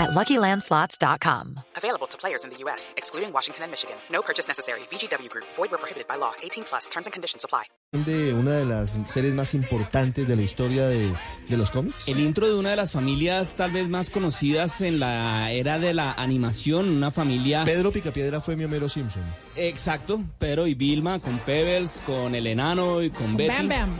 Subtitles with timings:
[0.00, 1.60] at LuckyLandSlots.com.
[1.76, 3.96] Available to players in the U.S., excluding Washington and Michigan.
[4.10, 4.80] No purchase necessary.
[4.90, 5.46] VGW Group.
[5.56, 6.32] Void where prohibited by law.
[6.42, 6.88] 18 plus.
[6.88, 7.64] Terms and conditions apply.
[7.92, 11.12] de una de las series más importantes de la historia de,
[11.48, 12.06] de los cómics.
[12.06, 15.92] El intro de una de las familias tal vez más conocidas en la era de
[15.92, 17.64] la animación, una familia...
[17.64, 19.24] Pedro Picapiedra fue mi Homero Simpson.
[19.56, 23.48] Exacto, Pedro y Vilma, con Pebbles, con el enano y con Betty.
[23.56, 23.96] Bam Bam.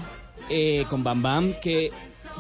[0.48, 1.91] eh, con Bam Bam, que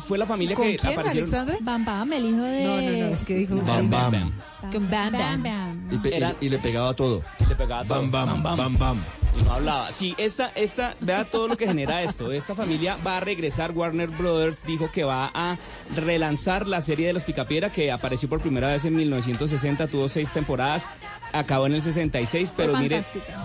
[0.00, 1.20] fue la familia ¿Con que quién, apareció...
[1.20, 1.56] Alexandra?
[1.60, 2.64] Bam Bam, el hijo de...
[2.64, 4.32] No, no, no, es que dijo Bam, bam.
[4.72, 5.88] Con Bam Bam.
[5.90, 7.22] Y, pe- Era- y- y le pegaba todo.
[7.48, 8.00] Le pegaba todo.
[8.10, 8.10] Bam,
[8.42, 9.04] bam, bam, bam.
[9.38, 9.92] Y no hablaba.
[9.92, 12.32] Sí, esta, esta, vea todo lo que genera esto.
[12.32, 13.72] Esta familia va a regresar.
[13.72, 15.58] Warner Brothers dijo que va a
[15.94, 20.32] relanzar la serie de los Picapiedra que apareció por primera vez en 1960, tuvo seis
[20.32, 20.88] temporadas,
[21.32, 23.02] acabó en el 66, Fue pero mire,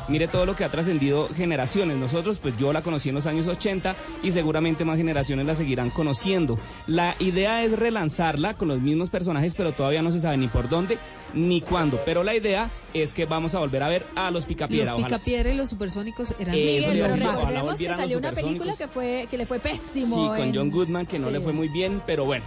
[0.08, 1.98] mire todo lo que ha trascendido generaciones.
[1.98, 5.90] Nosotros, pues yo la conocí en los años 80 y seguramente más generaciones la seguirán
[5.90, 6.60] conociendo.
[6.88, 10.70] La idea es relanzarla con los mismos personajes, pero todavía no se sabe ni por
[10.70, 10.98] dónde
[11.36, 12.00] ni cuándo.
[12.06, 14.92] Pero la idea es que vamos a volver a ver a los Picapiedra.
[14.92, 15.18] Los ojalá.
[15.18, 19.28] Picapiedra y los supersónicos eran Eso Miguel, pero recordemos que salió una película que fue
[19.30, 20.28] que le fue Sí, pésimo.
[20.30, 21.34] con en- John Goodman, que no Sí.
[21.34, 22.46] le fue muy bien, pero bueno.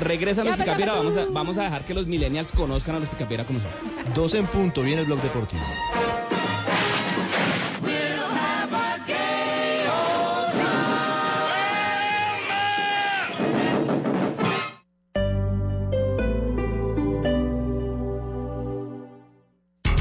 [0.00, 1.32] Regresan Ya, los pega, Picapiedra, pega, vamos a, tú.
[1.32, 3.70] vamos a dejar que los millennials conozcan a los Picapiedra como son.
[4.14, 5.62] Dos en punto, viene el blog deportivo.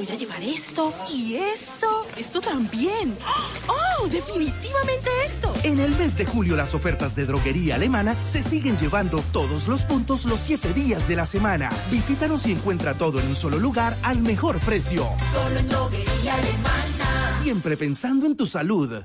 [0.00, 2.06] Voy a llevar esto y esto.
[2.16, 3.14] Esto también.
[3.68, 4.08] ¡Oh!
[4.08, 5.52] Definitivamente esto.
[5.62, 9.82] En el mes de julio las ofertas de droguería alemana se siguen llevando todos los
[9.82, 11.70] puntos los siete días de la semana.
[11.90, 15.06] Visítanos y encuentra todo en un solo lugar al mejor precio.
[15.34, 17.42] Solo en droguería alemana.
[17.42, 19.04] Siempre pensando en tu salud.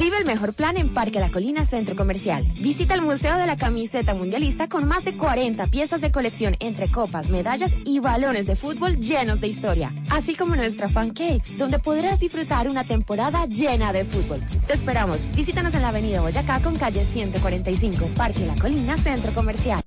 [0.00, 2.42] Vive el mejor plan en Parque La Colina Centro Comercial.
[2.58, 6.90] Visita el Museo de la Camiseta Mundialista con más de 40 piezas de colección entre
[6.90, 9.92] copas, medallas y balones de fútbol llenos de historia.
[10.08, 14.40] Así como nuestra fan cakes, donde podrás disfrutar una temporada llena de fútbol.
[14.66, 15.20] Te esperamos.
[15.36, 19.82] Visítanos en la Avenida Boyacá con calle 145, Parque La Colina Centro Comercial.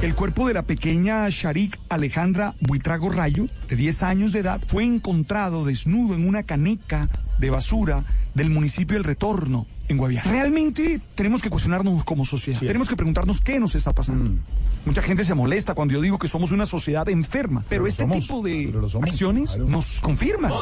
[0.00, 4.84] El cuerpo de la pequeña Sharik Alejandra Buitrago Rayo, de 10 años de edad, fue
[4.84, 7.08] encontrado desnudo en una caneca
[7.40, 10.30] de basura del municipio El Retorno, en Guaviare.
[10.30, 12.60] Realmente tenemos que cuestionarnos como sociedad.
[12.60, 14.40] Tenemos que preguntarnos qué nos está pasando.
[14.86, 18.40] Mucha gente se molesta cuando yo digo que somos una sociedad enferma, pero, este tipo
[18.40, 18.72] de
[19.02, 20.52] acciones nos confirman.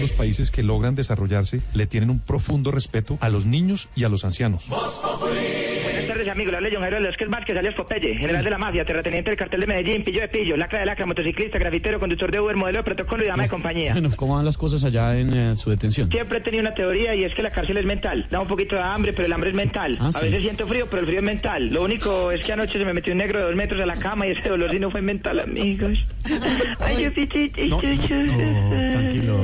[0.00, 4.08] Los países que logran desarrollarse le tienen un profundo respeto a los niños y a
[4.08, 4.64] los ancianos.
[6.26, 6.50] Buenas tardes, amigos.
[6.50, 9.60] Le habla John Jairo Velázquez Vázquez, alias Popeye, general de la mafia, terrateniente del cartel
[9.60, 12.82] de Medellín, pillo de pillo, lacra de lacra, motociclista, grafitero, conductor de Uber, modelo de
[12.84, 13.92] protocolo y dama de compañía.
[13.92, 16.10] Bueno, ¿cómo van las cosas allá en eh, su detención?
[16.10, 18.26] Siempre he tenido una teoría y es que la cárcel es mental.
[18.28, 19.96] Da un poquito de hambre, pero el hambre es mental.
[20.00, 20.24] Ah, a sí.
[20.24, 21.68] veces siento frío, pero el frío es mental.
[21.68, 23.96] Lo único es que anoche se me metió un negro de dos metros a la
[23.96, 26.04] cama y ese dolor sí no fue mental, amigos.
[26.80, 27.50] Ay, yo sí, sí.
[28.90, 29.38] tranquilo.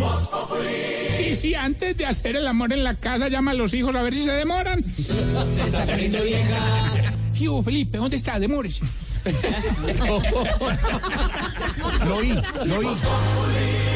[1.30, 4.02] Y si antes de hacer el amor en la casa llama a los hijos a
[4.02, 4.82] ver si se demoran.
[4.84, 6.71] Se está poniendo vieja.
[7.38, 7.98] ¿Qué hubo, Felipe?
[7.98, 8.38] ¿Dónde está?
[8.38, 8.84] Demórese.
[12.04, 12.34] Lo oí,
[12.66, 13.91] lo oí.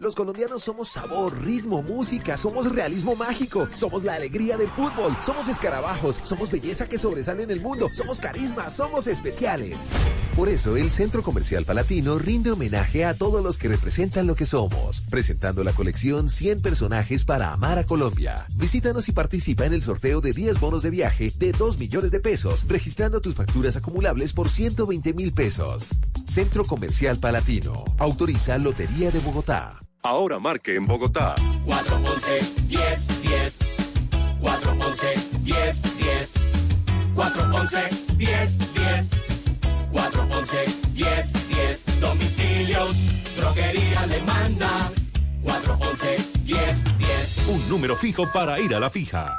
[0.00, 5.46] Los colombianos somos sabor, ritmo, música, somos realismo mágico, somos la alegría del fútbol, somos
[5.46, 9.80] escarabajos, somos belleza que sobresale en el mundo, somos carisma, somos especiales.
[10.34, 14.46] Por eso el Centro Comercial Palatino rinde homenaje a todos los que representan lo que
[14.46, 18.46] somos, presentando la colección 100 personajes para amar a Colombia.
[18.54, 22.20] Visítanos y participa en el sorteo de 10 bonos de viaje de 2 millones de
[22.20, 25.90] pesos, registrando tus facturas acumulables por 120 mil pesos.
[26.26, 27.84] Centro Comercial Palatino.
[27.98, 29.80] Autoriza Lotería de Bogotá.
[30.02, 31.34] Ahora marque en Bogotá.
[31.64, 33.58] 411 10 10
[34.40, 35.06] 411
[35.42, 36.34] 10 10
[37.14, 37.78] 411
[38.16, 39.10] 10 10
[39.92, 40.56] 411
[40.94, 42.96] 10 10 Domicilios,
[43.36, 44.90] droguería le manda
[45.42, 49.38] 411 10 10 Un número fijo para ir a la fija.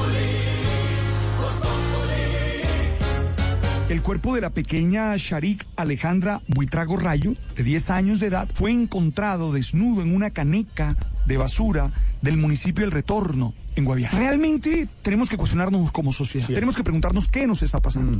[3.91, 8.71] El cuerpo de la pequeña Sharik Alejandra Buitrago Rayo, de 10 años de edad, fue
[8.71, 10.95] encontrado desnudo en una caneca
[11.25, 11.91] de basura
[12.21, 14.17] del municipio El Retorno, en Guaviare.
[14.17, 16.47] Realmente tenemos que cuestionarnos como sociedad.
[16.47, 18.17] tenemos que preguntarnos qué nos está pasando.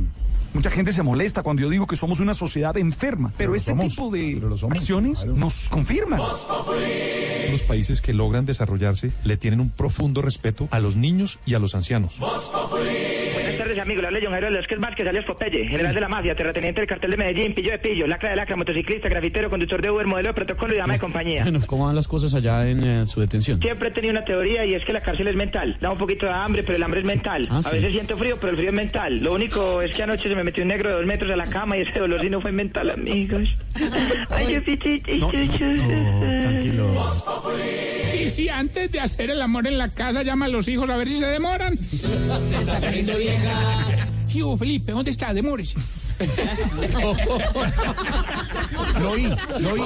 [0.52, 3.88] Mucha gente se molesta cuando yo digo que somos una sociedad enferma, pero, este somos,
[3.88, 6.20] tipo de acciones nos confirman.
[7.50, 11.58] Los países que logran desarrollarse le tienen un profundo respeto a los niños y a
[11.58, 12.18] los ancianos.
[13.82, 14.02] Amigos.
[14.02, 17.10] Le habla John Jairo Velázquez Vázquez, alias Popeye, general de la mafia, terrateniente del cartel
[17.10, 20.34] de Medellín, pillo de pillo, lacra de lacra, motociclista, grafitero, conductor de Uber, modelo de
[20.34, 21.42] protocolo y dama de compañía.
[21.42, 23.60] Bueno, ¿cómo van las cosas allá en eh, su detención?
[23.60, 25.76] Siempre he tenido una teoría y es que la cárcel es mental.
[25.80, 27.48] Da un poquito de hambre, pero el hambre es mental.
[27.50, 27.70] Ah, a sí.
[27.72, 29.18] veces siento frío, pero el frío es mental.
[29.18, 31.46] Lo único es que anoche se me metió un negro de dos metros a la
[31.46, 33.48] cama y ese dolor sí no fue mental, amigos.
[34.30, 34.62] Ay, yo
[36.40, 36.92] Tranquilo.
[38.22, 40.96] Y si antes de hacer el amor en la casa llama a los hijos a
[40.96, 41.76] ver si se demoran.
[41.78, 43.71] Se está poniendo vieja.
[44.34, 45.34] Hijo Felipe, ¿dónde está?
[45.34, 45.78] Demórese.
[49.00, 49.28] Lo oí,
[49.58, 49.82] lo oí.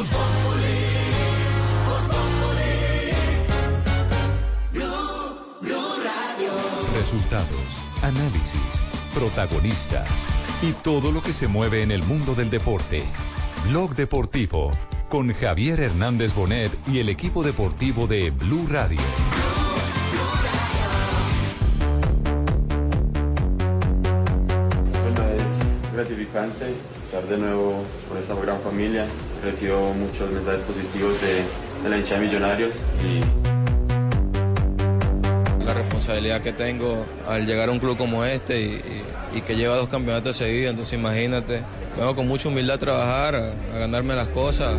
[6.94, 7.48] Resultados,
[8.02, 10.08] análisis, protagonistas
[10.60, 13.04] y todo lo que se mueve en el mundo del deporte.
[13.68, 14.70] Blog Deportivo
[15.08, 19.00] con Javier Hernández Bonet y el equipo deportivo de Blue Radio.
[25.96, 26.66] Gratificante
[27.02, 29.06] estar de nuevo con esta gran familia.
[29.42, 31.42] Recibo muchos mensajes positivos de,
[31.82, 32.72] de la hinchada de Millonarios
[33.02, 33.20] y
[35.64, 39.02] la responsabilidad que tengo al llegar a un club como este y, y-
[39.34, 41.62] y que lleva dos campeonatos seguidos, entonces imagínate,
[41.98, 44.76] vengo con mucha humildad a trabajar, a, a ganarme las cosas.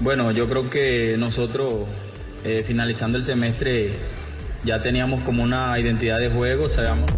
[0.00, 1.86] Bueno, yo creo que nosotros
[2.44, 3.92] eh, finalizando el semestre
[4.64, 7.10] ya teníamos como una identidad de juego, sabíamos.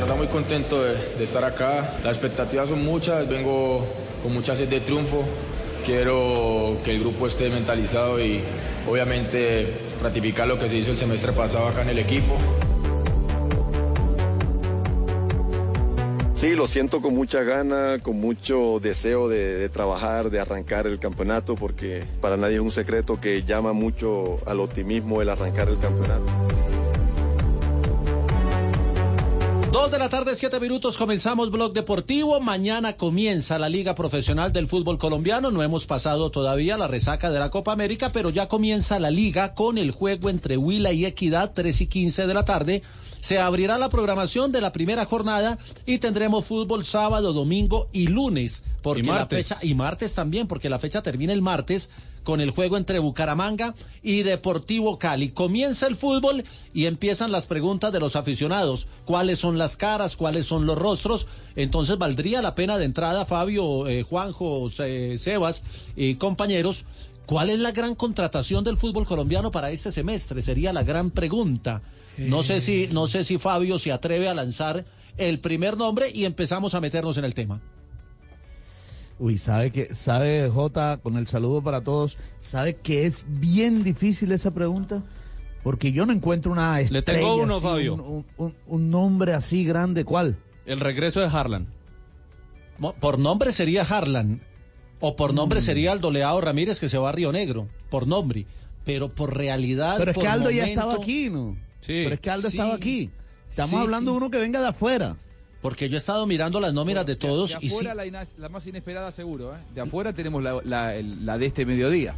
[0.00, 1.96] Verdad muy contento de, estar acá.
[2.04, 3.84] Las expectativas son muchas, vengo
[4.22, 5.24] con mucha sed de triunfo.
[5.84, 8.40] Quiero que el grupo esté mentalizado y
[8.88, 9.66] obviamente
[10.00, 12.36] ratificar lo que se hizo el semestre pasado acá en el equipo.
[16.36, 21.00] Sí, lo siento con mucha gana, con mucho deseo de, de trabajar, de arrancar el
[21.00, 25.78] campeonato, porque para nadie es un secreto que llama mucho al optimismo el arrancar el
[25.80, 26.57] campeonato.
[29.72, 32.40] Dos de la tarde, siete minutos, comenzamos Blog Deportivo.
[32.40, 35.50] Mañana comienza la Liga Profesional del Fútbol Colombiano.
[35.50, 39.54] No hemos pasado todavía la resaca de la Copa América, pero ya comienza la Liga
[39.54, 42.82] con el juego entre Huila y Equidad, 3 y 15 de la tarde.
[43.20, 48.62] Se abrirá la programación de la primera jornada y tendremos fútbol sábado, domingo y lunes.
[48.82, 49.48] Porque Y la martes.
[49.48, 51.90] fecha, y martes también, porque la fecha termina el martes
[52.24, 55.30] con el juego entre Bucaramanga y Deportivo Cali.
[55.30, 56.44] Comienza el fútbol
[56.74, 58.86] y empiezan las preguntas de los aficionados.
[59.06, 60.14] ¿Cuáles son las caras?
[60.16, 61.26] ¿Cuáles son los rostros?
[61.56, 65.62] Entonces valdría la pena de entrada, Fabio, eh, Juanjo, Se- Sebas
[65.96, 66.84] y compañeros.
[67.26, 70.40] ¿Cuál es la gran contratación del fútbol colombiano para este semestre?
[70.42, 71.82] Sería la gran pregunta.
[72.18, 74.84] No sé si, no sé si Fabio se atreve a lanzar
[75.16, 77.60] el primer nombre y empezamos a meternos en el tema.
[79.20, 84.30] Uy, sabe que, sabe Jota, con el saludo para todos, sabe que es bien difícil
[84.32, 85.02] esa pregunta,
[85.64, 87.04] Porque yo no encuentro una estrella.
[87.04, 87.94] tengo uno, así, Fabio.
[87.94, 90.36] Un, un- un nombre así grande, ¿cuál?
[90.66, 91.66] El regreso de Harlan.
[93.00, 94.40] Por nombre sería Harlan.
[95.00, 95.34] O por Mm.
[95.34, 97.68] nombre sería Aldo Leao Ramírez que se va a Río Negro.
[97.90, 98.46] Por nombre.
[98.84, 99.96] Pero por realidad.
[99.98, 101.56] Pero es por que Aldo ya estaba aquí, ¿no?
[101.86, 102.56] Pero es que Aldo Sí.
[102.56, 103.10] estaba aquí.
[103.48, 104.14] Estamos Sí, hablando sí.
[104.14, 105.16] de uno que venga de afuera.
[105.62, 107.74] Porque yo he estado mirando las nóminas de todos De y sí.
[107.74, 109.58] afuera la, ina- la más inesperada seguro, ¿eh?
[109.74, 112.14] De afuera tenemos la, la- la de este mediodía.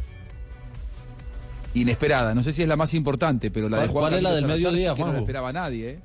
[1.73, 4.23] Inesperada, no sé si es la más importante, pero la de ¿Cuál- Juan cuál es
[4.23, 5.99] la del Salazar mediodía, sí que no la esperaba nadie, ¿eh?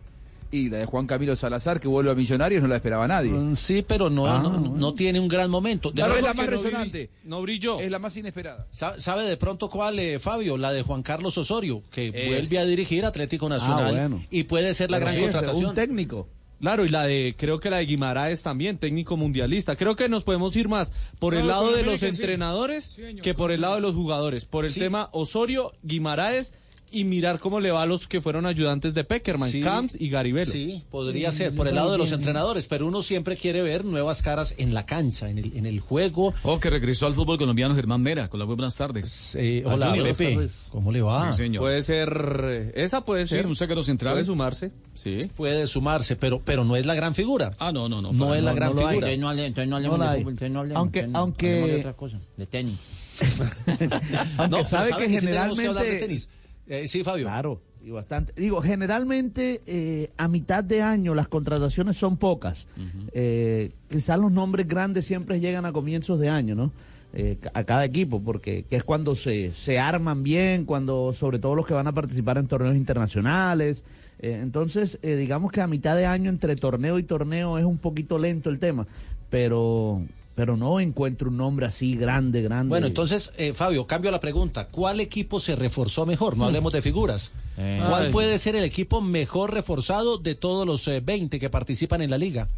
[0.50, 3.30] Y la de Juan Camilo Salazar que vuelve a Millonarios no la esperaba nadie.
[3.32, 5.90] Mm, Sí, pero no, Ah, no, no tiene un gran momento.
[5.90, 7.10] De Claro, es la más resonante.
[7.24, 7.80] No brilló.
[7.80, 8.66] Es la más inesperada.
[8.70, 10.56] ¿Sabe, de pronto cuál, eh, Fabio?
[10.56, 12.28] La de Juan Carlos Osorio, que Es.
[12.28, 13.90] vuelve a dirigir Atlético Nacional.
[13.92, 14.24] bueno.
[14.30, 15.66] Y puede ser la Pero gran contratación.
[15.66, 16.28] Un técnico.
[16.60, 19.76] Claro, y la de, creo que la de Guimaraes también, técnico mundialista.
[19.76, 22.06] Creo que nos podemos ir más por el lado de América, los sí.
[22.06, 24.46] entrenadores Sí, señor, que por el lado de los jugadores.
[24.46, 24.80] Por el Sí.
[24.80, 26.54] tema Osorio, Guimaraes
[26.90, 29.60] y mirar cómo le va a los que fueron ayudantes de Peckerman, Sí.
[29.60, 30.50] Camps y Garibelo.
[30.52, 34.22] Sí, podría ser por el lado de los entrenadores, pero uno siempre quiere ver nuevas
[34.22, 36.32] caras en la cancha, en el, en el juego.
[36.42, 38.28] Oh, que regresó al fútbol colombiano Germán Mera.
[38.28, 39.34] Con las buenas tardes.
[39.34, 40.16] Eh, hola, Junior.
[40.16, 40.48] Pepe.
[40.70, 41.32] ¿Cómo le va?
[41.32, 41.62] Sí, señor.
[41.62, 43.46] Puede ser, eh, esa puede Sí, ser.
[43.46, 44.14] un zaguero central.
[44.14, 44.70] Puede sumarse.
[44.94, 45.28] Sí.
[45.36, 47.50] Puede sumarse, pero, pero no es la gran figura.
[47.58, 48.12] Ah, no, no, no.
[48.12, 48.94] No es la gran no figura.
[48.94, 51.18] Entonces no, hable- entonces no hablemos No de fútbol, entonces no hablemos, Aunque- entonces no-
[51.18, 52.78] aunque- hablemos de otra cosa, de tenis.
[54.38, 56.06] Aunque No, sabe pero que sí tenemos que hablar de generalmente.
[56.06, 56.28] tenis.
[56.68, 57.26] Eh, sí, Fabio.
[57.26, 58.32] Claro, y bastante.
[58.36, 62.66] Digo, generalmente eh, a mitad de año las contrataciones son pocas.
[63.12, 66.72] Eh, quizás los nombres grandes siempre llegan a comienzos de año, ¿no?
[67.14, 71.54] Eh, a cada equipo, porque que es cuando se, se arman bien, cuando sobre todo
[71.54, 73.84] los que van a participar en torneos internacionales.
[74.18, 78.48] Entonces, digamos que a mitad de año entre torneo y torneo es un poquito lento
[78.48, 78.86] el tema,
[79.28, 80.02] pero
[80.36, 82.68] pero no encuentro un nombre así grande, grande.
[82.68, 84.68] Bueno, entonces, eh, Fabio, cambio la pregunta.
[84.68, 86.36] ¿Cuál equipo se reforzó mejor?
[86.36, 87.32] No hablemos de figuras.
[87.56, 87.82] Eh.
[87.88, 92.10] ¿Cuál puede ser el equipo mejor reforzado de todos los eh, 20 que participan en
[92.10, 92.48] la liga?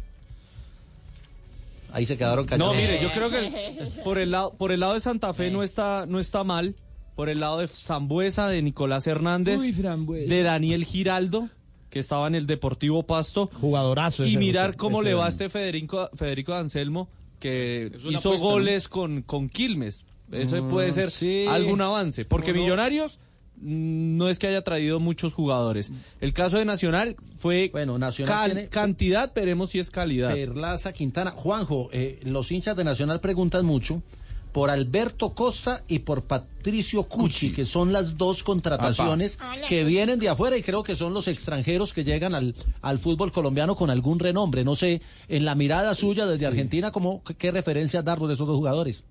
[1.93, 2.75] Ahí se quedaron callados.
[2.75, 5.63] No, mire, yo creo que por el lado, por el lado de Santa Fe no
[5.63, 6.75] está, no está mal.
[7.15, 10.33] Por el lado de Zambuesa, de Nicolás Hernández, Uy, Frambuesa.
[10.33, 11.47] de Daniel Giraldo,
[11.89, 13.49] que estaba en el Deportivo Pasto.
[13.59, 14.25] Jugadorazo.
[14.25, 17.07] Y mirar cómo le va a este Federico, Federico Anselmo,
[17.39, 18.37] que hizo apuesta, ¿no?
[18.37, 20.05] goles con, con Quilmes.
[20.31, 21.45] Eso Mm, puede ser sí.
[21.47, 22.23] algún avance.
[22.25, 23.19] Porque Millonarios
[23.57, 25.91] mm, no es que haya traído muchos jugadores.
[26.21, 30.33] El caso de Nacional fue Bueno, Nacional cal- tiene- cantidad, veremos si es calidad.
[30.33, 31.31] Perlaza, Quintana.
[31.31, 34.03] Juanjo, eh, los hinchas de Nacional preguntan mucho
[34.51, 39.37] por Alberto Costa y por Patricio Cuchi, que son las dos contrataciones
[39.67, 43.31] que vienen de afuera y creo que son los extranjeros que llegan al, al fútbol
[43.31, 44.63] colombiano con algún renombre.
[44.63, 48.47] No sé, en la mirada suya desde Argentina, ¿cómo, qué, qué referencias darnos de esos
[48.47, 49.05] dos jugadores?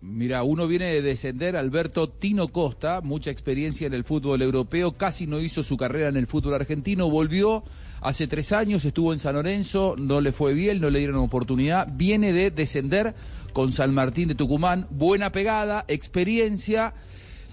[0.00, 5.26] Mira, uno viene de descender, Alberto Tino Costa, mucha experiencia en el fútbol europeo, casi
[5.26, 7.64] no hizo su carrera en el fútbol argentino, volvió
[8.00, 11.88] hace tres años, estuvo en San Lorenzo, no le fue bien, no le dieron oportunidad,
[11.92, 13.16] viene de descender
[13.52, 16.94] con San Martín de Tucumán, buena pegada, experiencia.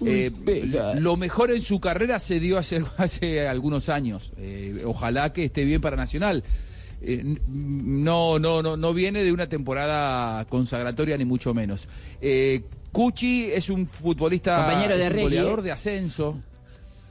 [0.04, 0.30] eh,
[0.98, 4.32] lo mejor en su carrera se dio hace, hace algunos años.
[4.36, 6.44] Eh, ojalá que esté bien para Nacional.
[7.02, 11.88] Eh, no, no, no, no viene de una temporada consagratoria ni mucho menos.
[12.20, 16.38] Eh, Cuchi es un futbolista, Compañero de un goleador de ascenso.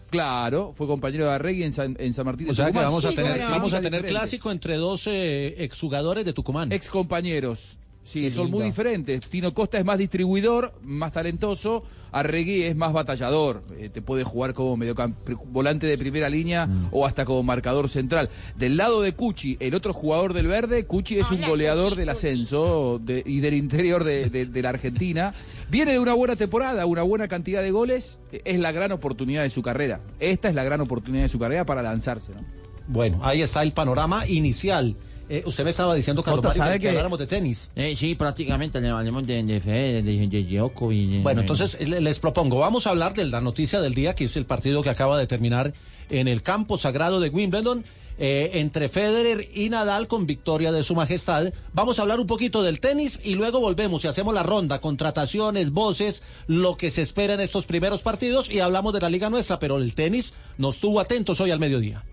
[0.09, 3.03] Claro, fue compañero de Arregui en San, en San Martín de O sea que vamos
[3.03, 6.71] a tener, vamos a clásico entre dos exjugadores de Tucumán.
[6.71, 7.77] Ex compañeros.
[8.05, 9.19] Sí, Qué son muy diferentes.
[9.27, 11.83] Tino Costa es más distribuidor, más talentoso.
[12.11, 13.63] Arregui es más batallador.
[13.79, 15.15] Eh, te puede jugar como mediocamp-
[15.47, 16.89] volante de primera línea Mm.
[16.91, 18.29] o hasta como marcador central.
[18.55, 23.01] Del lado de Cuchi, el otro jugador del verde, Cuchi es un goleador del ascenso
[23.03, 25.33] de- y del interior de, de- de la Argentina.
[25.71, 28.19] Viene de una buena temporada, una buena cantidad de goles.
[28.31, 29.99] Eh, Es la gran oportunidad de su carrera.
[30.19, 32.33] Esta es la gran oportunidad de su carrera para lanzarse.
[32.35, 32.45] ¿no?
[32.87, 34.95] Bueno, ahí está el panorama inicial.
[35.27, 37.71] Eh, usted me estaba diciendo, Carlos Mario, ¿sabe que, habláramos de tenis.
[37.75, 41.09] Eh, sí, prácticamente le hablemos de, de Federer, de, de Djokovic.
[41.09, 44.25] de- Bueno, entonces le- les propongo, vamos a hablar de la noticia del día, que
[44.25, 45.73] es el partido que acaba de terminar
[46.09, 47.83] en el campo sagrado de Wimbledon.
[48.17, 51.51] eh, entre Federer y Nadal con victoria de su majestad.
[51.73, 55.71] Vamos a hablar un poquito del tenis y luego volvemos y hacemos la ronda, contrataciones,
[55.71, 59.59] voces, lo que se espera en estos primeros partidos y hablamos de la liga nuestra,
[59.59, 62.05] pero el tenis nos tuvo atentos hoy al mediodía.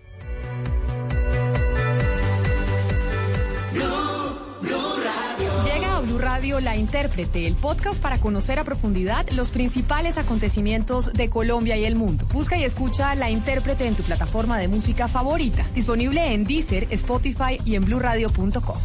[6.13, 11.75] Blue Radio La Intérprete, el podcast para conocer a profundidad los principales acontecimientos de Colombia
[11.75, 12.27] y el mundo.
[12.31, 17.59] Busca y escucha La Intérprete en tu plataforma de música favorita, disponible en Deezer, Spotify
[17.65, 18.77] y en bluradio.com.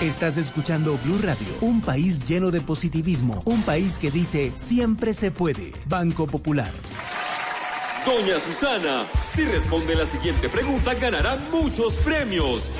[0.00, 5.32] Estás escuchando Blue Radio, un país lleno de positivismo, un país que dice siempre se
[5.32, 5.72] puede.
[5.86, 6.70] Banco Popular.
[8.06, 12.70] Doña Susana, si responde la siguiente pregunta ganará muchos premios.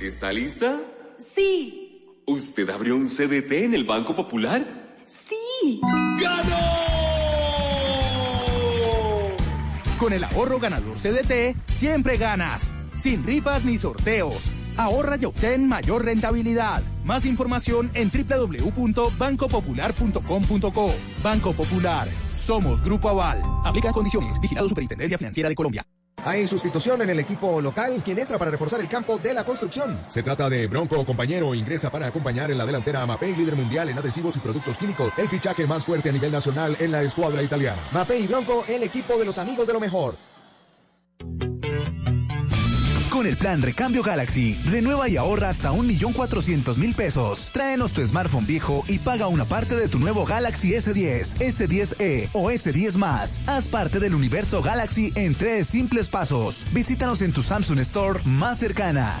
[0.00, 0.80] ¿Está lista?
[1.18, 1.83] Sí.
[2.26, 4.96] ¿Usted abrió un CDT en el Banco Popular?
[5.06, 5.78] Sí.
[9.98, 12.72] Con el ahorro ganador CDT, siempre ganas.
[12.98, 14.48] Sin rifas ni sorteos.
[14.76, 16.82] Ahorra y obtén mayor rentabilidad.
[17.04, 20.94] Más información en www.bancopopular.com.co.
[21.22, 22.08] Banco Popular.
[22.32, 23.42] Somos Grupo Aval.
[23.64, 24.40] Aplica condiciones.
[24.40, 25.86] Vigilado Superintendencia Financiera de Colombia.
[26.24, 30.04] Hay sustitución en el equipo local, quien entra para reforzar el campo de la construcción.
[30.08, 33.90] Se trata de Bronco, compañero, ingresa para acompañar en la delantera a Mapei, líder mundial
[33.90, 37.42] en adhesivos y productos químicos, el fichaje más fuerte a nivel nacional en la escuadra
[37.42, 37.82] italiana.
[37.92, 40.16] Mapei y Bronco, el equipo de los amigos de lo mejor.
[43.14, 47.50] Con el plan Recambio Galaxy, renueva y ahorra hasta 1.400.000 pesos.
[47.52, 52.50] Tráenos tu smartphone viejo y paga una parte de tu nuevo Galaxy S10, S10e o
[52.50, 53.40] S10 más.
[53.46, 56.66] Haz parte del universo Galaxy en tres simples pasos.
[56.72, 59.20] Visítanos en tu Samsung Store más cercana.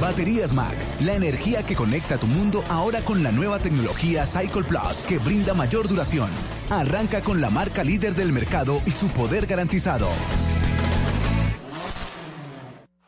[0.00, 5.04] Baterías Mac, la energía que conecta tu mundo ahora con la nueva tecnología Cycle Plus
[5.06, 6.30] que brinda mayor duración.
[6.70, 10.08] Arranca con la marca líder del mercado y su poder garantizado.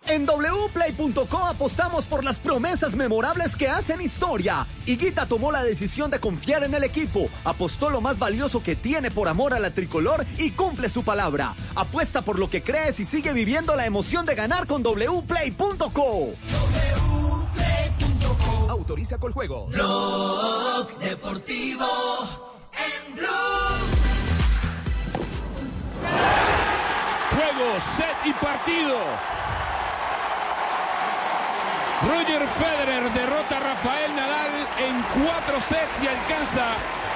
[0.07, 4.67] En wplay.co apostamos por las promesas memorables que hacen historia.
[4.85, 9.11] Higuita tomó la decisión de confiar en el equipo, apostó lo más valioso que tiene
[9.11, 11.55] por amor a la tricolor y cumple su palabra.
[11.75, 16.33] Apuesta por lo que crees y sigue viviendo la emoción de ganar con wplay.co.
[18.69, 19.67] Autoriza con juego.
[19.67, 21.87] Blog Deportivo
[22.73, 23.29] en Blue.
[27.31, 28.99] Juego, set y partido.
[32.03, 36.75] Roger Federer derrota a Rafael Nadal en cuatro sets y alcanza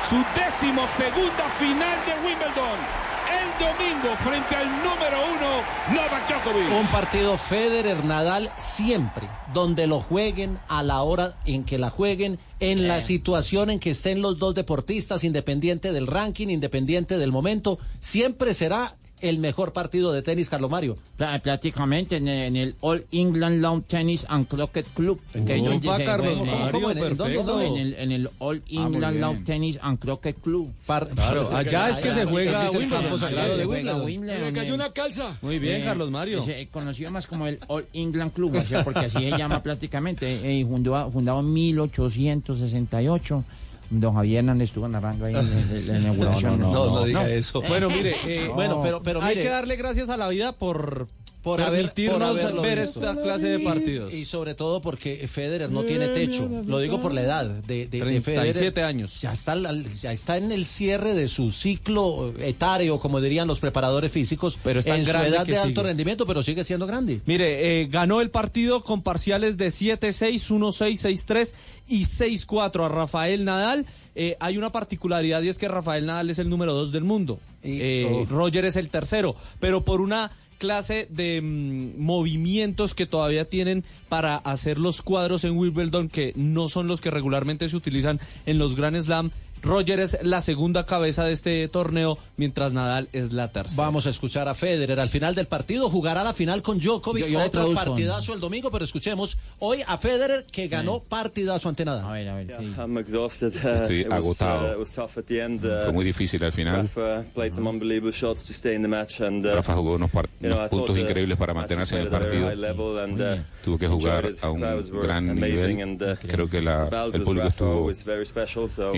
[0.09, 2.79] su décimo segunda final de Wimbledon.
[3.27, 6.81] El domingo frente al número uno, Novak Djokovic.
[6.81, 12.87] Un partido Federer-Nadal siempre, donde lo jueguen, a la hora en que la jueguen, en
[12.87, 18.55] la situación en que estén los dos deportistas, independiente del ranking, independiente del momento, siempre
[18.55, 20.95] será el mejor partido de tenis, Carlos Mario.
[21.43, 25.21] Prácticamente en el, en el All England Lawn Tennis and Croquet Club.
[25.33, 26.91] donde se Carlos juega- Mario, ¿Cómo?
[26.91, 27.67] ¿En- en dónde, dónde?
[27.67, 29.21] En el, en el All muy England bien.
[29.21, 30.73] Lawn Tennis and Croquet Club.
[31.15, 32.89] Claro, allá es que se juega el Wimbledon.
[33.03, 33.67] campo sagrado Allá de se
[34.05, 34.45] Wimbledon.
[34.45, 34.75] Me cayó eh.
[34.75, 35.37] una calza.
[35.43, 36.41] Muy bien, Carlos Mario.
[36.41, 39.63] ese, eh, conocido más como el All England Club, o sea, porque así se llama
[39.63, 40.61] prácticamente.
[40.61, 43.45] eh, fundó- fundado en 1868.
[43.91, 46.61] Don Javier Hernández estuvo narrando ahí en, la inauguración.
[46.61, 47.63] No, no, no diga eso.
[47.63, 49.43] Bueno, mire, eh, Bueno, pero- pero hay mire.
[49.47, 51.07] que darle gracias a la vida por,
[51.47, 52.99] por haber, por permitirnos haberlo ver visto.
[53.09, 54.13] esta clase de partidos.
[54.13, 56.51] Y, y sobre todo porque Federer no tiene techo.
[56.67, 58.85] Lo digo por la edad de, de, de 37 Federer.
[58.85, 59.21] años.
[59.21, 59.57] Ya está,
[60.03, 64.81] ya está en el cierre de su ciclo etáreo, como dirían los preparadores físicos, Pero
[64.81, 65.83] es tan en su grande edad de alto sigue.
[65.89, 67.21] rendimiento, pero sigue siendo grande.
[67.27, 71.55] Mire, eh, ganó el partido con parciales de 7-6, 1-6, 6-3
[71.87, 73.87] y 6-4 a Rafael Nadal.
[74.17, 77.39] Eh, hay una particularidad y es que Rafael Nadal es el número 2 del mundo.
[77.63, 78.25] Eh, oh.
[78.25, 84.37] Roger es el tercero, pero por una clase de mm, movimientos que todavía tienen para
[84.37, 88.77] hacer los cuadros en Wimbledon que no son los que regularmente se utilizan en los
[88.77, 89.31] Grand Slam.
[89.63, 93.83] Roger es la segunda cabeza de este torneo, mientras Nadal es la tercera.
[93.83, 95.01] Vamos a escuchar a Federer.
[95.01, 97.25] Al final del partido jugará la final con Djokovic.
[97.25, 97.85] Yo- yo Otro traduzco.
[97.85, 102.05] partidazo el domingo, pero escuchemos hoy a Federer que ganó partidazo ante Nadal.
[102.07, 102.51] A ver, a ver.
[102.79, 103.53] I'm exhausted.
[103.57, 104.81] Uh, Estoy it was, agotado.
[104.81, 105.65] uh, the end.
[105.65, 106.83] Uh, Fue muy difícil al final.
[106.83, 110.11] Rafa played some unbelievable shots to stay in the match, and uh, Rafa jugó unos,
[110.11, 112.47] par- you know, unos puntos the increíbles para match mantenerse en el partido.
[112.49, 115.83] uh, Tuvo que jugar a un gran amazing, nivel.
[115.83, 118.95] and, uh, Creo que la- el público estuvo was very special, so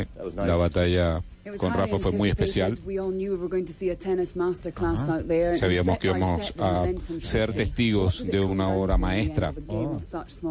[0.00, 0.06] increíble.
[0.16, 0.48] that was nice.
[0.48, 1.22] La batalla
[1.58, 2.70] con Rafa fue muy especial.
[2.70, 2.86] anticipated.
[2.86, 5.50] We all knew we were going to see a tennis masterclass out there.
[5.52, 9.52] and Sabíamos que íbamos a ser testigos de una obra maestra.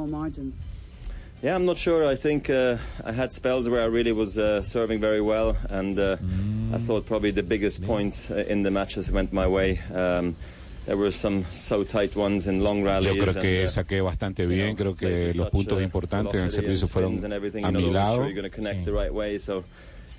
[0.08, 0.60] margins?
[1.42, 2.06] Yeah, I'm not sure.
[2.08, 5.98] I think uh, I had spells where I really was uh, serving very well, and
[5.98, 6.18] uh,
[6.72, 9.80] I thought probably the biggest points uh, in the matches went my way.
[9.92, 10.36] Um,
[10.86, 13.16] there were some so tight ones in long rallies.
[13.16, 14.76] Yo creo que uh, saqué bastante bien.
[14.76, 17.20] Creo que los puntos uh, importantes en el servicio fueron
[17.64, 18.24] a mi lado.
[18.24, 19.62] sure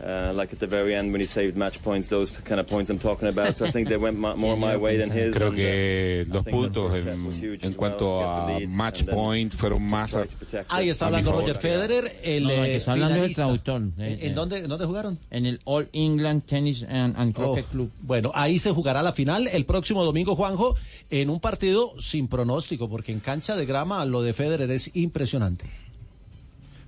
[0.00, 2.90] Uh, like at the very end when he saved match points, those kind of points
[2.90, 3.56] I'm talking about.
[3.56, 5.34] So I think they went more my way than his.
[5.34, 10.26] Creo uh, que I los puntos en, en cuanto a match point fueron más a,
[10.68, 11.30] Ahí está hablando.
[11.32, 13.42] Roger Federer, el No, no, eh, está hablando del finalista.
[13.42, 13.82] traductor.
[13.82, 14.34] ¿En, Eh, en eh.
[14.34, 15.18] dónde, en dónde jugaron?
[15.30, 17.90] En el All England Tennis and, and Croquet Oh, Club.
[18.00, 20.74] Bueno, ahí se jugará la final el próximo domingo, Juanjo,
[21.10, 25.66] en un partido sin pronóstico, porque en cancha de grama lo de Federer es impresionante.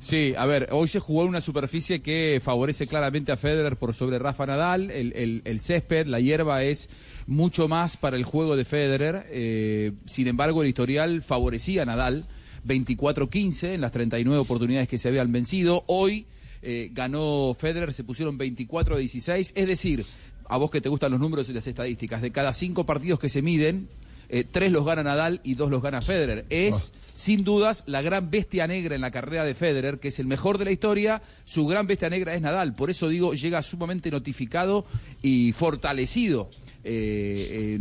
[0.05, 3.95] Sí, a ver, hoy se jugó en una superficie que favorece claramente a Federer por
[3.95, 4.91] sobre Rafa Nadal.
[4.91, 6.91] El, el- el césped, la hierba es
[7.27, 9.25] mucho más para el juego de Federer.
[9.31, 12.27] eh, sin embargo, el historial favorecía a Nadal
[12.67, 15.85] 24-15 en las 39 oportunidades que se habían vencido.
[15.87, 16.27] Hoy
[16.63, 19.53] eh, ganó Federer, se pusieron 24-16.
[19.55, 20.05] Es decir,
[20.49, 23.31] a vos que te gustan los números y las estadísticas, de cada cinco partidos que
[23.31, 23.89] se miden,
[24.29, 26.45] eh, tres los gana Nadal y dos los gana Federer.
[26.51, 30.27] Es, sin dudas, la gran bestia negra en la carrera de Federer, que es el
[30.27, 31.23] mejor de la historia.
[31.45, 32.75] Su gran bestia negra es Nadal.
[32.75, 34.85] Por eso digo, llega sumamente notificado
[35.23, 36.51] y fortalecido.
[36.85, 37.81] eh,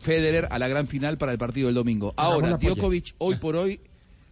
[0.00, 2.14] Federer a la gran final para el partido del domingo.
[2.16, 2.56] Ahora.
[2.56, 3.80] Djokovic hoy por hoy,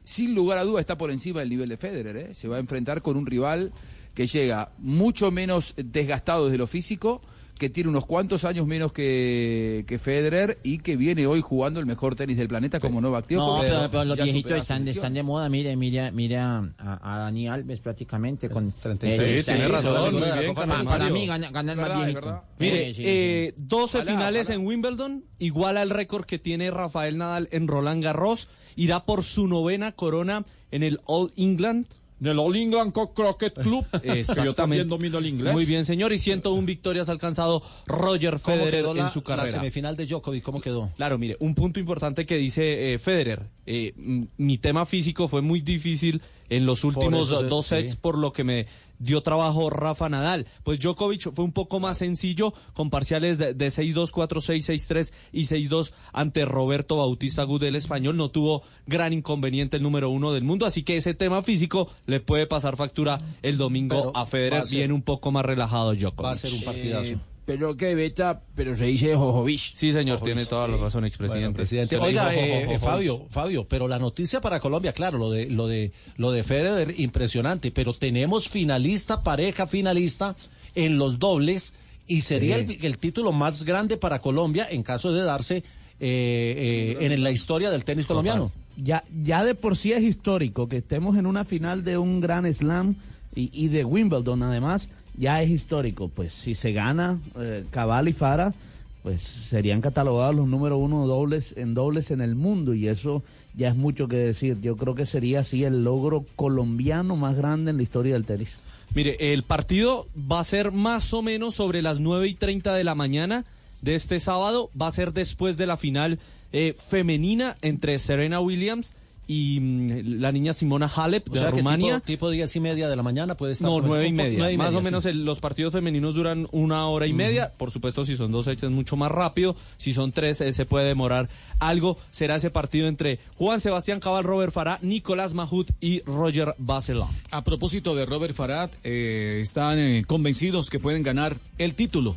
[0.05, 2.17] sin lugar a duda, está por encima del nivel de Federer.
[2.17, 2.35] ¿eh?
[2.35, 3.73] Se va a enfrentar con un rival
[4.15, 7.23] que llega mucho menos desgastado desde lo físico,
[7.63, 11.87] que tiene unos cuantos años menos que, que Federer y que viene hoy jugando el
[11.87, 13.71] mejor tenis del planeta como Novak No, Djokovic.
[13.71, 15.49] pero, pero los viejitos están, están de moda.
[15.49, 19.39] Mire, mire, mire a, a Dani Alves prácticamente con 36.
[19.39, 22.21] Sí, tiene razón, muy bien, Para, mí gana, gana el más viejito.
[22.21, 22.43] verdad.
[22.59, 27.17] Mire, Sí, sí, eh, 12 Ojalá, finales en Wimbledon, igual al récord que tiene Rafael
[27.17, 31.87] Nadal en Roland Garros, irá por su novena corona en el All England.
[32.23, 33.85] En el All England Croquet Club.
[34.01, 34.55] que yo Exactamente.
[34.55, 35.53] también domino el inglés.
[35.53, 36.13] Muy bien, señor.
[36.13, 39.51] Y 101 victorias ha alcanzado Roger ¿Cómo Federer la, en su la carrera.
[39.59, 40.45] semifinal de Djokovic?
[40.45, 40.91] ¿Cómo quedó?
[40.97, 43.43] Claro, mire, un punto importante que dice eh, Federer.
[43.67, 43.93] eh,
[44.37, 47.77] mi tema físico fue muy difícil en los últimos eso dos sí.
[47.77, 48.67] sets, por lo que me
[49.03, 50.47] dio trabajo Rafa Nadal.
[50.63, 55.43] Pues Djokovic fue un poco más sencillo, con parciales de, de 6-2, 4-6, 6-3 y
[55.45, 58.17] 6-2 ante Roberto Bautista Agut, el español.
[58.17, 62.21] No tuvo gran inconveniente el número uno del mundo, así que ese tema físico le
[62.21, 64.67] puede pasar factura el domingo Pero a Federer.
[64.67, 66.25] ser- Viene un poco más relajado Djokovic.
[66.25, 67.13] Va a ser un partidazo.
[67.13, 69.75] Eh, pero que beta, pero se dice Jojovic.
[69.75, 71.47] Sí, señor, tiene toda la razón, expresidente.
[71.47, 71.97] Bueno, presidente.
[71.97, 75.67] Oiga, dijo, eh, eh, Fabio, Fabio, pero la noticia para Colombia, claro, lo de lo
[75.67, 80.37] de lo de Federer impresionante, pero tenemos finalista, pareja finalista
[80.75, 81.75] en los dobles
[82.07, 82.79] y sería Sí.
[82.81, 85.65] el, el título más grande para Colombia en caso de darse eh,
[86.01, 88.51] eh, en la historia del tenis colombiano.
[88.77, 92.51] Ya, ya de por sí es histórico que estemos en una final de un Grand
[92.53, 92.97] Slam
[93.35, 96.09] y, y de Wimbledon además, ya es histórico.
[96.09, 98.55] Pues si se gana eh, Cabal y Fara,
[99.03, 103.23] pues serían catalogados los número uno dobles en dobles en el mundo y eso
[103.55, 104.61] ya es mucho que decir.
[104.61, 108.57] Yo creo que sería así el logro colombiano más grande en la historia del tenis.
[108.95, 112.85] Mire, el partido va a ser más o menos sobre las 9 y 30 de
[112.85, 113.45] la mañana
[113.81, 114.71] de este sábado.
[114.81, 116.19] Va a ser después de la final
[116.53, 118.95] eh, femenina entre Serena Williams
[119.29, 121.95] y mm, la niña Simona Halep O de sea que Rumania.
[121.97, 123.69] tipo, tipo diez y media de la mañana puede estar.
[123.71, 124.39] No, nueve y media.
[124.39, 125.11] nueve y Más o menos sí.
[125.11, 127.53] el- los partidos femeninos duran una hora y media.
[127.57, 129.57] Por supuesto, si son dos es mucho más rápido.
[129.77, 131.29] Si son tres, eh, se puede demorar
[131.61, 131.97] algo.
[132.11, 137.09] Será ese partido entre Juan Sebastián Cabal, Robert Farah, Nicolás Mahut y Roger Basselon.
[137.31, 142.17] A propósito de Robert Farad, eh, están eh, convencidos que pueden ganar el título.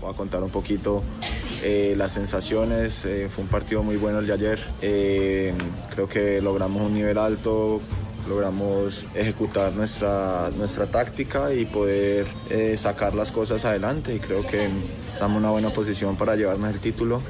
[0.00, 1.02] Voy a contar un poquito
[1.62, 3.04] eh, las sensaciones.
[3.04, 4.58] eh, fue un partido muy bueno el de ayer.
[4.82, 5.54] Eh,
[5.94, 7.80] creo que logramos un nivel alto,
[8.28, 12.26] logramos ejecutar nuestra, nuestra táctica y poder
[12.76, 14.14] sacar las cosas adelante.
[14.14, 14.68] Y creo que
[15.08, 17.22] estamos en una buena posición para llevarnos el título.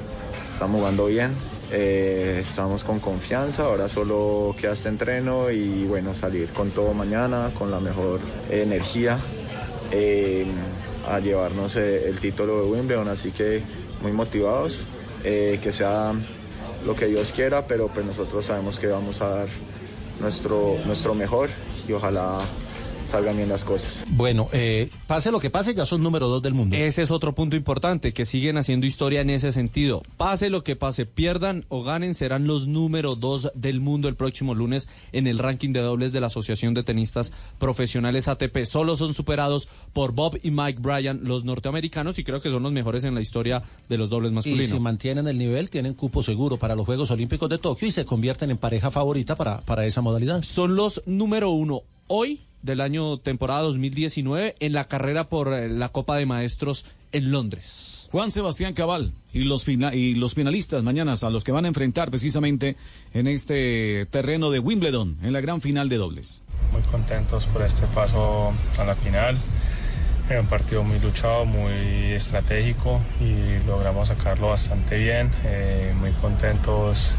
[0.51, 1.35] Estamos jugando bien.
[1.71, 7.71] estamos con confianza, ahora solo queda este entreno y bueno, salir con todo mañana, con
[7.71, 9.19] la mejor energía.
[11.07, 13.61] A llevarnos eh, el título de Wimbledon, así que
[14.01, 14.79] muy motivados,
[15.23, 16.13] eh, que sea
[16.85, 19.47] lo que Dios quiera, pero pues nosotros sabemos que vamos a dar
[20.19, 21.49] nuestro, nuestro mejor
[21.87, 22.41] y ojalá
[23.07, 24.03] salgan bien las cosas.
[24.09, 26.75] Bueno, eh, pase lo que pase, ya son número dos del mundo.
[26.75, 30.03] Ese es otro punto importante, que siguen haciendo historia en ese sentido.
[30.17, 34.55] Pase lo que pase, pierdan o ganen, serán los número dos del mundo el próximo
[34.55, 38.65] lunes en el ranking de dobles de la Asociación de Tenistas Profesionales ATP.
[38.65, 42.71] Solo son superados por Bob y Mike Bryan, los norteamericanos, y creo que son los
[42.71, 44.69] mejores en la historia de los dobles Y masculinos.
[44.69, 48.05] si mantienen el nivel, tienen cupo seguro para los Juegos Olímpicos de Tokio y se
[48.05, 50.41] convierten en pareja favorita para, para esa modalidad.
[50.43, 55.89] Son los número uno hoy del año temporada 2019 en la carrera por eh, la
[55.89, 58.07] Copa de Maestros en Londres.
[58.11, 61.67] Juan Sebastián Cabal y los, fina- y los finalistas mañana a los que van a
[61.67, 62.77] enfrentar precisamente
[63.13, 66.41] en este terreno de Wimbledon en la gran final de dobles.
[66.71, 69.37] muy contentos por este paso a la final.
[70.29, 75.31] Era un partido muy luchado, muy estratégico y logramos sacarlo bastante bien.
[75.45, 77.11] Eh, muy contentos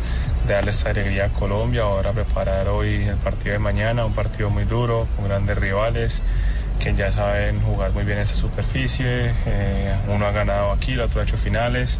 [0.47, 1.85] de darle esta alegría a Colombia.
[1.85, 6.21] Ahora preparar hoy el partido de mañana, un partido muy duro, con grandes rivales
[6.79, 9.33] que ya saben jugar muy bien esta superficie.
[9.47, 11.99] Eh, uno ha ganado aquí, el otro ha hecho finales.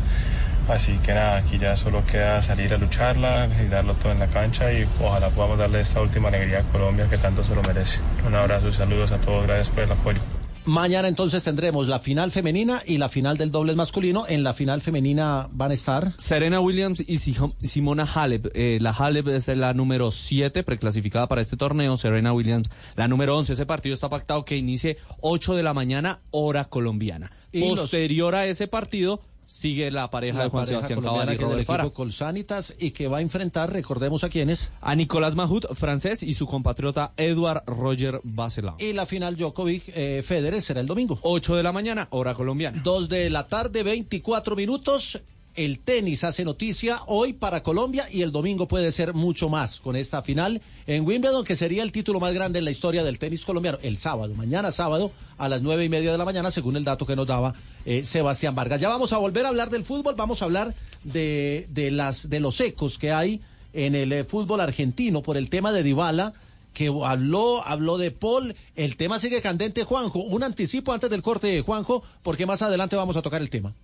[0.69, 4.27] Así que nada, aquí ya solo queda salir a lucharla y darlo todo en la
[4.27, 8.01] cancha y ojalá podamos darle esta última alegría a Colombia que tanto se lo merece.
[8.27, 10.38] Un abrazo y saludos a todos, gracias por el apoyo.
[10.69, 14.27] Mañana entonces tendremos la final femenina y la final del dobles masculino.
[14.29, 18.51] En la final femenina van a estar Serena Williams y Simona Halep.
[18.53, 21.97] Eh, la Halep es la número 7 preclasificada para este torneo.
[21.97, 23.55] Serena Williams la número 11.
[23.55, 27.33] Ese partido está pactado que inicie 8 de la mañana hora colombiana.
[27.51, 31.91] Y Posterior a ese partido sigue la pareja de Juan Sebastián Cabal y Robert Fara.
[31.91, 34.71] Colsanitas y que va a enfrentar, recordemos a quiénes.
[34.81, 38.75] A Nicolás Mahut, francés, y su compatriota Edward Roger Basselin.
[38.79, 41.19] Y la final Djokovic eh, Federer será el domingo.
[41.23, 42.81] 8 de la mañana, hora colombiana.
[42.85, 45.19] 2 de la tarde, 24 minutos
[45.59, 49.97] el tenis hace noticia hoy para Colombia y el domingo puede ser mucho más con
[49.97, 53.45] esta final en Wimbledon, que sería el título más grande en la historia del tenis
[53.45, 56.85] colombiano, el sábado, mañana sábado a las nueve y media de la mañana, según el
[56.85, 58.81] dato que nos daba eh, Sebastián Vargas.
[58.81, 62.39] Ya vamos a volver a hablar del fútbol, vamos a hablar de, de, las, de
[62.39, 63.41] los ecos que hay
[63.73, 66.35] en el eh, fútbol argentino por el tema de Dybala
[66.73, 68.55] que habló, habló de Paul.
[68.77, 70.21] El tema sigue candente, Juanjo.
[70.21, 73.75] Un anticipo antes del corte, Juanjo, porque más adelante vamos a tocar el tema.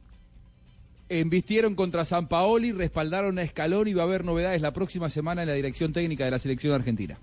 [1.10, 5.42] Embistieron contra San Paoli, respaldaron a Escalón y va a haber novedades la próxima semana
[5.42, 7.18] en la dirección técnica de la selección argentina.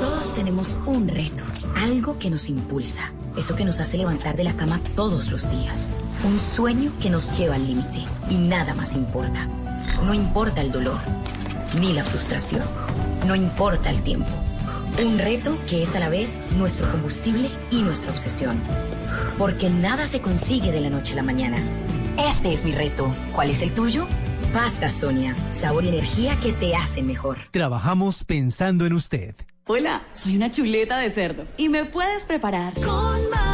[0.00, 1.42] Todos tenemos un reto,
[1.74, 5.94] algo que nos impulsa, eso que nos hace levantar de la cama todos los días,
[6.24, 9.46] un sueño que nos lleva al límite y nada más importa.
[10.04, 11.00] No importa el dolor,
[11.80, 12.64] ni la frustración,
[13.26, 14.28] no importa el tiempo.
[15.02, 18.62] Un reto que es a la vez nuestro combustible y nuestra obsesión.
[19.36, 21.58] Porque nada se consigue de la noche a la mañana.
[22.16, 23.12] Este es mi reto.
[23.34, 24.06] ¿Cuál es el tuyo?
[24.52, 25.34] Pasta Sonia.
[25.52, 27.38] Sabor y energía que te hace mejor.
[27.50, 29.34] Trabajamos pensando en usted.
[29.66, 31.44] Hola, soy una chuleta de cerdo.
[31.56, 33.53] Y me puedes preparar con mayonesa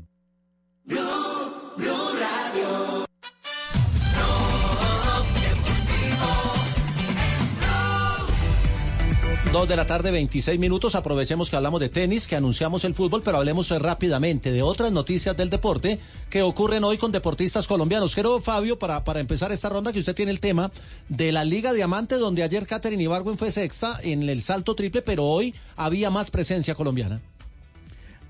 [9.51, 10.95] Dos de la tarde, 26 minutos.
[10.95, 15.35] Aprovechemos que hablamos de tenis, que anunciamos el fútbol, pero hablemos rápidamente de otras noticias
[15.35, 18.13] del deporte que ocurren hoy con deportistas colombianos.
[18.13, 20.71] Quiero, Fabio, para, para empezar esta ronda, que usted tiene el tema
[21.09, 25.25] de la Liga Diamante, donde ayer Catherine Ibargüen fue sexta en el salto triple, pero
[25.25, 27.19] hoy había más presencia colombiana.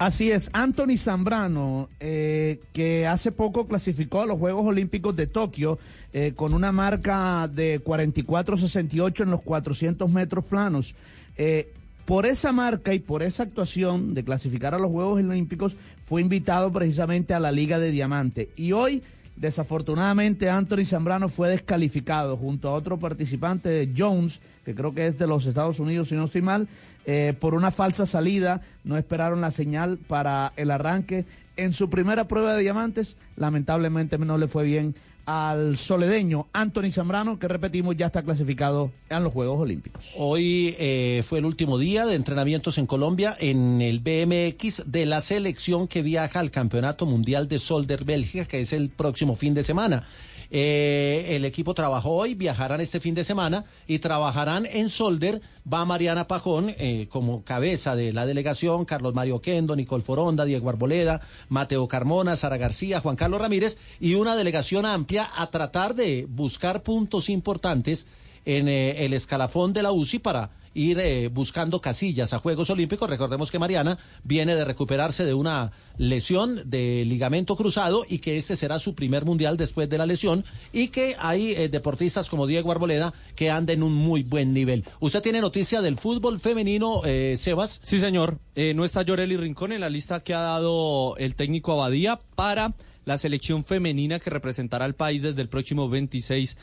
[0.02, 5.78] Así es, Anthony Zambrano, eh, que hace poco clasificó a los Juegos Olímpicos de Tokio
[6.12, 10.96] eh, con una marca de 44.68 en los 400 metros planos.
[11.38, 11.72] Eh,
[12.06, 16.74] por esa marca y por esa actuación de clasificar a los Juegos Olímpicos, fue invitado
[16.74, 18.50] precisamente a la Liga de Diamante.
[18.56, 19.04] Y hoy,
[19.36, 25.28] desafortunadamente, Anthony Zambrano fue descalificado junto a otro participante, Jones, que creo que es de
[25.28, 26.68] los Estados Unidos, si no estoy mal,
[27.06, 31.26] eh, por una falsa salida, no esperaron la señal para el arranque.
[31.58, 37.38] En su primera prueba de diamantes, lamentablemente no le fue bien al soledeño Anthony Zambrano,
[37.38, 40.12] que repetimos ya está clasificado en los Juegos Olímpicos.
[40.18, 45.22] Hoy eh, fue el último día de entrenamientos en Colombia en el BMX de la
[45.22, 49.64] selección que viaja al Campeonato Mundial de Solder Bélgica, que es el próximo fin de
[49.64, 50.08] semana.
[50.54, 55.42] Eh, el equipo trabajó hoy, viajarán este fin de semana y trabajarán en Solder.
[55.72, 60.68] Va Mariana Pajón eh, como cabeza de la delegación, Carlos Mario Kendo, Nicole Foronda, Diego
[60.70, 66.28] Arboleda, Mateo Carmona, Sara García, Juan Carlos Ramírez y una delegación amplia a tratar de
[66.30, 68.06] buscar puntos importantes
[68.44, 73.10] en eh, el escalafón de la UCI para ir eh, buscando casillas a Juegos Olímpicos.
[73.10, 78.56] Recordemos que Mariana viene de recuperarse de una lesión de ligamento cruzado y que este
[78.56, 82.72] será su primer mundial después de la lesión y que hay eh, deportistas como Diego
[82.72, 84.86] Arboleda que que anda en un muy buen nivel.
[85.00, 87.80] ¿Usted tiene noticia del fútbol femenino, eh, Sebas?
[87.82, 88.38] Sí, señor.
[88.54, 92.76] Eh, no está Yoreli Rincón en la lista que ha dado el técnico Abadía para
[93.06, 96.60] la selección femenina que representará al país desde el próximo 26 de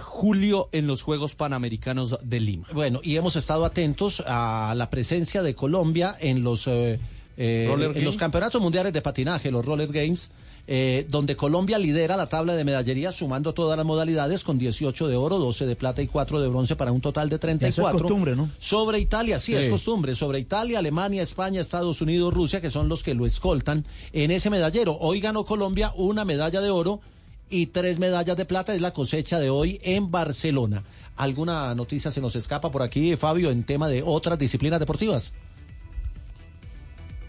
[0.00, 2.66] julio en los Juegos Panamericanos de Lima.
[2.72, 6.98] Bueno, y hemos estado atentos a la presencia de Colombia en los, eh,
[7.36, 8.04] eh, en Games.
[8.04, 10.30] los campeonatos mundiales de patinaje, los Roller Games,
[10.66, 15.16] eh, donde Colombia lidera la tabla de medallería sumando todas las modalidades con 18 de
[15.16, 17.82] oro, 12 de plata y 4 de bronce para un total de 34.
[17.88, 18.48] Eso es costumbre, ¿no?
[18.58, 19.58] Sobre Italia, sí, Sí.
[19.58, 20.14] es costumbre.
[20.14, 24.48] Sobre Italia, Alemania, España, Estados Unidos, Rusia, que son los que lo escoltan en ese
[24.48, 24.96] medallero.
[24.98, 27.00] Hoy ganó Colombia una medalla de oro
[27.50, 28.74] y tres medallas de plata.
[28.74, 30.82] Es la cosecha de hoy en Barcelona.
[31.16, 35.32] ¿Alguna noticia se nos escapa por aquí, Fabio, en tema de otras disciplinas deportivas?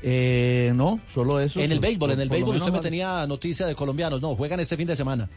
[0.01, 1.59] Eh, no, solo eso.
[1.59, 4.21] en el Por- béisbol, en el béisbol usted menos me tenía noticia de colombianos.
[4.21, 5.29] No, juegan este fin de semana.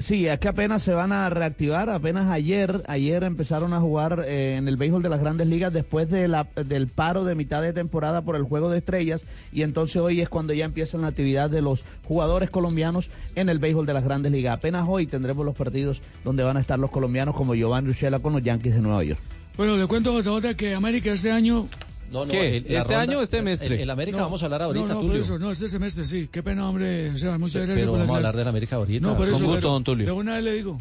[0.00, 4.56] Sí, es que apenas se van a reactivar, apenas ayer, ayer empezaron a jugar eh,
[4.56, 8.34] en el béisbol de las grandes ligas después del paro de mitad de temporada por
[8.34, 9.20] el juego de estrellas
[9.52, 13.58] y entonces hoy es cuando ya empiezan la actividad de los jugadores colombianos en el
[13.58, 14.54] béisbol de las grandes ligas.
[14.54, 18.32] Apenas hoy tendremos los partidos donde van a estar los colombianos como Giovanni Urshela con
[18.32, 19.20] los Yankees de Nueva York.
[19.58, 21.68] Bueno, le cuento JJ que América este año...
[22.10, 22.56] No, no, ¿Qué?
[22.56, 23.74] el- ¿Este ronda- año o este semestre?
[23.76, 25.20] El, el América No, vamos a hablar ahorita, no, no, Tulio.
[25.22, 26.28] eso, no, este semestre sí.
[26.30, 27.16] Qué pena, hombre.
[27.18, 29.06] Sebas, muchas gracias Pero por la vamos a hablar del América ahorita.
[29.06, 30.06] No, por Con eso, gusto, pero don Tulio.
[30.06, 30.80] De una vez le digo.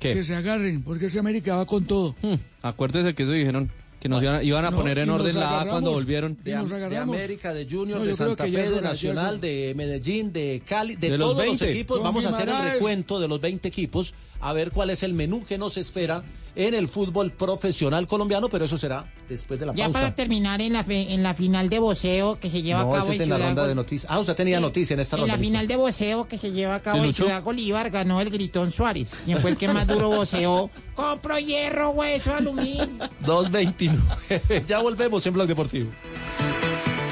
[0.00, 0.12] ¿Qué?
[0.14, 2.14] Que se agarren, porque ese América va con todo.
[2.20, 5.62] Hmm, Acuérdese que eso dijeron que nos iban, iban a No, poner en orden la
[5.62, 6.36] A cuando volvieron.
[6.44, 7.16] De agarramos.
[7.16, 11.16] América, de Junior, No, de Santa Fe, de Nacional, de Medellín, de Cali, de, De
[11.18, 11.70] los todos los 20.
[11.70, 11.96] equipos.
[11.98, 15.14] Con Vamos a hacer el recuento de los 20 equipos, a ver cuál es el
[15.14, 16.22] menú que nos espera
[16.56, 20.00] en el fútbol profesional colombiano, pero eso será después de la Ya pausa.
[20.00, 22.98] para terminar en la, fe- en la final de voceo que se lleva no, a
[22.98, 24.10] cabo ese es en la Ciudad ronda de noticias.
[24.10, 24.62] Ah, usted tenía Sí.
[24.62, 25.34] noticia en esta En ronda.
[25.34, 25.50] la listo.
[25.52, 27.14] final de voceo que se lleva a cabo ¿Sí, en?
[27.14, 30.70] Ciudad Bolívar ganó el Gritón Suárez, quien fue el que más duro voceó.
[30.96, 32.88] Compro hierro, hueso, aluminio.
[33.26, 34.64] 229.
[34.66, 35.90] ya volvemos en Blog Deportivo.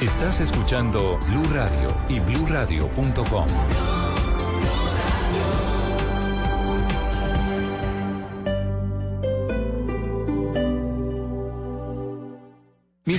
[0.01, 3.94] Estás escuchando Blue Radio y bluradio.com.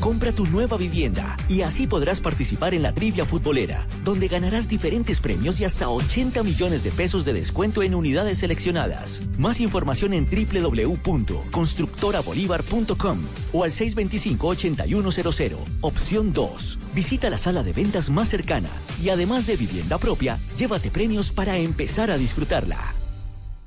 [0.00, 5.20] Compra tu nueva vivienda y así podrás participar en la trivia futbolera, donde ganarás diferentes
[5.20, 9.22] premios y hasta 80 millones de pesos de descuento en unidades seleccionadas.
[9.38, 13.18] Más información en www.constructorabolívar.com
[13.52, 16.78] o al 625-8100, opción 2.
[16.94, 18.70] Visita la sala de ventas más cercana
[19.02, 22.94] y además de vivienda propia, llévate premios para empezar a disfrutarla.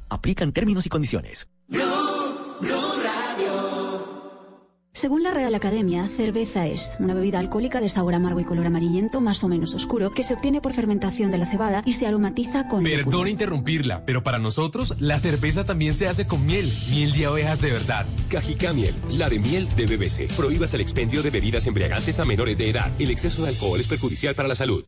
[0.10, 1.48] Aplican términos y condiciones.
[4.94, 9.22] Según la Real Academia, cerveza es una bebida alcohólica de sabor amargo y color amarillento
[9.22, 12.68] más o menos oscuro que se obtiene por fermentación de la cebada y se aromatiza
[12.68, 12.84] con...
[12.84, 17.62] Perdón interrumpirla, pero para nosotros la cerveza también se hace con miel, miel de abejas
[17.62, 18.06] de verdad.
[18.30, 20.28] Cajica Miel, la de miel de BBC.
[20.36, 22.92] Prohíbas el expendio de bebidas embriagantes a menores de edad.
[23.00, 24.84] El exceso de alcohol es perjudicial para la salud.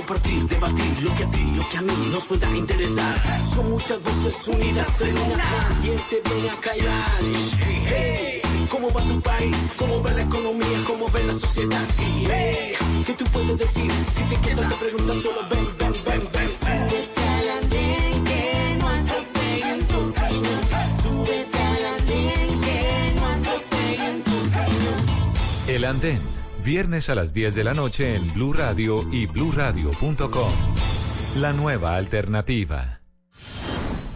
[0.00, 3.14] Compartir, debatir lo que a ti, lo que a mí nos pueda interesar.
[3.46, 5.68] Son muchas voces unidas en una.
[5.82, 7.20] ¿Quién te viene a callar?
[7.86, 9.56] Hey, ¿cómo va tu país?
[9.76, 10.84] ¿Cómo va la economía?
[10.86, 11.86] ¿Cómo va la sociedad?
[11.98, 12.74] Y, hey,
[13.06, 13.90] ¿qué tú puedes decir?
[14.14, 16.48] Si te quedas te preguntas solo ven, ven, ven, ven.
[16.60, 20.48] Súbete al andén que no atropellen tu camino.
[21.02, 24.92] Súbete al andén que no atropellen tu camino.
[25.68, 26.20] El Andén,
[26.62, 30.52] viernes a las 10 de la noche en Blue Radio y bluradio.com.
[31.36, 33.00] La nueva alternativa.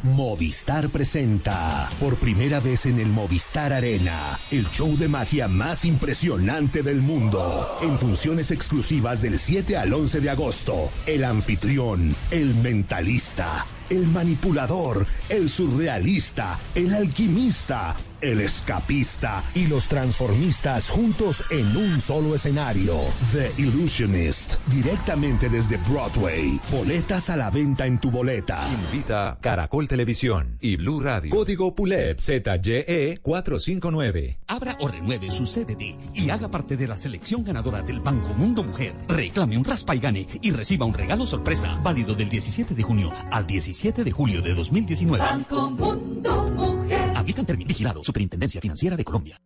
[0.04, 6.82] Movistar presenta por primera vez en el Movistar Arena el show de magia más impresionante
[6.82, 7.78] del mundo.
[7.80, 15.06] En funciones exclusivas del 7 al 11 de agosto, el anfitrión, el mentalista, el manipulador,
[15.30, 22.96] el surrealista, el alquimista, El Escapista y los Transformistas juntos en un solo escenario.
[23.32, 26.58] The Illusionist, directamente desde Broadway.
[26.72, 28.66] Boletas a la venta en tu boleta.
[28.86, 31.34] Invita Caracol Televisión y Blue Radio.
[31.34, 34.38] Código PULEP ZYE 459.
[34.46, 38.62] Abra o renueve su CDT y haga parte de la selección ganadora del Banco Mundo
[38.62, 38.94] Mujer.
[39.06, 43.12] Reclame un raspa y gane y reciba un regalo sorpresa válido del 17 de junio
[43.30, 45.22] al 17 de julio de 2019.
[45.22, 47.12] Banco Mundo Mujer.
[47.14, 49.40] Aplican términos vigilado Superintendencia Financiera de Colombia.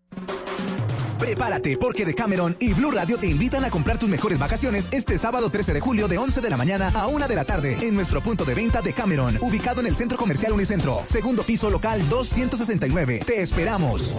[1.19, 5.49] Prepárate porque Decameron y Blue Radio te invitan a comprar tus mejores vacaciones este sábado
[5.49, 8.21] 13 de julio de 11 de la mañana a 1 de la tarde en nuestro
[8.21, 13.23] punto de venta de Cameron, ubicado en el Centro Comercial Unicentro, segundo piso local 269.
[13.27, 14.15] Te esperamos.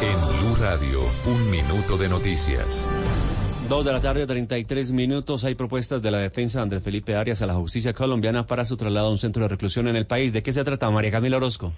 [0.00, 2.88] En Blue Radio, un minuto de noticias.
[3.68, 5.42] Dos de la tarde, 33 minutos.
[5.44, 8.76] Hay propuestas de la defensa de Andrés Felipe Arias a la justicia colombiana para su
[8.76, 10.32] traslado a un centro de reclusión en el país.
[10.32, 11.72] ¿De qué se trata, María Camila Orozco?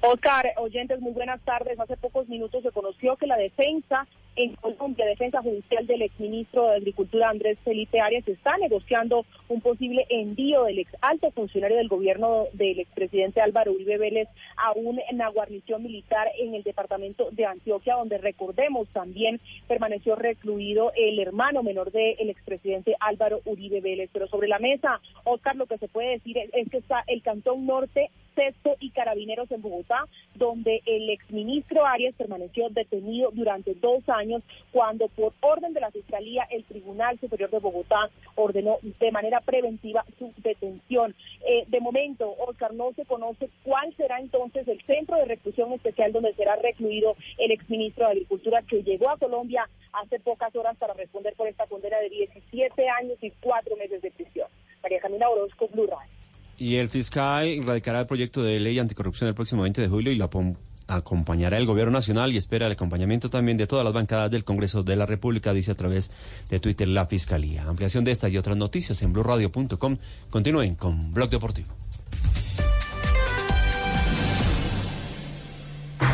[0.00, 1.78] Oscar, oyentes, muy buenas tardes.
[1.78, 4.06] Hace pocos minutos se conoció que la defensa
[4.36, 10.06] en Colombia, defensa judicial del exministro de Agricultura Andrés Felipe Arias, está negociando un posible
[10.08, 15.82] envío del ex alto funcionario del gobierno del expresidente Álvaro Uribe Vélez a una guarnición
[15.82, 22.30] militar en el departamento de Antioquia, donde recordemos también permaneció recluido el hermano menor del
[22.30, 24.10] expresidente Álvaro Uribe Vélez.
[24.12, 27.22] Pero sobre la mesa, Oscar, lo que se puede decir es, es que está el
[27.22, 34.08] Cantón Norte Sexto y Carabineros en Bogotá, donde el exministro Arias permaneció detenido durante dos
[34.08, 39.40] años cuando por orden de la Fiscalía el Tribunal Superior de Bogotá ordenó de manera
[39.40, 41.14] preventiva su detención.
[41.46, 46.12] Eh, de momento, Oscar, no se conoce cuál será entonces el centro de reclusión especial
[46.12, 50.94] donde será recluido el exministro de Agricultura que llegó a Colombia hace pocas horas para
[50.94, 54.48] responder por esta condena de 17 años y cuatro meses de prisión.
[54.82, 56.21] María Camila Orozco, Blue Radio.
[56.58, 60.16] Y el fiscal radicará el proyecto de ley anticorrupción el próximo 20 de julio y
[60.16, 60.30] lo
[60.86, 64.82] acompañará el gobierno nacional y espera el acompañamiento también de todas las bancadas del Congreso
[64.82, 66.10] de la República, dice a través
[66.50, 67.64] de Twitter la Fiscalía.
[67.64, 69.96] Ampliación de esta y otras noticias en blurradio.com.
[70.30, 71.81] Continúen con Blog Deportivo.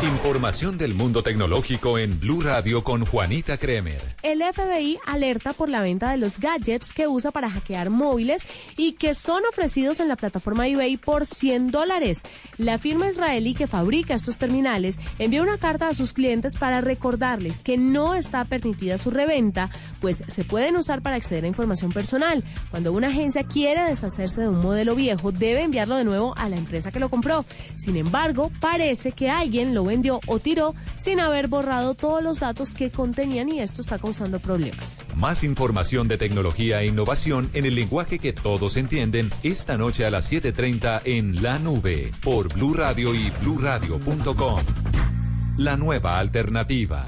[0.01, 4.01] Información del mundo tecnológico en Blue Radio con Juanita Kremer.
[4.23, 8.45] El FBI alerta por la venta de los gadgets que usa para hackear móviles
[8.77, 12.23] y que son ofrecidos en la plataforma eBay por 100 dólares.
[12.57, 17.59] La firma israelí que fabrica estos terminales envió una carta a sus clientes para recordarles
[17.59, 19.69] que no está permitida su reventa,
[19.99, 22.41] pues se pueden usar para acceder a información personal.
[22.71, 26.55] Cuando una agencia quiere deshacerse de un modelo viejo, debe enviarlo de nuevo a la
[26.55, 27.43] empresa que lo compró.
[27.75, 32.73] Sin embargo, parece que alguien lo vendió o tiró sin haber borrado todos los datos
[32.73, 35.03] que contenían y esto está causando problemas.
[35.15, 40.11] Más información de tecnología e innovación en el lenguaje que todos entienden esta noche a
[40.11, 44.61] las 7:30 en La Nube por Blue Radio y bluradio.com.
[45.57, 47.07] La nueva alternativa.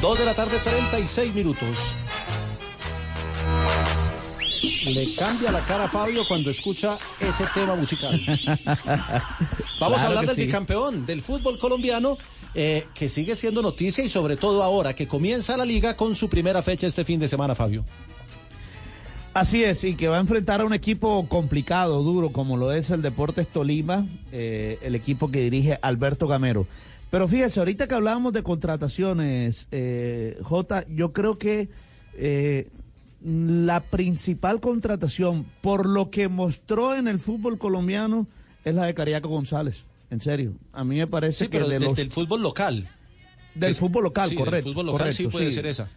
[0.00, 1.76] Dos de la tarde, 36 minutos.
[4.86, 8.20] Le cambia la cara a Fabio cuando escucha ese tema musical.
[9.80, 10.46] Vamos a hablar del sí.
[10.46, 12.16] bicampeón del fútbol colombiano,
[12.54, 16.28] eh, que sigue siendo noticia y sobre todo ahora que comienza la liga con su
[16.28, 17.84] primera fecha este fin de semana, Fabio.
[19.34, 22.90] Así es, y que va a enfrentar a un equipo complicado, duro, como lo es
[22.90, 26.66] el Deportes Tolima, eh, el equipo que dirige Alberto Gamero.
[27.10, 31.68] Pero fíjese, ahorita que hablábamos de contrataciones, eh, Jota, yo creo que
[32.14, 32.68] eh,
[33.24, 38.26] la principal contratación, por lo que mostró en el fútbol colombiano,
[38.64, 39.84] es la de Cariaco González.
[40.10, 41.98] En serio, a mí me parece Sí, que pero de desde los...
[41.98, 42.88] el fútbol local.
[43.54, 44.70] Del Sí, fútbol local, sí, del correcto.
[44.70, 45.88] fútbol local sí correcto, puede ser esa.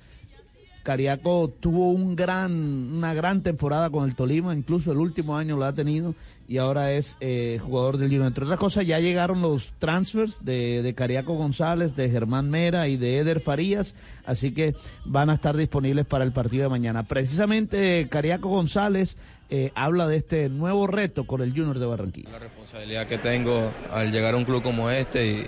[0.84, 5.66] Cariaco tuvo un gran, una gran temporada con el Tolima, incluso el último año lo
[5.66, 6.16] ha tenido
[6.52, 8.28] y ahora es eh, jugador del Junior.
[8.28, 12.97] Entre otras cosas, ya llegaron los transfers de, de Cariaco González, de Germán Mera y
[12.97, 13.95] de Eder Farías,
[14.26, 14.76] así que
[15.06, 17.04] van a estar disponibles para el partido de mañana.
[17.04, 19.16] Precisamente Cariaco González
[19.49, 22.30] eh, habla de este nuevo reto con el Junior de Barranquilla.
[22.72, 25.45] Responsabilidad que tengo al llegar a un club como este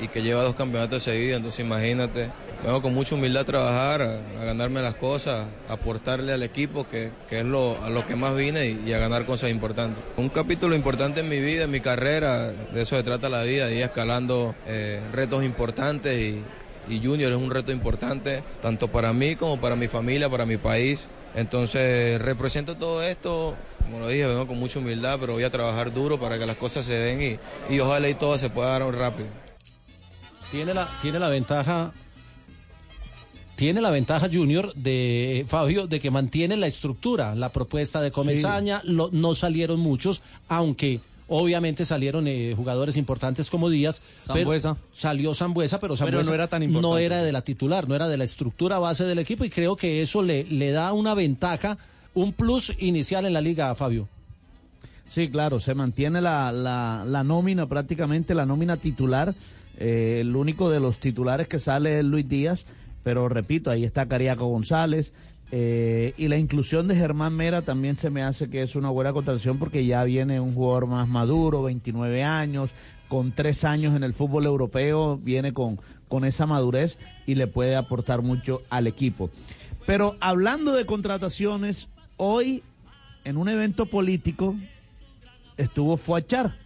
[0.00, 2.30] y, que lleva dos campeonatos seguidos, entonces imagínate,
[2.64, 7.10] vengo con mucha humildad a trabajar, a, ganarme las cosas, a aportarle al equipo, que,
[7.28, 10.02] es lo, a lo que más vine y, a ganar cosas importantes.
[10.16, 13.70] Un capítulo importante en mi vida, en mi carrera, de eso se trata la vida,
[13.70, 16.18] ir escalando eh, retos importantes
[16.88, 20.56] y Junior es un reto importante, tanto para mí como para mi familia, para mi
[20.56, 21.06] país.
[21.34, 23.54] Entonces represento todo esto,
[23.84, 26.56] como lo dije, vengo con mucha humildad, pero voy a trabajar duro para que las
[26.56, 27.38] cosas se den
[27.70, 29.28] y, y ojalá y todo se pueda dar rápido.
[30.50, 31.92] Tiene la, tiene la ventaja.
[33.56, 38.10] Tiene la ventaja Junior de eh, Fabio de que mantiene la estructura, la propuesta de
[38.10, 44.02] Comesaña, lo- no salieron muchos, aunque obviamente salieron eh, jugadores importantes como Díaz.
[44.26, 44.76] pero- Sambuesa.
[44.94, 46.88] Salió Zambuesa, pero Pero Sambuesa no era tan importante.
[46.88, 49.76] no era de la titular, no era de la estructura base del equipo y creo
[49.76, 51.78] que eso le, le da una ventaja,
[52.14, 54.08] un plus inicial en la liga, Fabio.
[55.08, 59.34] Sí, claro, se mantiene la, la, la nómina, prácticamente la nómina titular.
[59.78, 62.64] Eh, el único de los titulares que sale es Luis Díaz,
[63.02, 65.12] pero repito, ahí está Cariaco González.
[65.54, 69.12] Eh, y la inclusión de Germán Mera también se me hace que es una buena
[69.12, 72.70] contratación porque ya viene un jugador más maduro, 29 años,
[73.06, 75.78] con tres años en el fútbol europeo, viene con,
[76.08, 79.28] con esa madurez y le puede aportar mucho al equipo.
[79.84, 82.62] Pero hablando de contrataciones, hoy
[83.24, 84.56] en un evento político
[85.58, 86.56] estuvo Fuachar.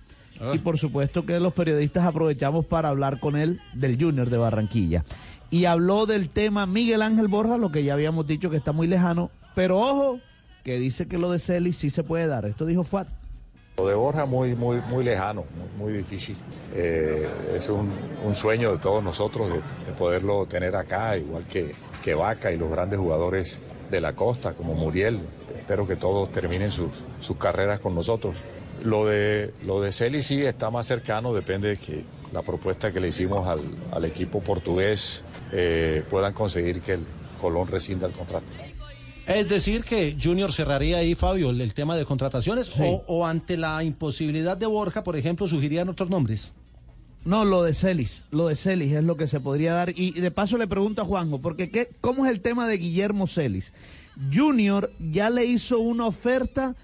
[0.53, 5.03] Y por supuesto que los periodistas aprovechamos para hablar con él del Junior de Barranquilla.
[5.51, 8.87] Y habló del tema Miguel Ángel Borja, lo que ya habíamos dicho que está muy
[8.87, 9.31] lejano.
[9.55, 10.21] Pero ojo,
[10.65, 12.45] que dice que lo de Celis sí se puede dar.
[12.45, 13.09] Esto dijo Fuat.
[13.77, 15.45] Lo de Borja muy, muy, muy lejano,
[15.77, 16.37] muy, difícil.
[16.75, 17.93] Eh, es un,
[18.35, 21.73] sueño de todos nosotros de, de poderlo tener acá, igual que,
[22.03, 25.21] que Vaca y los grandes jugadores de la costa, como Muriel.
[25.57, 26.91] Espero que todos terminen sus,
[27.21, 28.37] sus carreras con nosotros.
[28.83, 33.01] Lo de, lo de Celi sí está más cercano, depende de que la propuesta que
[33.01, 33.61] le hicimos al,
[33.93, 37.07] al equipo portugués eh, puedan conseguir que el
[37.41, 38.47] Colón rescinda el contrato.
[39.27, 43.57] Es decir, que Junior cerraría ahí, Fabio, el, el tema de contrataciones o, o ante
[43.57, 46.53] la imposibilidad de Borja, por ejemplo, sugirían otros nombres.
[47.25, 49.93] No, lo de Celis, lo de Celis es lo que se podría dar.
[49.97, 53.27] Y de paso le pregunto a Juanjo, porque ¿qué, ¿cómo es el tema de Guillermo
[53.27, 53.73] Celis?
[54.33, 56.77] Junior ya le hizo una oferta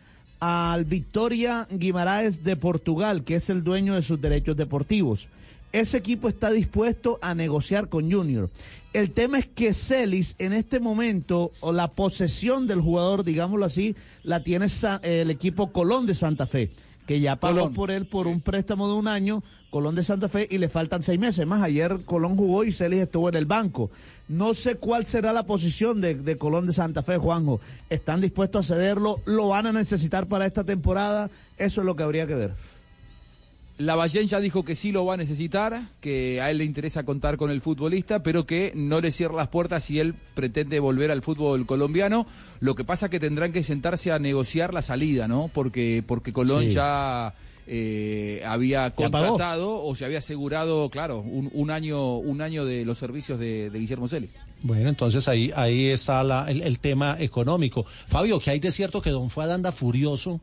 [0.45, 5.29] al Victoria Guimaraes de Portugal, que es el dueño de sus derechos deportivos.
[5.71, 8.51] Ese equipo está dispuesto a negociar con Junior.
[8.93, 13.95] El tema es que Celis en este momento, o la posesión del jugador, digámoslo así,
[14.25, 14.67] la tiene
[15.05, 16.71] el equipo Colón de Santa Fe,
[17.07, 17.75] que ya pagó Colón.
[17.75, 21.03] por él por un préstamo de un año, Colón de Santa Fe, y le faltan
[21.03, 21.63] seis meses más.
[21.63, 23.91] Ayer Colón jugó y Celis estuvo en el banco.
[24.29, 27.61] No sé cuál será la posición de, de Colón de Santa Fe, Juanjo.
[27.91, 29.21] ¿Están dispuestos a cederlo?
[29.25, 31.31] ¿Lo van a necesitar para esta temporada?
[31.59, 32.55] Eso es lo que habría que ver.
[33.79, 37.37] Lavallén ya dijo que sí lo va a necesitar, que a él le interesa contar
[37.37, 41.23] con el futbolista, pero que no le cierra las puertas si él pretende volver al
[41.23, 42.27] fútbol colombiano.
[42.61, 45.51] Lo que pasa que tendrán que sentarse a negociar la salida, ¿no?
[45.53, 46.73] Porque, porque Colón Sí.
[46.73, 47.35] ya
[47.67, 52.99] eh, había contratado o se había asegurado, claro, un, un año, un año de los
[52.99, 54.33] servicios de, de Guillermo Celis.
[54.63, 57.87] Bueno, entonces ahí, ahí está la- el, el tema económico.
[58.07, 60.41] Fabio, que hay de cierto que Don Fuad anda furioso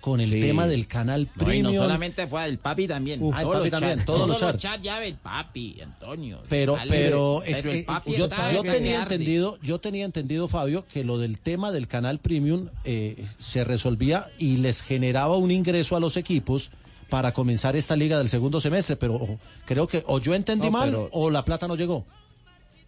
[0.00, 0.40] con el Sí.
[0.40, 1.74] tema del canal No, y Premium.
[1.74, 3.22] no solamente fue el papi también.
[3.22, 4.82] Uf, ah, el todos papi los también, chats, todos los los chats.
[4.82, 6.40] ya el papi, Antonio.
[6.48, 6.90] Pero, Dale.
[6.90, 11.04] pero, es Pero que el papi yo, yo tenía entendido, yo tenía entendido, Fabio, que
[11.04, 16.00] lo del tema del canal premium eh, se resolvía y les generaba un ingreso a
[16.00, 16.70] los equipos
[17.08, 20.70] para comenzar esta liga del segundo semestre, pero ojo, creo que o yo entendí No,
[20.72, 22.06] mal pero- o la plata no llegó.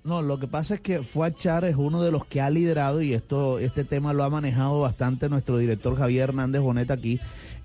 [0.05, 3.15] No, lo que pasa es que Fuachar es uno de los que ha liderado y
[3.15, 7.21] esto, este tema lo ha manejado bastante nuestro director Javier Hernández Bonet aquí.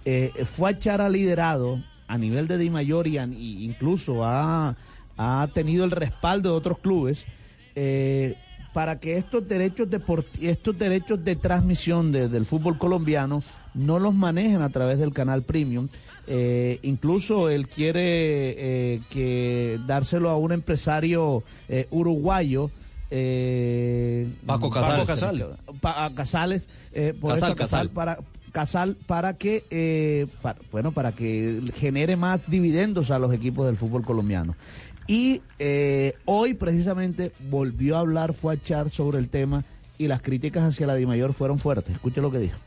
[0.05, 4.75] Eh, Fuachar ha liderado a nivel de Di y, incluso ha,
[5.17, 7.25] ha tenido el respaldo de otros clubes
[7.75, 8.35] eh,
[8.71, 9.87] para que estos derechos
[10.39, 13.41] estos derechos de transmisión de- del fútbol colombiano
[13.73, 15.87] no los manejen a través del canal premium.
[16.27, 22.69] Eh, incluso él quiere eh, que dárselo a un empresario eh, uruguayo.
[23.09, 24.91] Eh, Paco Casal.
[24.95, 25.57] Paco Casal.
[25.81, 27.89] Pa- a Casales, eh, por Casal, a Casal, Casal.
[27.91, 28.17] para
[28.51, 33.75] Casal para que eh, pa- bueno para que genere más dividendos a los equipos del
[33.75, 34.55] fútbol colombiano
[35.05, 39.63] y eh, hoy precisamente volvió a hablar fue a echar sobre el tema
[39.97, 42.57] y las críticas hacia la Dimayor fueron fuertes escuche lo que dijo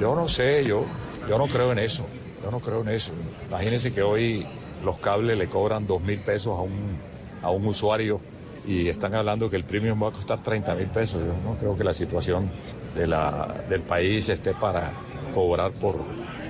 [0.00, 0.84] Yo no sé, yo,
[1.28, 2.06] yo no creo en eso.
[2.42, 3.12] Yo no creo en eso.
[3.48, 4.46] Imagínense que hoy
[4.84, 6.98] los cables le cobran dos mil pesos a un,
[7.42, 8.20] a un usuario
[8.66, 11.22] y están hablando que el premium va a costar 30 mil pesos.
[11.24, 12.50] Yo no creo que la situación
[12.94, 14.92] de la, del país esté para
[15.32, 15.96] cobrar por,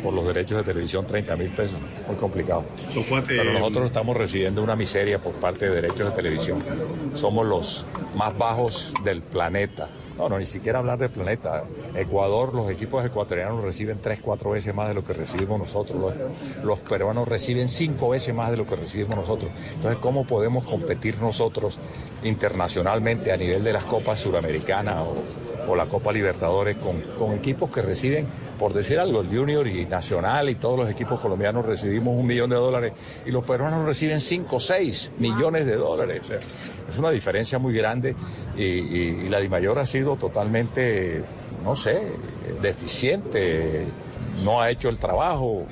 [0.02, 1.78] por los derechos de televisión 30 mil pesos.
[2.06, 2.64] Muy complicado.
[3.28, 6.62] Pero nosotros estamos recibiendo una miseria por parte de derechos de televisión.
[7.14, 9.88] Somos los más bajos del planeta.
[10.18, 11.62] No, no, ni siquiera hablar del planeta.
[11.94, 16.12] Ecuador, los equipos ecuatorianos reciben tres, cuatro veces más de lo que recibimos nosotros.
[16.64, 19.52] Los, peruanos reciben cinco veces más de lo que recibimos nosotros.
[19.76, 21.78] Entonces, ¿cómo podemos competir nosotros
[22.24, 27.70] internacionalmente a nivel de las copas suramericanas o, o la Copa Libertadores con, con equipos
[27.70, 28.26] que reciben,
[28.58, 32.50] por decir algo, el Junior y Nacional y todos los equipos colombianos recibimos un millón
[32.50, 32.92] de dólares
[33.26, 36.30] y los peruanos reciben cinco o seis millones de dólares.
[36.88, 38.14] Es una diferencia muy grande
[38.56, 41.22] y, y- y la DIMAYOR ha sido totalmente,
[41.64, 42.00] no sé,
[42.62, 43.86] deficiente,
[44.44, 45.64] no ha hecho el trabajo,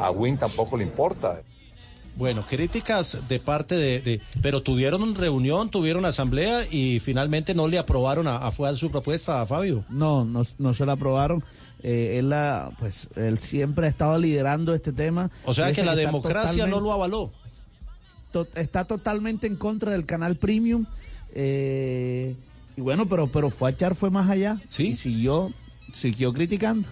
[0.00, 1.42] a Win tampoco le importa.
[2.16, 7.78] Bueno, críticas de parte de, de- Pero tuvieron reunión, tuvieron asamblea y finalmente no le
[7.78, 9.84] aprobaron a, a, fue a su propuesta a Fabio.
[9.88, 11.42] No, no, no se la aprobaron.
[11.82, 15.30] Eh, él, la, pues, él siempre ha estado liderando este tema.
[15.44, 17.32] O sea que la democracia no lo avaló.
[18.30, 20.84] to- está totalmente en contra del canal premium.
[21.34, 22.34] eh,
[22.76, 24.58] y bueno, pero, pero fue a echar, fue más allá.
[24.78, 25.50] Y siguió,
[25.92, 26.88] siguió criticando.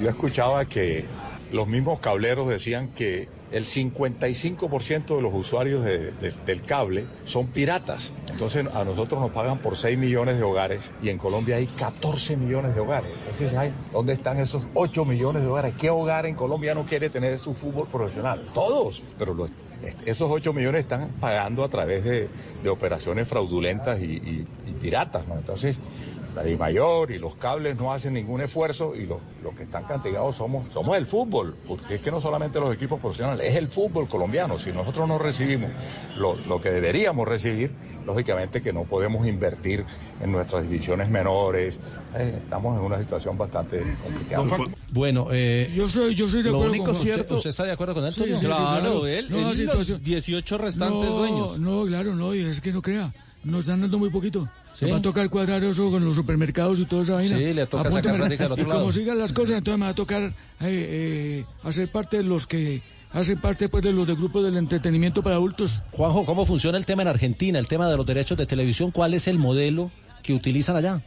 [0.00, 1.04] Yo escuchaba que
[1.52, 7.48] los mismos cableros decían que el 55% de los usuarios de- de- del cable son
[7.48, 8.12] piratas.
[8.30, 12.36] Entonces a nosotros nos pagan por 6 millones de hogares y en Colombia hay 14
[12.36, 13.10] millones de hogares.
[13.18, 15.74] Entonces, ay, ¿dónde están esos 8 millones de hogares?
[15.78, 18.44] ¿Qué hogar en Colombia no quiere tener su fútbol profesional?
[18.54, 19.02] Todos.
[19.18, 19.48] Pero
[20.06, 22.28] esos 8 millones están pagando a través de,
[22.68, 24.46] operaciones fraudulentas y,
[24.80, 25.24] piratas.
[25.36, 25.78] Entonces,
[26.34, 29.84] la de mayor y los cables no hacen ningún esfuerzo y los, los que están
[29.84, 33.68] castigados somos, somos el fútbol, porque es que no solamente los equipos profesionales, es el
[33.68, 34.58] fútbol colombiano.
[34.58, 35.70] Si nosotros no recibimos
[36.16, 37.72] lo, lo que deberíamos recibir,
[38.06, 39.84] lógicamente que no podemos invertir
[40.22, 41.78] en nuestras divisiones menores.
[42.16, 44.44] Eh, estamos en una situación bastante complicada.
[44.92, 47.36] Bueno, eh, yo soy, yo soy de lo acuerdo único con cierto.
[47.36, 48.12] ¿Usted está de acuerdo con él?
[48.14, 51.58] Sí, sí, sí, Claro, él- no, él la y situación- los 18 restantes no, dueños.
[51.58, 53.12] No, claro, no, y es que no crea.
[53.42, 54.48] Nos están dando muy poquito.
[54.74, 54.84] ¿Sí?
[54.86, 57.36] Me va a tocar cuadrar eso con los supermercados y toda esa vaina.
[57.36, 58.02] Sí, le toca Apúntame.
[58.02, 58.92] sacar plática del otro Y como lado.
[58.92, 62.80] sigan las cosas, entonces me va a tocar eh, eh, hacer parte de los que
[63.12, 65.82] hacen parte pues de los de grupos del entretenimiento para adultos.
[65.92, 68.90] Juanjo, ¿cómo funciona el tema en Argentina, el tema de los derechos de televisión?
[68.90, 69.90] ¿Cuál es el modelo
[70.22, 71.02] que utilizan allá?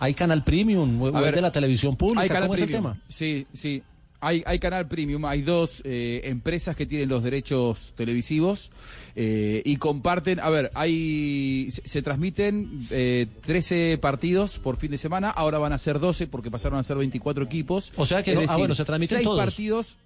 [0.00, 2.40] ¿Hay canal premium o A es ver, de la televisión pública?
[2.40, 2.92] ¿Cómo es el premium.
[2.94, 3.02] tema?
[3.08, 3.82] Sí, sí.
[4.26, 8.70] Hay, hay canal premium, hay dos eh, empresas que tienen los derechos televisivos
[9.16, 14.98] eh, y comparten, a ver, hay se, se transmiten eh, 13 partidos por fin de
[14.98, 17.92] semana, ahora van a ser 12 porque pasaron a ser 24 equipos.
[17.96, 19.38] O sea que Es no- ah, bueno, se transmiten seis todos.
[19.44, 19.98] partidos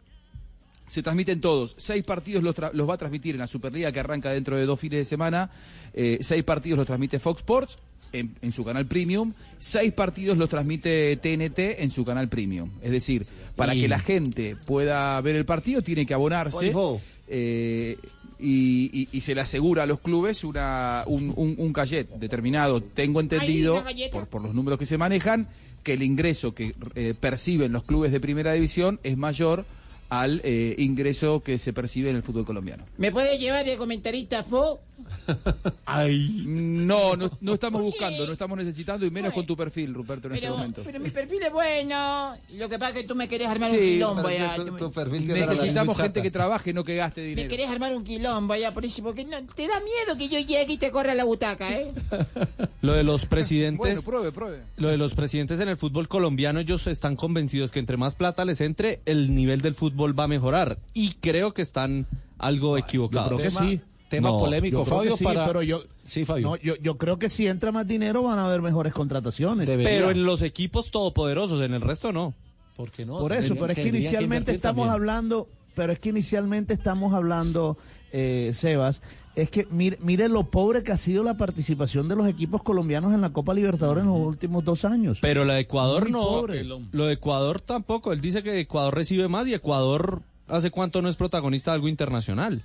[0.88, 1.74] se transmiten todos.
[1.76, 4.80] Seis partidos los, los va a transmitir en la Superliga que arranca dentro de dos
[4.80, 5.50] fines de semana.
[5.92, 7.78] Eh, seis partidos los transmite Fox Sports
[8.12, 9.32] en, en su canal Premium.
[9.58, 12.70] Seis partidos los transmite TNT en su canal Premium.
[12.82, 16.72] Es decir, para Y- que la gente pueda ver el partido tiene que abonarse.
[17.28, 17.96] Eh,
[18.40, 22.80] y, y- y se le asegura a los clubes una, un, un, un cachet determinado.
[22.80, 23.82] Tengo entendido,
[24.12, 25.48] por, por los números que se manejan,
[25.82, 29.64] que el ingreso que eh, perciben los clubes de primera división es mayor
[30.08, 32.84] al eh, ingreso que se percibe en el fútbol colombiano.
[32.96, 34.80] ¿Me puede llevar de comentarista Fo?
[35.84, 36.42] Ay.
[36.46, 40.34] No, no, no estamos buscando, no estamos necesitando y menos con tu perfil, Ruperto, en
[40.34, 40.82] este Pero, momento.
[40.84, 42.34] pero mi perfil es bueno.
[42.54, 44.54] Lo que pasa es que tú me querés armar un quilombo pero ya.
[44.54, 47.48] tu- Tú me- tu perfil tiene Necesitamos gente que trabaje, no que gaste Me dinero.
[47.48, 50.72] querés armar un quilombo ya, por eso, porque no, te da miedo que yo llegue
[50.74, 51.88] y te corra la butaca, ¿eh?
[52.82, 53.78] Lo de los presidentes.
[53.78, 54.62] Bueno, pruebe, pruebe.
[54.76, 58.44] Lo de los presidentes en el fútbol colombiano, ellos están convencidos que entre más plata
[58.44, 60.78] les entre, el nivel del fútbol va a mejorar.
[60.94, 62.06] Y creo que están
[62.38, 63.28] algo equivocados.
[63.28, 63.80] creo que sí.
[64.08, 65.46] Tema No, polémico, Fabio, sí, para...
[65.46, 66.48] pero yo, Sí, Fabio.
[66.48, 69.68] no, yo, yo creo que si entra más dinero van a haber mejores contrataciones.
[69.68, 72.34] Pero en los equipos todopoderosos, en el resto no.
[72.76, 73.18] ¿Por qué no?
[73.18, 77.76] Por eso, pero es que inicialmente estamos hablando, pero es que inicialmente estamos hablando,
[78.12, 79.02] eh, Sebas,
[79.34, 83.12] es que mire, mire lo pobre que ha sido la participación de los equipos colombianos
[83.12, 85.18] en la Copa Libertadores en los últimos dos años.
[85.20, 86.20] Pero la de Ecuador Muy no.
[86.26, 86.64] pobre.
[86.64, 88.12] Lo de Ecuador tampoco.
[88.12, 91.88] Él dice que Ecuador recibe más y Ecuador hace cuánto no es protagonista de algo
[91.88, 92.64] internacional.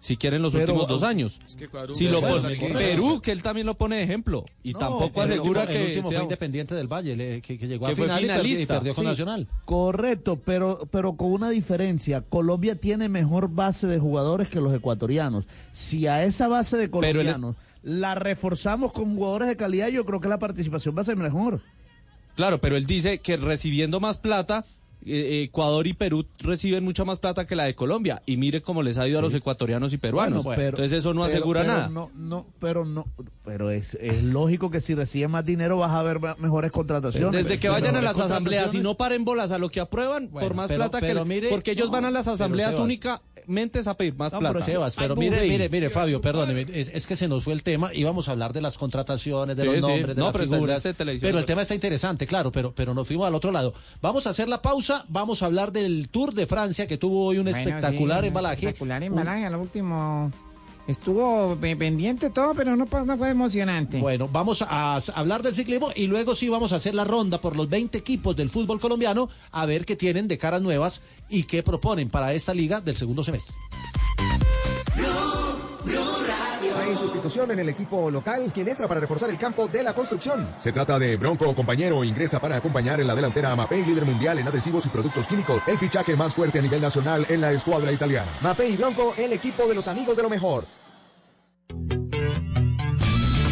[0.00, 1.40] Si quieren los Pero, últimos dos años.
[1.44, 2.56] es que Ecuador si lo pone-.
[2.72, 4.46] Perú, que él también lo pone de ejemplo.
[4.64, 7.42] Y No, tampoco el asegura último- que el último sea- fue Independiente del Valle, le-
[7.42, 8.74] que, que llegó Que a fue final y perdió- y finalista.
[8.76, 9.46] perdió con Sí, Nacional.
[9.66, 12.22] Correcto, pero, pero con una diferencia.
[12.22, 15.44] Colombia tiene mejor base de jugadores que los ecuatorianos.
[15.72, 20.20] Si a esa base de es- colombianos la reforzamos con jugadores de calidad, yo creo
[20.20, 21.60] que la participación va a ser mejor.
[22.36, 24.64] Claro, pero él dice que recibiendo más plata
[25.04, 28.22] Ecuador y Perú reciben mucha más plata que la de Colombia.
[28.26, 30.44] Y mire cómo les ha ido a los ecuatorianos y peruanos.
[30.44, 31.88] Bueno, pero- Entonces eso no pero- asegura pero nada.
[31.88, 33.06] No, no, pero no,
[33.44, 37.44] pero es, es lógico que si reciben más dinero vas a ver mejores contrataciones.
[37.44, 40.46] Desde que vayan a las asambleas y no paren bolas a lo que aprueban, Bueno,
[40.48, 41.14] por más plata que...
[41.24, 42.80] mire- porque ellos no, van a las asambleas Sebas.
[43.50, 44.52] Únicamente es a pedir más No, plata.
[44.54, 47.62] pero Sebas, pero mire, mire, mire, Fabio, perdóneme, es, es que se nos fue el
[47.62, 49.80] tema, íbamos a hablar de las contrataciones, de Sí, los sí.
[49.82, 50.88] nombres, de No, las pero figuras,
[51.20, 53.74] pero el tema está interesante, claro, pero, pero nos fuimos al otro lado.
[54.00, 57.38] Vamos a hacer la pausa, vamos a hablar del Tour de Francia, que tuvo hoy
[57.38, 58.66] un Bueno, espectacular sí, embalaje.
[58.66, 60.32] Espectacular embalaje, a lo último.
[60.90, 63.98] Estuvo pe- pendiente todo, pero no, fue emocionante.
[63.98, 67.40] Bueno, vamos a, a hablar del ciclismo y luego sí vamos a hacer la ronda
[67.40, 71.44] por los 20 equipos del fútbol colombiano a ver qué tienen de caras nuevas y
[71.44, 73.54] qué proponen para esta liga del segundo semestre.
[76.76, 80.48] Hay sustitución en el equipo local, quien entra para reforzar el campo de la construcción.
[80.58, 84.38] Se trata de Bronco Compañero, ingresa para acompañar en la delantera a Mapei, líder mundial
[84.38, 87.92] en adhesivos y productos químicos, el fichaje más fuerte a nivel nacional en la escuadra
[87.92, 88.30] italiana.
[88.40, 90.66] Mape y Bronco, el equipo de los amigos de lo mejor.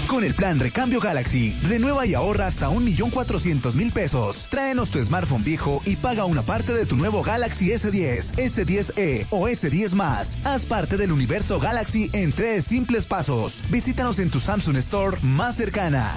[0.09, 4.49] Con el plan Recambio Galaxy, renueva y ahorra hasta 1.400.000 pesos.
[4.51, 9.49] Tráenos tu smartphone viejo y paga una parte de tu nuevo Galaxy S10, S10e o
[9.49, 10.39] S10 más.
[10.45, 13.62] Haz parte del universo Galaxy en tres simples pasos.
[13.69, 16.16] Visítanos en tu Samsung Store más cercana.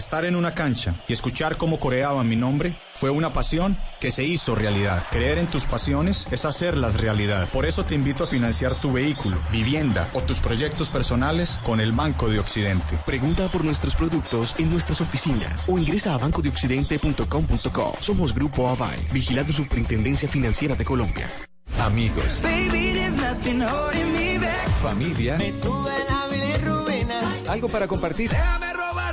[0.00, 4.24] Estar en una cancha y escuchar cómo coreaban mi nombre fue una pasión que se
[4.24, 5.04] hizo realidad.
[5.10, 7.46] Creer en tus pasiones es hacerlas realidad.
[7.52, 11.92] Por eso te invito a financiar tu vehículo, vivienda o tus proyectos personales con el
[11.92, 12.96] Banco de Occidente.
[13.04, 17.96] Pregunta por nuestros productos en nuestras oficinas o ingresa a bancodeoccidente.com.co.
[18.00, 21.28] Somos Grupo Avai, vigilado Superintendencia Financiera de Colombia.
[21.78, 22.94] Amigos, Baby,
[24.80, 26.20] familia, Me sube la
[27.50, 28.30] algo para compartir.
[28.30, 28.79] Déjame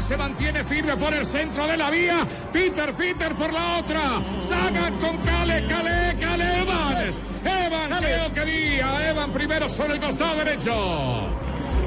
[0.00, 2.26] Se mantiene firme por el centro de la vía.
[2.52, 4.00] Peter, Peter por la otra.
[4.40, 7.20] Sagan con Cale, Cale, Cale Evans.
[7.44, 9.10] Evan creo que día.
[9.10, 11.28] Evan primero sobre el costado derecho.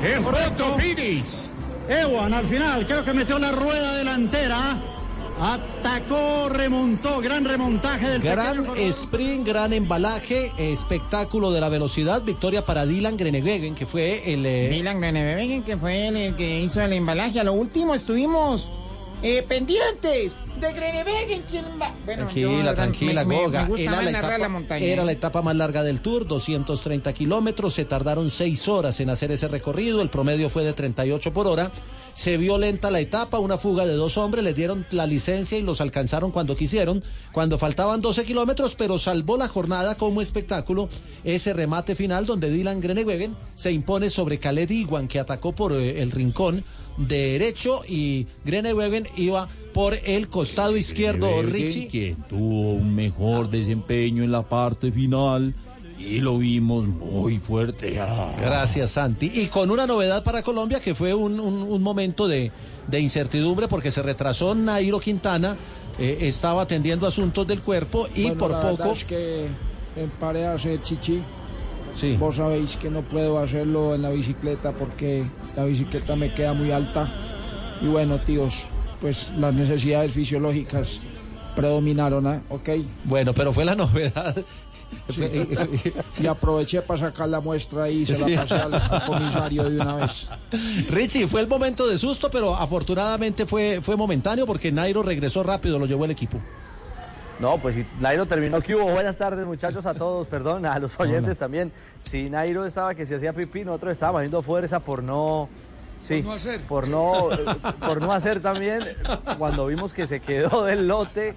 [0.04, 0.76] Es Correcto.
[0.76, 1.50] finish.
[1.88, 4.78] Ewan al final, creo que metió la rueda delantera.
[5.40, 12.86] Atacó, remontó, gran remontaje del Gran sprint, gran embalaje, espectáculo de la velocidad, victoria para
[12.88, 14.46] Dylan Grenewegen, que fue el...
[14.46, 17.40] eh, Dylan Grenewegen, que fue el, el que hizo el embalaje.
[17.40, 18.72] A lo último estuvimos
[19.22, 21.44] eh, pendientes de Grenewegen.
[21.50, 21.94] ¿Quién va?
[22.06, 23.66] Bueno, Tranquila, tranquila, me- Goga.
[23.70, 24.86] Me era, la etapa, la montaña.
[24.86, 25.06] era ¿eh?
[25.06, 27.76] la etapa más larga del Tour, 230 kilómetros.
[27.76, 30.02] Se tardaron seis horas en hacer ese recorrido.
[30.02, 31.72] El promedio fue de 38 por hora.
[32.18, 34.44] Se vio lenta la etapa, una fuga de dos hombres.
[34.44, 39.38] Les dieron la licencia y los alcanzaron cuando quisieron, cuando faltaban 12 kilómetros, pero salvó
[39.38, 40.90] la jornada como espectáculo
[41.24, 46.02] ese remate final donde Dylan Grenewegen se impone sobre Khaled Iwan, que atacó por eh,
[46.02, 46.64] el rincón
[46.98, 51.44] derecho y Grenewegen iba por el costado izquierdo.
[51.44, 51.88] Richie.
[51.88, 55.54] que tuvo un mejor desempeño en la parte final
[56.00, 58.00] y lo vimos muy fuerte.
[58.00, 58.34] Ah.
[58.40, 59.32] Gracias, Santi.
[59.34, 62.52] Y con una novedad para Colombia que fue un, un- un momento de,
[62.88, 65.58] de incertidumbre porque se retrasó Nairo Quintana,
[66.00, 68.92] eh, estaba atendiendo asuntos del cuerpo y Bueno, por la poco...
[68.94, 69.48] es que
[69.96, 71.20] emparearse chichi.
[71.96, 72.16] Sí.
[72.20, 75.24] Vos sabéis que no puedo hacerlo en la bicicleta porque
[75.56, 77.10] la bicicleta me queda muy alta.
[77.82, 78.68] Y bueno, tíos,
[79.02, 81.00] pues las necesidades fisiológicas
[81.56, 82.42] predominaron, ¿eh?
[82.50, 82.70] ¿ok?
[83.04, 84.36] Bueno, pero fue la novedad.
[85.10, 85.48] Sí.
[86.20, 89.96] y aproveché para sacar la muestra y se la pasé al, al comisario de una
[89.96, 90.28] vez.
[90.90, 95.80] Richie, fue el momento de susto, pero afortunadamente fue, fue momentáneo porque Nairo regresó rápido,
[95.80, 96.40] lo llevó el equipo.
[97.40, 98.86] No, pues si Nairo terminó, ¿qué hubo?
[98.92, 101.72] Buenas tardes muchachos a todos, perdón, a los oyentes también.
[102.04, 105.48] Si Nairo estaba que se hacía pipí, nosotros estábamos haciendo fuerza por no...
[106.00, 106.62] Sí, no hacer.
[106.62, 107.38] por no, eh,
[107.80, 108.82] por no hacer también,
[109.40, 111.34] cuando vimos que se quedó del lote,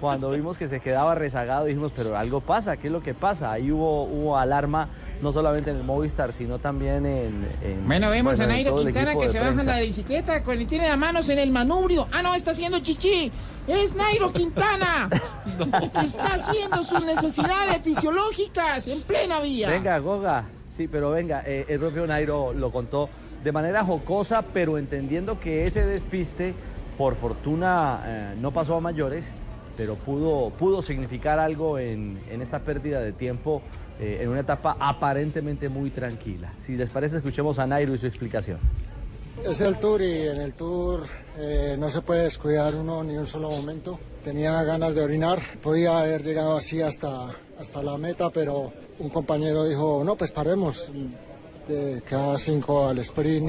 [0.00, 3.52] cuando vimos que se quedaba rezagado, dijimos, pero algo pasa, ¿qué es lo que pasa?
[3.52, 4.88] Ahí hubo, hubo alarma,
[5.22, 7.48] no solamente en el Movistar, sino también en...
[7.62, 10.60] en- Bueno, vemos bueno, a Nairo el Quintana que se baja en la bicicleta con
[10.60, 12.08] y tiene las manos en el manubrio.
[12.12, 13.30] Ah, no, está haciendo chichi.
[13.66, 15.08] Es Nairo Quintana.
[16.00, 19.70] Que está haciendo sus necesidades fisiológicas en plena vía.
[19.70, 20.44] Venga, Goga.
[20.70, 23.08] Sí, pero venga, eh, el propio Nairo lo contó
[23.44, 26.54] de manera jocosa, pero entendiendo que ese despiste,
[26.98, 29.32] por fortuna, eh, no pasó a mayores,
[29.76, 33.62] pero pudo, pudo significar algo en, en esta pérdida de tiempo
[34.00, 36.52] eh, en una etapa aparentemente muy tranquila.
[36.60, 38.58] Si les parece, escuchemos a Nairo y su explicación.
[39.44, 41.04] Es el tour y en el tour
[41.38, 43.98] eh, no se puede descuidar uno ni un solo momento.
[44.22, 47.28] Tenía ganas de orinar, podía haber llegado así hasta,
[47.60, 50.90] hasta la meta, pero un compañero dijo, no, pues paremos,
[51.68, 53.48] de cada cinco al sprint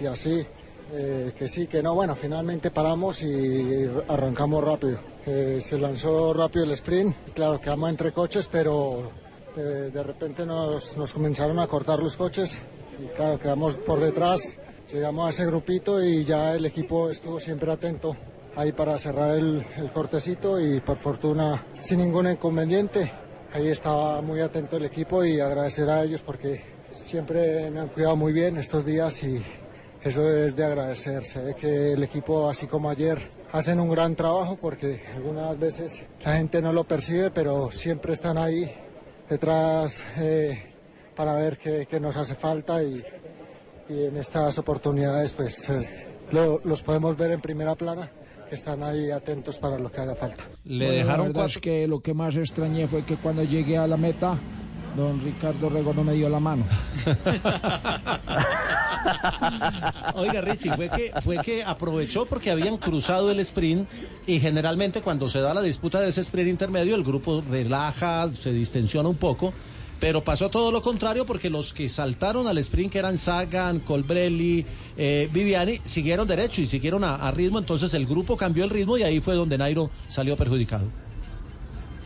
[0.00, 0.44] y, y así.
[0.92, 4.98] Eh, que sí, que no, bueno, finalmente paramos y arrancamos rápido.
[5.26, 9.10] Eh, se lanzó rápido el sprint, claro, quedamos entre coches, pero
[9.56, 12.62] eh, de repente nos, comenzaron a cortar los coches
[13.02, 14.56] y claro, quedamos por detrás,
[14.92, 18.16] llegamos a ese grupito y ya el equipo estuvo siempre atento
[18.54, 23.10] ahí para cerrar el, el cortecito y por fortuna sin ningún inconveniente.
[23.52, 26.62] Ahí estaba muy atento el equipo y agradecer a ellos porque
[26.94, 29.42] siempre me han cuidado muy bien estos días y
[30.02, 31.24] eso es de agradecer.
[31.24, 33.18] Se ve que el equipo, así como ayer,
[33.56, 38.38] hacen un gran trabajo porque algunas veces la gente no lo percibe, pero siempre están
[38.38, 38.70] ahí
[39.28, 40.62] detrás eh,
[41.14, 43.02] para ver qué, qué nos hace falta y,
[43.88, 48.10] y en estas oportunidades pues eh, lo- los podemos ver en primera plana,
[48.48, 50.44] que están ahí atentos para lo que haga falta.
[50.86, 53.96] Bueno, la verdad es que lo que más extrañé fue que cuando llegué a la
[53.96, 54.38] meta,
[54.96, 56.66] don Ricardo Rego no me dio la mano.
[60.14, 63.88] Oiga, Richie, fue que, fue que aprovechó porque habían cruzado el sprint
[64.26, 68.52] y generalmente cuando se da la disputa de ese sprint intermedio el grupo relaja, se
[68.52, 69.52] distensiona un poco,
[70.00, 74.64] pero pasó todo lo contrario porque los que saltaron al sprint, que eran Sagan, Colbrelli,
[74.96, 78.98] eh, Viviani, siguieron derecho y siguieron a, a ritmo, entonces el grupo cambió el ritmo
[78.98, 81.05] y ahí fue donde Nairo salió perjudicado.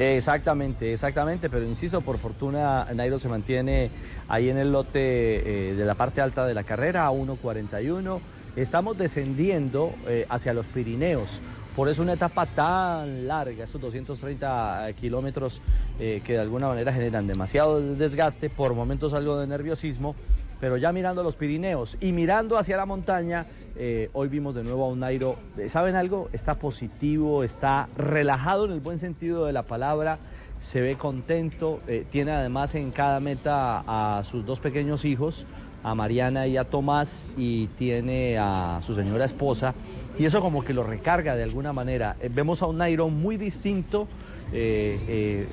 [0.02, 3.92] Exactamente, exactamente, pero insisto, por fortuna Nairo se mantiene
[4.28, 8.22] ahí en el lote eh, de la parte alta de la carrera a 1.41.
[8.54, 11.44] Estamos descendiendo eh, hacia los Pirineos,
[11.74, 15.62] por eso una etapa tan larga, estos 230 kilómetros
[15.98, 20.16] eh, que de alguna manera generan demasiado desgaste, por momentos algo de nerviosismo,
[20.60, 23.46] pero ya mirando los Pirineos y mirando hacia la montaña,
[23.76, 25.36] eh, hoy vimos de nuevo a un Nairo,
[25.66, 26.28] ¿saben algo?
[26.32, 30.18] Está positivo, está relajado en el buen sentido de la palabra,
[30.58, 35.46] se ve contento, eh, tiene además en cada meta a sus dos pequeños hijos,
[35.82, 39.72] a Mariana y a Tomás, y tiene a su señora esposa,
[40.18, 42.16] y eso como que lo recarga de alguna manera.
[42.20, 44.06] Eh, vemos a un Nairo muy distinto,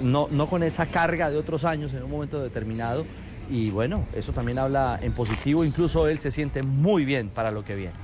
[0.02, 3.06] no, no con esa carga de otros años en un momento determinado,
[3.50, 7.64] y bueno, eso también habla en positivo, incluso él se siente muy bien para lo
[7.64, 7.96] que viene.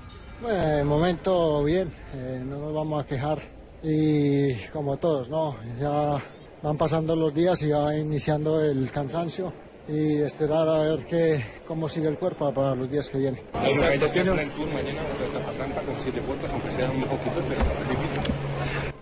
[0.41, 3.39] Bueno, de momento bien, eh, no nos vamos a quejar
[3.81, 5.55] y como todos, ¿no?
[5.79, 6.21] Ya
[6.61, 9.53] van pasando los días y va iniciando el cansancio
[9.87, 13.41] y esperar a ver qué, cómo sigue el cuerpo para los días que vienen.
[13.53, 16.89] Hay una ventaja en el tour mañana la etapa trampa con siete vueltas, aunque sea
[16.89, 18.33] un poquito, pero es difícil.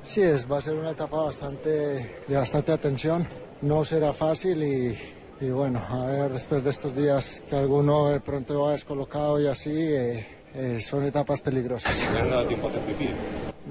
[0.03, 1.69] Sí, es, va a ser una etapa bastante,
[2.27, 3.27] de bastante atención,
[3.61, 4.97] no será fácil y,
[5.41, 9.47] y bueno, a ver después de estos días que alguno de pronto va descolocado y
[9.47, 12.07] así, eh, eh, son etapas peligrosas.
[12.09, 13.09] Han dado tiempo a hacer pipí.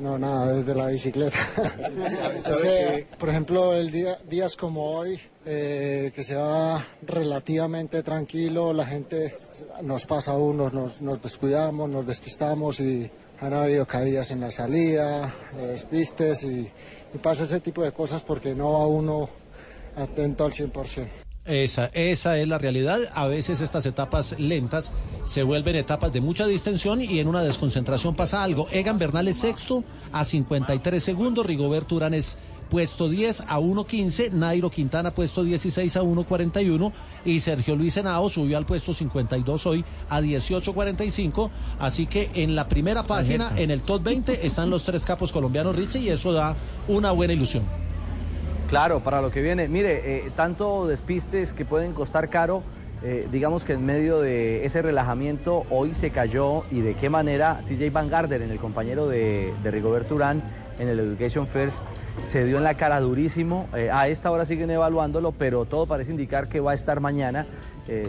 [0.03, 1.39] No, nada, desde la bicicleta.
[2.45, 8.73] Es que, por ejemplo, el día, días como hoy, eh, que se va relativamente tranquilo,
[8.73, 9.39] la gente
[9.83, 13.09] nos pasa a uno, nos, nos descuidamos, nos despistamos y
[13.41, 16.69] han habido caídas en la salida, despistes y,
[17.15, 19.29] y pasa ese tipo de cosas porque no va uno
[19.97, 21.30] atento al 100%.
[21.51, 23.01] Esa, esa es la realidad.
[23.13, 24.93] A veces estas etapas lentas
[25.25, 28.69] se vuelven etapas de mucha distensión y en una desconcentración pasa algo.
[28.71, 29.83] Egan Bernal es sexto
[30.13, 32.39] a 53 segundos, Rigoberto Urán es
[32.69, 36.93] puesto 10 a 1.15, Nairo Quintana puesto 16 a 1.41
[37.25, 41.51] y Sergio Luis Henao subió al puesto 52 hoy a 18.45.
[41.81, 45.75] Así que en la primera página, en el top 20, están los tres capos colombianos
[45.75, 47.80] Richie y eso da una buena ilusión.
[48.71, 49.67] Claro, para lo que viene.
[49.67, 52.63] Mire, eh, tanto despistes que pueden costar caro,
[53.03, 57.63] eh, digamos que en medio de ese relajamiento hoy se cayó y de qué manera
[57.67, 60.45] TJ Van Gardner, en el compañero de, de Rigoberto Urán
[60.79, 61.83] en el Education First,
[62.23, 63.69] se dio en la cara durísimo.
[63.75, 67.47] Eh, a esta hora siguen evaluándolo, pero todo parece indicar que va a estar mañana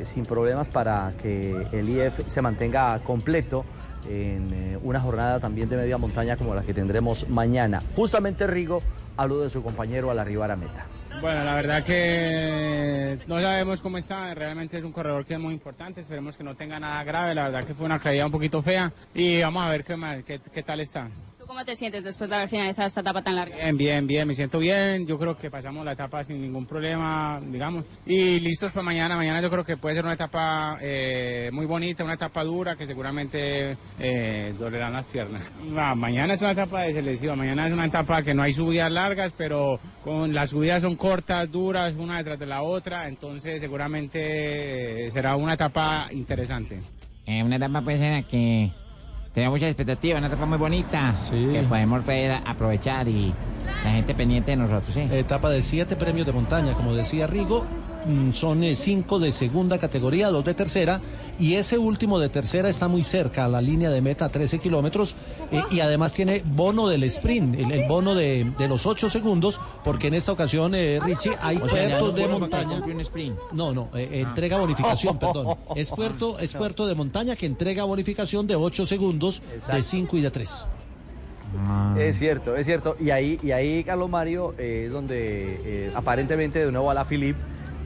[0.03, 3.65] sin problemas para que el IF se mantenga completo
[4.07, 7.81] en una jornada también de media montaña como la que tendremos mañana.
[7.95, 8.83] Justamente Rigo
[9.21, 10.85] habló de su compañero al arribar a meta.
[11.21, 15.53] Bueno, la verdad que no sabemos cómo está, realmente es un corredor que es muy
[15.53, 18.61] importante, esperemos que no tenga nada grave, la verdad que fue una caída un poquito
[18.61, 21.09] fea y vamos a ver qué, qué, qué tal está.
[21.51, 23.57] ¿Tú cómo te sientes después de haber finalizado esta etapa tan larga?
[23.57, 27.41] Bien, bien, bien, me siento bien, yo creo que pasamos la etapa sin ningún problema,
[27.45, 31.65] digamos, y listos para mañana, mañana yo creo que puede ser una etapa eh, muy
[31.65, 35.51] bonita, una etapa dura que seguramente eh, dolerán las piernas.
[35.61, 38.89] No, mañana es una etapa de selección, mañana es una etapa que no hay subidas
[38.89, 45.07] largas, pero con las subidas son cortas, duras, una detrás de la otra, entonces seguramente
[45.07, 46.79] eh, será una etapa interesante.
[47.25, 48.71] Eh, una etapa pues en la que
[49.33, 53.33] tenemos muchas expectativas, una etapa muy bonita que podemos ver, aprovechar y
[53.83, 55.07] la gente pendiente de nosotros, ¿sí?
[55.11, 57.65] Etapa de siete premios de montaña, como decía Rigo,
[58.33, 61.01] son eh, cinco de segunda categoría, dos de tercera,
[61.39, 65.15] y ese último de tercera está muy cerca a la línea de meta, 13 kilómetros,
[65.51, 69.59] eh, y además tiene bono del sprint, el, el bono de, de los ocho segundos,
[69.83, 72.69] porque en esta ocasión, eh, Richie, hay O sea, puertos no de montaña.
[72.69, 73.37] comprar un sprint.
[73.53, 75.57] No, no, eh, entrega bonificación, perdón.
[75.75, 79.41] Es puerto, es puerto de montaña que entrega bonificación de 8 segundos,
[79.71, 80.65] de 5 y de 3.
[81.97, 82.95] Es cierto, es cierto.
[82.99, 85.17] Y ahí, y ahí Carlos Mario, eh, es donde
[85.87, 87.39] eh, aparentemente de nuevo a la Philippe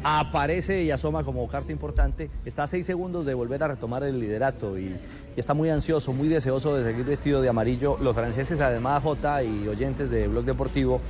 [0.08, 2.30] aparece y asoma como carta importante.
[2.46, 4.96] Está a seis segundos de volver a retomar el liderato y,
[5.36, 7.98] está muy ansioso, muy deseoso de seguir vestido de amarillo.
[8.00, 11.02] Los franceses, además, J y oyentes de Blog Deportivo,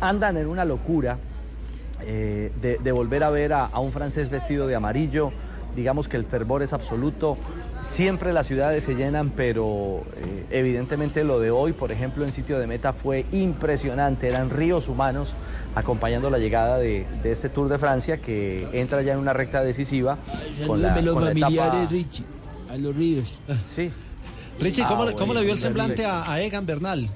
[0.00, 1.18] andan en una locura
[2.02, 5.32] eh, de, volver a ver a, a un francés vestido de amarillo.
[5.74, 7.36] Digamos que el fervor es absoluto.
[7.82, 12.60] Siempre las ciudades se llenan, pero eh, evidentemente lo de hoy, por ejemplo, en sitio
[12.60, 14.28] de meta fue impresionante.
[14.28, 15.34] Eran ríos humanos
[15.86, 19.62] acompañando la llegada de, de este Tour de Francia que entra ya en una recta
[19.62, 20.18] decisiva.
[20.66, 22.24] con la- los con la familiares, etapa- Richie,
[22.70, 23.38] a los ríos.
[23.72, 23.92] Sí.
[24.58, 27.08] Richie, ¿cómo, Ah, le- cómo le vio el semblante a, a Egan Bernal?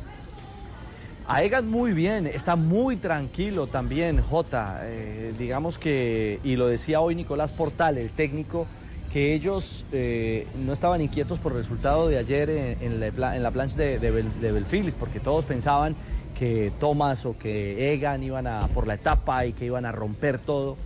[1.26, 4.80] A Egan muy bien, está muy tranquilo también, Jota.
[4.82, 8.66] Eh, digamos que, y lo decía hoy Nicolás Portal, el técnico,
[9.10, 13.42] que ellos eh, no estaban inquietos por el resultado de ayer en, en la, en
[13.42, 15.96] la plancha de, de, Bel- de Belfilis, porque todos pensaban
[16.40, 20.38] que Thomas o que Egan iban a por la etapa y que iban a romper
[20.38, 20.78] todo.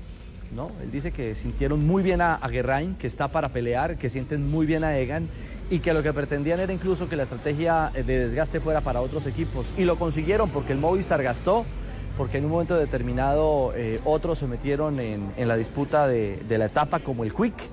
[0.53, 0.73] ¿no?
[0.83, 2.51] Él dice que sintieron muy bien a, a
[2.99, 5.29] que está para pelear, que sienten muy bien a Egan
[5.71, 9.01] y que lo que pretendían era incluso que la estrategia eh, de desgaste fuera para
[9.01, 9.73] otros equipos.
[9.79, 11.65] Y lo consiguieron porque el Movistar gastó,
[12.17, 16.99] porque en un momento determinado eh, otros se metieron en, la disputa de, la etapa
[16.99, 17.71] como el Quick.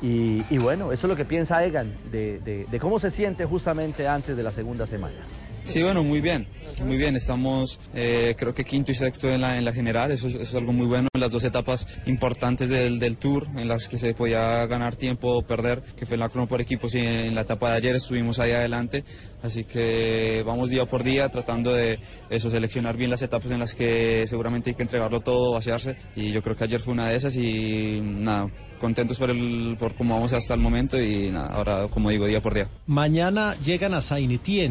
[0.00, 4.42] Y, bueno, eso es lo que piensa Egan, de cómo se siente justamente antes de
[4.42, 5.26] la segunda semana.
[5.68, 6.46] Sí, bueno, muy bien,
[6.86, 7.14] muy bien.
[7.14, 10.10] Estamos, eh, creo que quinto y sexto en la, en la general.
[10.12, 11.08] Eso, es- eso es algo muy bueno.
[11.12, 15.28] En las dos etapas importantes del, del Tour, en las que se podía ganar tiempo
[15.30, 17.96] o perder, que fue en la crono por equipos y en la etapa de ayer
[17.96, 19.04] estuvimos ahí adelante.
[19.42, 23.74] Así que vamos día por día tratando de eso, seleccionar bien las etapas en las
[23.74, 25.96] que seguramente hay que entregarlo todo, vaciarse.
[26.16, 29.94] Y yo creo que ayer fue una de esas y nada, contentos por, el, por
[29.94, 32.68] cómo vamos hasta el momento y nada, ahora como digo, día por día.
[32.86, 34.28] Mañana llegan a Saint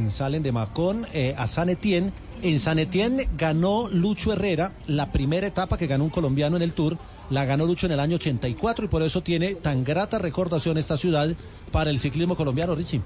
[0.09, 2.11] salen de Macón eh, a San Etienne.
[2.41, 6.73] En San Etienne ganó Lucho Herrera la primera etapa que ganó un colombiano en el
[6.73, 6.97] Tour.
[7.29, 10.97] La ganó Lucho en el año 84 y por eso tiene tan grata recordación esta
[10.97, 11.29] ciudad
[11.71, 13.01] para el ciclismo colombiano, Richie.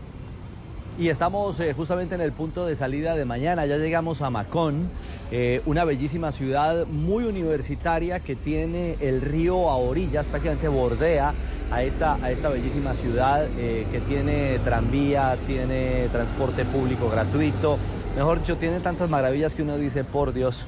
[0.97, 3.65] Y estamos eh, justamente en el punto de salida de mañana.
[3.65, 4.91] Ya llegamos a Macón,
[5.31, 11.33] eh, una bellísima ciudad muy universitaria que tiene el río a orillas, prácticamente bordea
[11.71, 17.77] a esta, a esta bellísima ciudad eh, que tiene tranvía, tiene transporte público gratuito.
[18.13, 20.67] Mejor dicho, tiene tantas maravillas que uno dice, por Dios,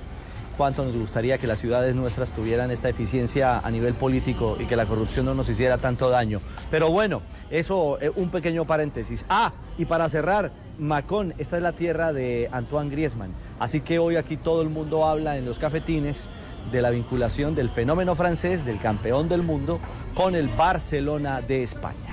[0.57, 4.75] cuánto nos gustaría que las ciudades nuestras tuvieran esta eficiencia a nivel político y que
[4.75, 6.41] la corrupción no nos hiciera tanto daño.
[6.71, 9.25] Pero bueno, eso, eh, un pequeño paréntesis.
[9.29, 13.33] Ah, y para cerrar, Macón, esta es la tierra de Antoine Griezmann.
[13.59, 16.27] Así que hoy aquí todo el mundo habla en los cafetines
[16.71, 19.79] de la vinculación del fenómeno francés, del campeón del mundo,
[20.15, 22.12] con el Barcelona de España.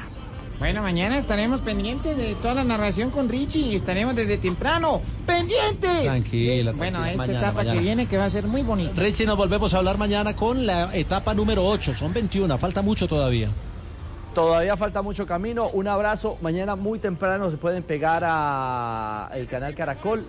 [0.60, 6.02] Bueno, mañana estaremos pendientes de toda la narración con Richie y estaremos desde temprano pendientes.
[6.02, 7.72] Tranquila, Bueno, esta Mañana, etapa mañana.
[7.74, 8.92] que viene que va a ser muy bonita.
[8.94, 11.94] Richie, nos volvemos a hablar mañana con la etapa número 8.
[11.94, 13.48] Son 21, falta mucho todavía.
[14.34, 15.68] Todavía falta mucho camino.
[15.70, 16.36] Un abrazo.
[16.42, 20.20] Mañana muy temprano se pueden pegar a el canal Caracol,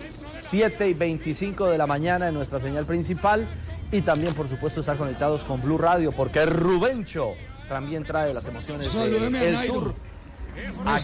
[0.48, 3.46] 7 y 25 de la mañana en nuestra señal principal.
[3.92, 7.32] Y también, por supuesto, estar conectados con Blue Radio, porque Rubencho
[7.68, 9.74] también trae las emociones del Nairo.
[9.74, 9.94] Tour.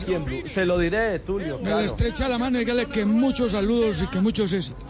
[0.09, 0.43] En Blue.
[0.47, 1.57] Se lo diré, Tulio.
[1.59, 1.79] Me claro.
[1.79, 4.83] le estrecha la mano y dígale que muchos saludos y que muchos éxitos.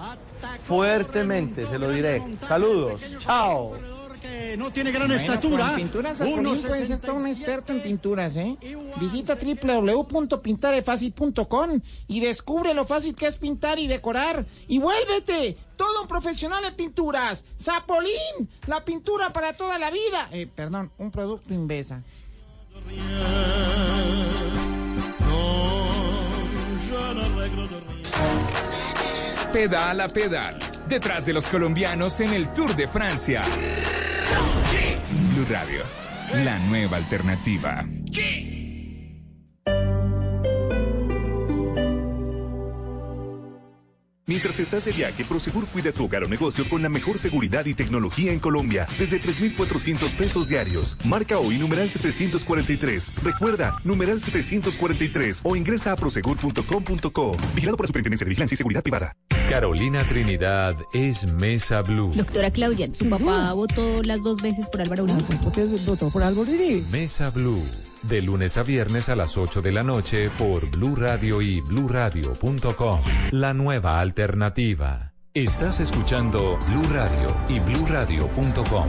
[0.66, 2.22] Fuertemente, se lo diré.
[2.46, 3.00] Saludos.
[3.18, 3.72] Chao.
[4.20, 5.76] Que no tiene gran Bueno, estatura.
[5.76, 8.56] Pinturas Unos puede ser todo un experto en pinturas, ¿eh?
[9.00, 14.44] Visita www.pintarefacil.com y descubre lo fácil que es pintar y decorar.
[14.66, 17.44] Y vuélvete todo un profesional en pinturas.
[17.62, 20.28] Zapolín, la pintura para toda la vida.
[20.32, 22.02] Eh, perdón, un producto Invesa.
[29.58, 30.56] Pedal a pedal,
[30.88, 33.40] detrás de los colombianos en el Tour de Francia.
[35.34, 35.82] Blue Radio,
[36.44, 37.84] la nueva alternativa.
[44.28, 47.72] Mientras estás de viaje, Prosegur cuida tu hogar o negocio con la mejor seguridad y
[47.72, 50.98] tecnología en Colombia, desde 3,400 pesos diarios.
[51.02, 53.14] Marca hoy numeral 743.
[53.22, 57.36] Recuerda, numeral 743 o ingresa a prosegur.com.co.
[57.54, 59.16] Vigilado por la Superintendencia de Vigilancia y Seguridad Privada.
[59.48, 62.12] Carolina Trinidad es Mesa Blue.
[62.14, 65.36] Doctora Claudia, su papá votó las dos veces por Álvaro Uribe.
[65.42, 66.84] ¿Por qué votó por Álvaro Uribe?
[66.90, 67.64] Mesa Blue.
[68.08, 73.02] De lunes a viernes a las 8 de la noche por Blue Radio y bluradio.com.
[73.32, 75.12] La nueva alternativa.
[75.34, 78.86] Estás escuchando Blue Radio y bluradio.com.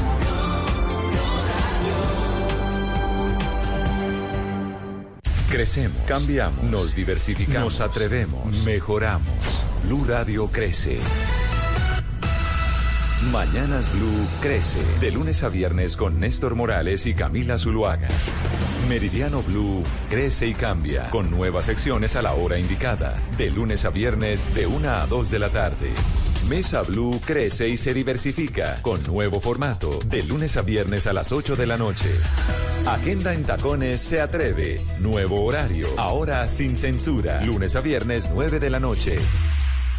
[5.50, 9.66] Crecemos, cambiamos, nos diversificamos, nos atrevemos, mejoramos.
[9.84, 11.00] Blue Radio crece.
[13.24, 14.80] Mañanas Blue crece.
[15.02, 18.08] De lunes a viernes con Néstor Morales y Camila Zuluaga.
[18.88, 21.10] Meridiano Blue crece y cambia.
[21.10, 23.22] Con nuevas secciones a la hora indicada.
[23.38, 25.92] De lunes a viernes de 1 a 2 de la tarde.
[26.48, 28.82] Mesa Blue crece y se diversifica.
[28.82, 30.00] Con nuevo formato.
[30.06, 32.10] De lunes a viernes a las 8 de la noche.
[32.88, 34.82] Agenda en Tacones se atreve.
[35.00, 35.88] Nuevo horario.
[35.98, 37.44] Ahora sin censura.
[37.44, 39.18] Lunes a viernes 9 de la noche.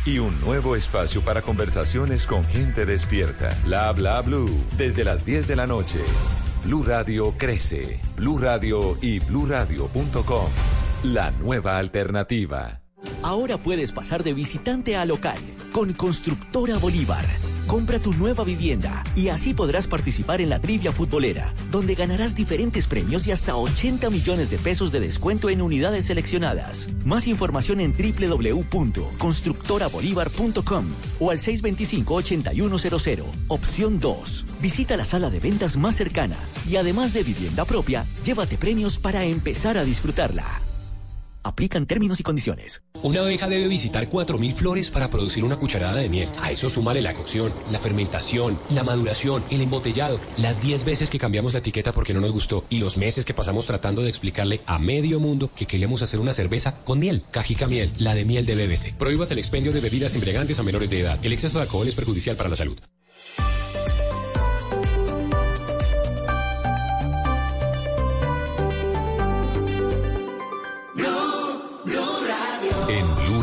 [0.07, 3.51] Y un nuevo espacio para conversaciones con gente despierta.
[3.64, 4.48] Bla bla blue.
[4.78, 5.98] Desde las 10 de la noche.
[6.64, 8.01] Blue Radio crece.
[8.16, 10.48] Blue Radio y bluradio.com.
[11.05, 12.80] La nueva alternativa.
[13.22, 15.38] Ahora puedes pasar de visitante a local
[15.72, 17.24] con Constructora Bolívar.
[17.71, 22.89] Compra tu nueva vivienda y así podrás participar en la trivia futbolera, donde ganarás diferentes
[22.89, 26.89] premios y hasta 80 millones de pesos de descuento en unidades seleccionadas.
[27.05, 30.85] Más información en www.constructorabolívar.com
[31.21, 34.47] o al 625-8100, opción 2.
[34.61, 39.23] Visita la sala de ventas más cercana y además de vivienda propia, llévate premios para
[39.23, 40.70] empezar a disfrutarla.
[41.43, 42.82] Aplican términos y condiciones.
[43.03, 46.28] Una abeja debe visitar 4.000 flores para producir una cucharada de miel.
[46.43, 51.18] A eso súmale la cocción, la fermentación, la maduración, el embotellado, las 10 veces que
[51.18, 54.61] cambiamos la etiqueta porque no nos gustó y los meses que pasamos tratando de explicarle
[54.66, 57.22] a medio mundo que queríamos hacer una cerveza con miel.
[57.30, 58.95] Cajica Miel, la de miel de BBC.
[58.97, 61.18] Prohíbas el expendio de bebidas embriagantes a menores de edad.
[61.22, 62.78] El exceso de alcohol es perjudicial para la salud.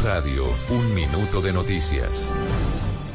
[0.07, 2.33] Radio, un minuto de noticias.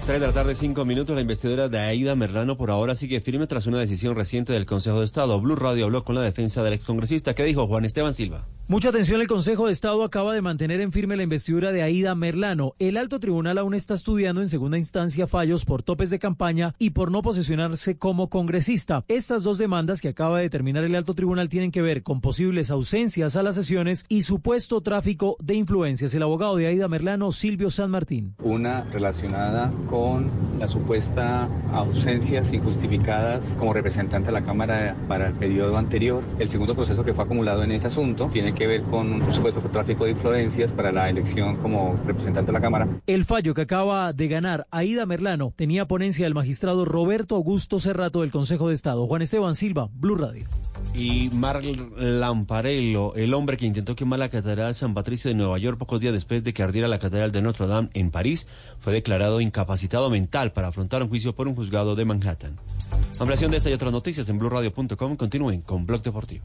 [0.04, 1.14] 3 de la tarde, 5 minutos.
[1.14, 4.98] La investidura de Aida Merlano por ahora sigue firme tras una decisión reciente del Consejo
[4.98, 5.40] de Estado.
[5.40, 7.34] Blue Radio habló con la defensa del excongresista.
[7.34, 8.44] ¿Qué dijo Juan Esteban Silva?
[8.68, 12.14] Mucha atención, el Consejo de Estado acaba de mantener en firme la investidura de Aida
[12.14, 12.74] Merlano.
[12.78, 16.90] El alto tribunal aún está estudiando en segunda instancia fallos por topes de campaña y
[16.90, 19.04] por no posesionarse como congresista.
[19.08, 22.70] Estas dos demandas que acaba de determinar el alto tribunal tienen que ver con posibles
[22.70, 26.14] ausencias a las sesiones y supuesto tráfico de influencias.
[26.14, 28.36] El abogado de Aida Merlano, Silvio San Martín.
[28.42, 35.76] Una relacionada con la supuesta ausencias injustificadas como representante de la Cámara para el periodo
[35.76, 36.22] anterior.
[36.38, 39.60] El segundo proceso que fue acumulado en ese asunto tiene que ver con un supuesto
[39.60, 42.88] tráfico de influencias para la elección como representante de la Cámara.
[43.06, 48.20] El fallo que acaba de ganar Aida Merlano tenía ponencia del magistrado Roberto Augusto Cerrato
[48.20, 49.06] del Consejo de Estado.
[49.06, 50.46] Juan Esteban Silva, Blue Radio.
[50.94, 51.64] Y Mark
[51.96, 56.12] Lamparello, el hombre que intentó quemar la Catedral San Patricio de Nueva York pocos días
[56.12, 58.46] después de que ardiera la Catedral de Notre Dame en París,
[58.80, 62.58] fue declarado incapacitado mental para afrontar un juicio por un juzgado de Manhattan.
[63.18, 65.16] Ampliación de esta y otras noticias en blueradio.com.
[65.16, 66.44] Continúen con Blog Deportivo.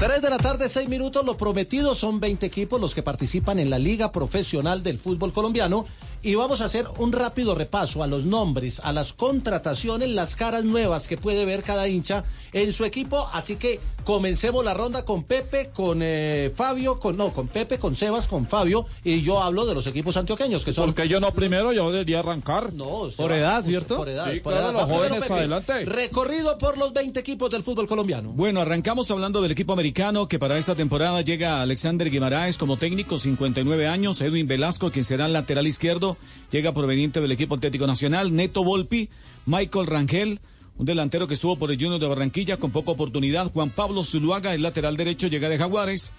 [0.00, 1.26] Tres de la tarde, seis minutos.
[1.26, 5.84] Lo prometido son 20 equipos los que participan en la Liga Profesional del Fútbol Colombiano.
[6.22, 10.64] Y vamos a hacer un rápido repaso a los nombres, a las contrataciones, las caras
[10.64, 13.26] nuevas que puede ver cada hincha en su equipo.
[13.32, 17.96] Así que comencemos la ronda con Pepe, con eh, Fabio, con no, con Pepe, con
[17.96, 18.84] Sebas, con Fabio.
[19.02, 20.84] Y yo hablo de los equipos antioqueños que son.
[20.92, 22.72] Porque yo no primero, yo debería arrancar.
[22.74, 23.96] No, usted por va- edad, usted- ¿cierto?
[23.96, 24.80] Por edad, Sí, por claro, edad.
[24.80, 25.32] los jóvenes Pepe.
[25.34, 25.84] adelante.
[25.86, 28.30] Recorrido por los 20 equipos del fútbol colombiano.
[28.34, 33.18] Bueno, arrancamos hablando del equipo americano que para esta temporada llega Alexander Guimaraes como técnico,
[33.18, 36.09] 59 años, Edwin Velasco, quien será el lateral izquierdo,
[36.50, 39.08] llega proveniente del equipo Atlético Nacional, Neto Volpi,
[39.46, 40.40] Michael Rangel,
[40.78, 44.54] un delantero que estuvo por el Junior de Barranquilla con poca oportunidad, Juan Pablo Zuluaga,
[44.54, 46.12] el lateral derecho, llega de Jaguares,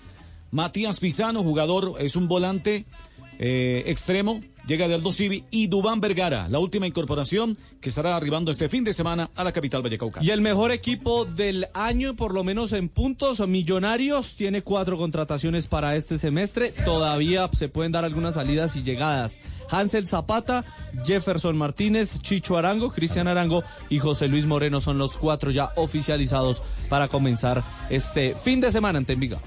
[0.52, 2.86] Matías Pisano, jugador, es un volante
[3.40, 8.52] eh, extremo, llega de Aldo Civi, y Dubán Vergara, la última incorporación que estará arribando
[8.52, 10.26] este fin de semana a la capital vallecaucana.
[10.26, 15.68] Y el mejor equipo del año, por lo menos en puntos, Millonarios, tiene cuatro contrataciones
[15.68, 16.72] para este semestre.
[16.86, 19.40] Todavía se pueden dar algunas salidas y llegadas.
[19.70, 20.66] Hansel Zapata,
[21.06, 26.62] Jefferson Martínez, Chicho Arango, Cristian Arango y José Luis Moreno son los cuatro ya oficializados
[26.90, 29.42] para comenzar este fin de semana en Envigado.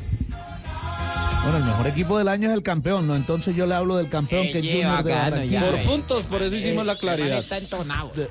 [1.45, 3.15] Bueno, el mejor equipo del año es el campeón, ¿no?
[3.15, 5.71] Entonces yo le hablo del campeón que es Junior de Barranquilla.
[5.71, 7.39] Por puntos, por eso hicimos la claridad.
[7.39, 8.12] Está entonado.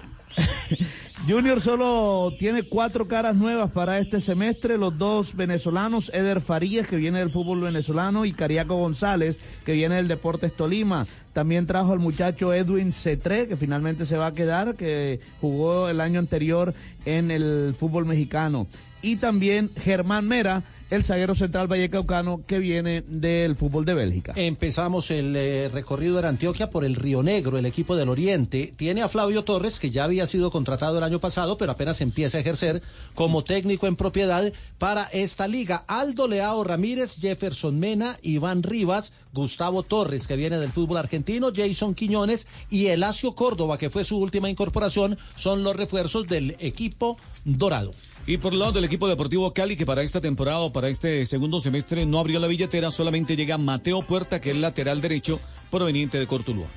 [1.27, 6.97] Junior solo tiene cuatro caras nuevas para este semestre, los dos venezolanos, Eder Farías, que
[6.97, 11.07] viene del fútbol venezolano, y Cariaco González, que viene del Deportes Tolima.
[11.31, 16.01] También trajo al muchacho Edwin Cetré, que finalmente se va a quedar, que jugó el
[16.01, 16.73] año anterior
[17.05, 18.67] en el fútbol mexicano.
[19.03, 24.31] Y también Germán Mera, el zaguero central vallecaucano, que viene del fútbol de Bélgica.
[24.37, 28.73] Empezamos el eh, recorrido de Antioquia por el Río Negro, el equipo del Oriente.
[28.77, 32.37] Tiene a Flavio Torres, que ya había sido contratado el año pasado, pero apenas empieza
[32.37, 32.81] a ejercer
[33.13, 35.83] como técnico en propiedad para esta liga.
[35.87, 41.93] Aldo Leao Ramírez, Jefferson Mena, Iván Rivas, Gustavo Torres, que viene del fútbol argentino, Jason
[41.93, 47.91] Quiñones y Elacio Córdoba, que fue su última incorporación, son los refuerzos del equipo dorado.
[48.25, 51.25] Y por el lado del equipo deportivo Cali, que para esta temporada o para este
[51.25, 56.17] segundo semestre no abrió la billetera, solamente llega Mateo Puerta, que es lateral derecho proveniente
[56.17, 56.67] de Cortuluá.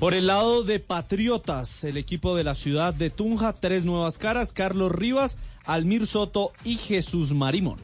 [0.00, 4.50] Por el lado de Patriotas, el equipo de la ciudad de Tunja, tres nuevas caras,
[4.52, 7.76] Carlos Rivas, Almir Soto y Jesús Marimón.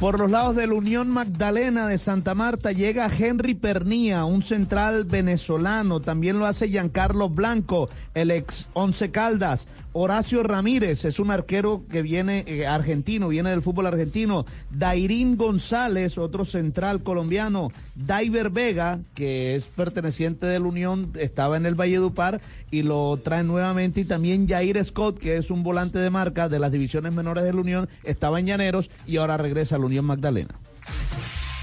[0.00, 5.04] Por los lados de la Unión Magdalena de Santa Marta llega Henry Pernía, un central
[5.04, 6.00] venezolano.
[6.00, 9.68] También lo hace Giancarlo Blanco, el ex Once Caldas.
[9.96, 14.44] Horacio Ramírez es un arquero que viene eh, argentino, viene del fútbol argentino.
[14.72, 17.70] Dairín González, otro central colombiano.
[17.94, 22.40] Daiver Vega, que es perteneciente de la Unión, estaba en el Valledupar
[22.72, 24.00] y lo traen nuevamente.
[24.00, 27.52] Y también Jair Scott, que es un volante de marca de las divisiones menores de
[27.52, 30.54] la Unión, estaba en Llaneros y ahora regresa a Unión Magdalena.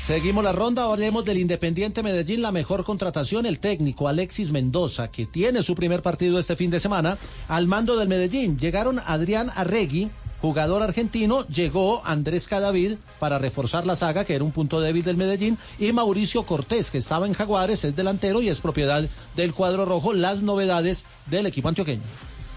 [0.06, 5.28] Seguimos la ronda, hablemos del Independiente Medellín, la mejor contratación, el técnico Alexis Mendoza, que
[5.28, 8.58] tiene su primer partido este fin de semana al mando del Medellín.
[8.58, 10.10] Llegaron Adrián Arregui,
[10.42, 15.18] jugador argentino, llegó Andrés Cadavid para reforzar la saga, que era un punto débil del
[15.18, 19.86] Medellín, y Mauricio Cortés, que estaba en Jaguares, es delantero y es propiedad del cuadro
[19.86, 22.02] rojo, las novedades del equipo antioqueño.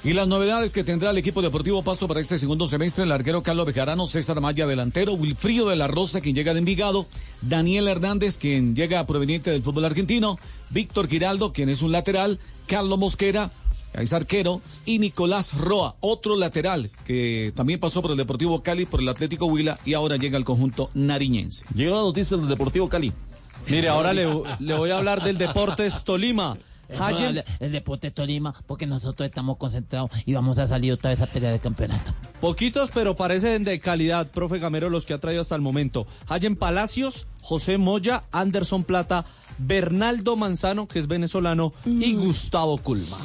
[0.05, 3.43] Y las novedades que tendrá el equipo deportivo Pasto para este segundo semestre, el arquero
[3.43, 7.07] Carlos Bejarano, César Maya delantero, Wilfrido de la Rosa, quien llega de Envigado,
[7.41, 12.99] Daniel Hernández, quien llega proveniente del fútbol argentino, Víctor Giraldo, quien es un lateral, Carlos
[12.99, 13.51] Mosquera,
[13.95, 19.01] es arquero, y Nicolás Roa, otro lateral, que también pasó por el Deportivo Cali, por
[19.01, 21.65] el Atlético Huila, y ahora llega al conjunto nariñense.
[21.75, 23.11] Llega la noticia del Deportivo Cali.
[23.69, 24.29] Mire, ahora le,
[24.59, 26.59] le voy a hablar del Deportes Tolima.
[26.99, 31.21] Hayen- El, el Deporte Tolima, porque nosotros estamos concentrados y vamos a salir otra vez
[31.21, 32.13] a pelear el campeonato.
[32.41, 36.07] Poquitos, pero parecen de calidad, profe Gamero, los que ha traído hasta el momento.
[36.29, 39.25] Hayen Palacios, José Moya, Anderson Plata,
[39.59, 43.17] Bernaldo Manzano, que es venezolano, y Gustavo Culma.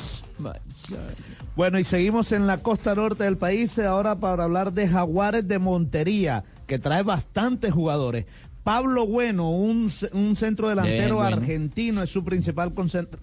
[1.55, 5.59] Bueno, y seguimos en la costa norte del país, ahora para hablar de Jaguares de
[5.59, 8.25] Montería, que trae bastantes jugadores.
[8.63, 11.37] Pablo Bueno, un, un centro delantero Bien, Bueno.
[11.37, 12.73] argentino, es su principal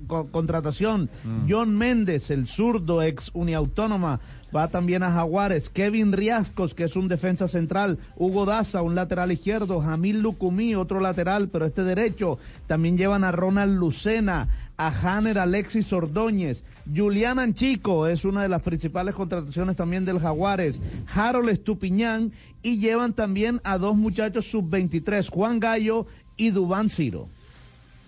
[0.07, 1.09] co- contratación.
[1.25, 1.47] Mm.
[1.49, 4.19] John Méndez, el zurdo, ex Uniautónoma,
[4.55, 5.69] va también a Jaguares.
[5.69, 7.99] Kevin Riascos, que es un defensa central.
[8.17, 9.81] Hugo Daza, un lateral izquierdo.
[9.81, 12.39] Jamil Lucumí, otro lateral, pero este derecho.
[12.67, 16.63] También llevan a Ronald Lucena, a Hanner Alexis Ordóñez.
[16.95, 20.81] Julián Anchico es una de las principales contrataciones también del Jaguares.
[21.15, 22.33] Harold Estupiñán
[22.63, 27.29] y llevan también a dos muchachos sub-23, Juan Gallo y Dubán Ciro.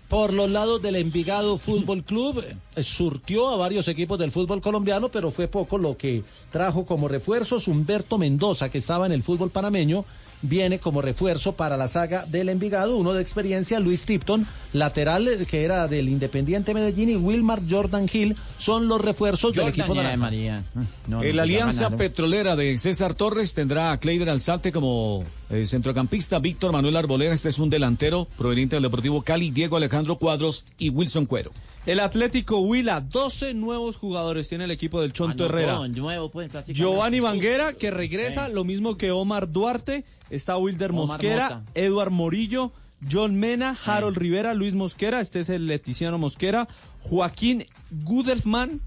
[0.09, 2.43] Por los lados del Envigado Fútbol Club,
[2.75, 7.07] eh, surtió a varios equipos del fútbol colombiano, pero fue poco lo que trajo como
[7.07, 7.67] refuerzos.
[7.67, 10.05] Humberto Mendoza, que estaba en el fútbol panameño,
[10.41, 12.95] viene como refuerzo para la saga del Envigado.
[12.97, 18.07] Uno de experiencia, Luis Tipton, lateral eh, que era del Independiente Medellín, y Wilmar Jordan
[18.11, 20.13] Hill son los refuerzos del equipo naranja.
[20.13, 20.63] eh, María.
[21.07, 21.89] No, el no, Alianza.
[21.89, 27.49] Petrolera de César Torres tendrá a Cleider Alzate como eh, centrocampista, Víctor Manuel Arboleda, este
[27.49, 31.51] es un delantero proveniente del Deportivo Cali, Diego Alejandro Cuadros y Wilson Cuero.
[31.85, 35.87] El Atlético Huila, 12 nuevos jugadores tiene el equipo del Chonto Ah, no, Herrera.
[35.87, 36.51] nuevo, pues.
[36.67, 41.63] Giovanni Vanguera, que regresa, lo mismo que Omar Duarte, está Wilder Omar Mosquera, Mota.
[41.75, 42.71] Eduard Morillo,
[43.09, 46.67] John Mena, Harold Rivera, Luis Mosquera, este es el Leticiano Mosquera,
[47.01, 47.65] Joaquín
[48.03, 48.81] Gudelfman,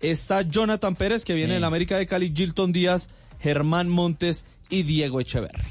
[0.00, 1.54] está Jonathan Pérez, que viene Eh.
[1.54, 3.08] del América de Cali, Gilton Díaz,
[3.40, 5.62] Germán Montes y Diego Echeverri.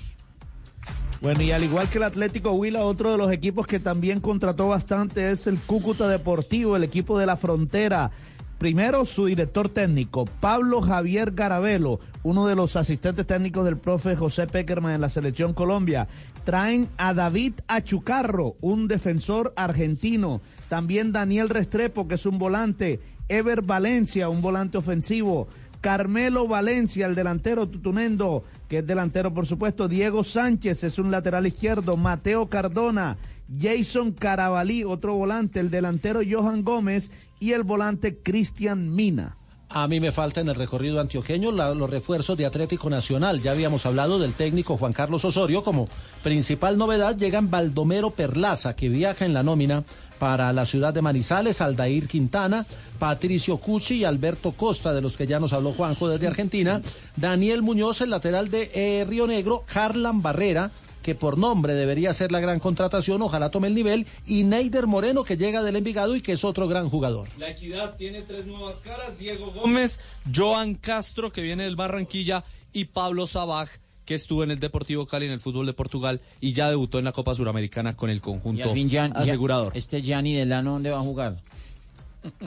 [1.19, 4.68] Bueno, y al igual que el Atlético Huila, otro de los equipos que también contrató
[4.68, 8.11] bastante es el Cúcuta Deportivo, el equipo de la frontera.
[8.58, 14.48] Primero, su director técnico, Pablo Javier Garabelo, uno de los asistentes técnicos del profe José
[14.48, 16.08] Peckerman en la selección Colombia.
[16.44, 20.42] Traen a David Achucarro, un defensor argentino.
[20.70, 23.00] También Daniel Restrepo, que es un volante.
[23.30, 25.48] Ever Valencia, un volante ofensivo.
[25.80, 29.88] Carmelo Valencia, el delantero tutunendo, que es delantero por supuesto.
[29.88, 31.96] Diego Sánchez es un lateral izquierdo.
[31.96, 33.18] Mateo Cardona.
[33.56, 35.60] Jason Carabalí, otro volante.
[35.60, 39.38] El delantero Johan Gómez y el volante Cristian Mina.
[39.69, 43.41] A mí me falta en el recorrido antioqueño los refuerzos de Atlético Nacional.
[43.41, 45.61] Ya habíamos hablado del técnico Juan Carlos Osorio.
[45.61, 45.90] Como
[46.24, 49.84] principal novedad llegan Baldomero Perlaza, que viaja en la nómina
[50.19, 52.65] para la ciudad de Manizales, Aldair Quintana,
[52.98, 56.82] Patricio Cuchi y Alberto Costa, de los que ya nos habló Juanjo desde Argentina,
[57.18, 60.72] Daniel Muñoz, el lateral de eh, Río Negro, Harlan Barrera,
[61.08, 65.24] que por nombre debería ser la gran contratación, ojalá tome el nivel, y Neider Moreno,
[65.24, 67.30] que llega del Envigado y que es otro gran jugador.
[67.40, 70.02] La Equidad tiene tres nuevas caras, Diego Gómez,
[70.36, 72.44] Joan Castro, que viene del Barranquilla,
[72.74, 73.70] y Pablo Sabaj,
[74.04, 77.06] que estuvo en el Deportivo Cali en el fútbol de Portugal y ya debutó en
[77.06, 79.72] la Copa Suramericana con el Y conjunto al fin, Jan- asegurador.
[79.72, 81.38] Ya- este Gianni Delano, ¿dónde va a jugar?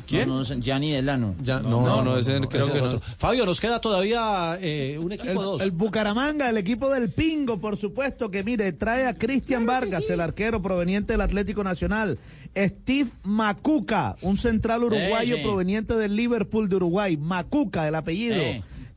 [0.07, 0.29] ¿Quién?
[0.29, 1.35] No, no, Gianni Delano.
[1.43, 2.89] Ya- no, no, no, ese creo ese que es no.
[2.89, 3.01] otro.
[3.19, 5.63] Fabio, nos queda todavía eh, un equipo El, dos.
[5.63, 10.21] el Bucaramanga, el equipo del Pingo, por supuesto, que mire, trae a Cristian Vargas, el
[10.21, 12.19] arquero proveniente del Atlético Nacional.
[12.57, 17.17] Steve Macuca, un central uruguayo proveniente del Liverpool de Uruguay.
[17.17, 18.43] Macuca, el apellido.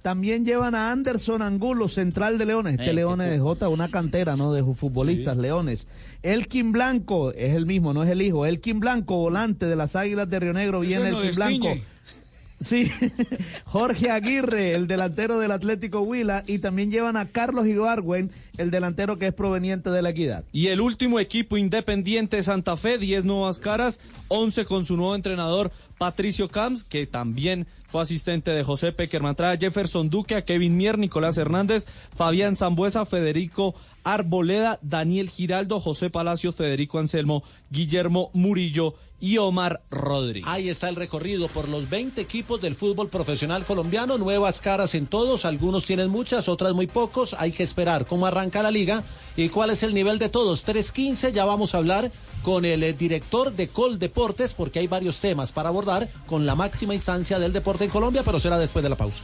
[0.03, 0.09] Eh.
[0.13, 2.73] También llevan a Anderson Angulo, central de Leones.
[2.73, 4.51] Este Eh, Leones qué es Jota, una cantera, ¿no?
[4.51, 5.87] De futbolistas, Leones.
[6.21, 8.45] Elkin Blanco, es el mismo, no es el hijo.
[8.45, 11.67] Elkin Blanco, volante de las Águilas de Río Negro, viene Elkin Blanco.
[12.63, 12.89] Sí,
[13.65, 19.19] Jorge Aguirre, el delantero del Atlético Huila, y también llevan a Carlos Ibargüen, el delantero
[19.19, 20.45] que es proveniente de la Equidad.
[20.53, 23.99] Y el último equipo independiente de Santa Fe, 10 nuevas caras,
[24.29, 29.35] 11 con su nuevo entrenador Patricio Camps, que también fue asistente de José Peckerman.
[29.35, 31.85] Trae Jefferson Duque, a Kevin Mier, Nicolás Hernández,
[32.15, 40.49] Fabián Zambuesa, Federico Arboleda, Daniel Giraldo, José Palacios, Federico Anselmo, Guillermo Murillo y Omar Rodríguez.
[40.49, 45.07] Ahí está el recorrido por los 20 equipos del fútbol profesional colombiano, nuevas caras en
[45.07, 49.01] todos, algunos tienen muchas, otras muy pocos, hay que esperar cómo arranca la liga
[49.37, 50.67] y cuál es el nivel de todos.
[50.67, 55.21] 3.15, ya vamos a hablar con el eh, director de Col Deportes, porque hay varios
[55.21, 58.89] temas para abordar con la máxima instancia del deporte en Colombia, pero será después de
[58.89, 59.23] la pausa.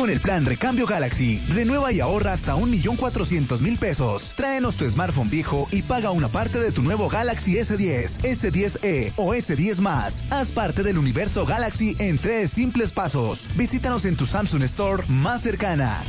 [0.00, 4.32] Con el plan Recambio Galaxy, renueva y ahorra hasta 1.400.000 pesos.
[4.34, 9.34] Tráenos tu smartphone viejo y paga una parte de tu nuevo Galaxy S10, S10e o
[9.34, 10.24] S10 más.
[10.30, 13.50] Haz parte del universo Galaxy en tres simples pasos.
[13.56, 16.02] Visítanos en tu Samsung Store más cercana.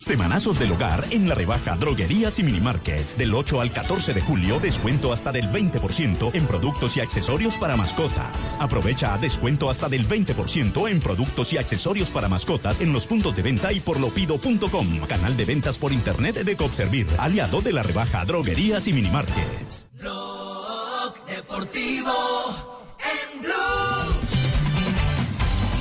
[0.00, 3.18] Semanazos del hogar en la rebaja Droguerías y Minimarkets.
[3.18, 7.76] Del 8 al 14 de julio, descuento hasta del 20% en productos y accesorios para
[7.76, 8.56] mascotas.
[8.60, 13.42] Aprovecha descuento hasta del 20% en productos y accesorios para mascotas en los puntos de
[13.42, 15.00] venta y por lopido.com.
[15.08, 19.88] Canal de ventas por internet de Copservir, aliado de la rebaja Droguerías y Minimarkets.
[19.94, 24.37] Blog Deportivo en Blue.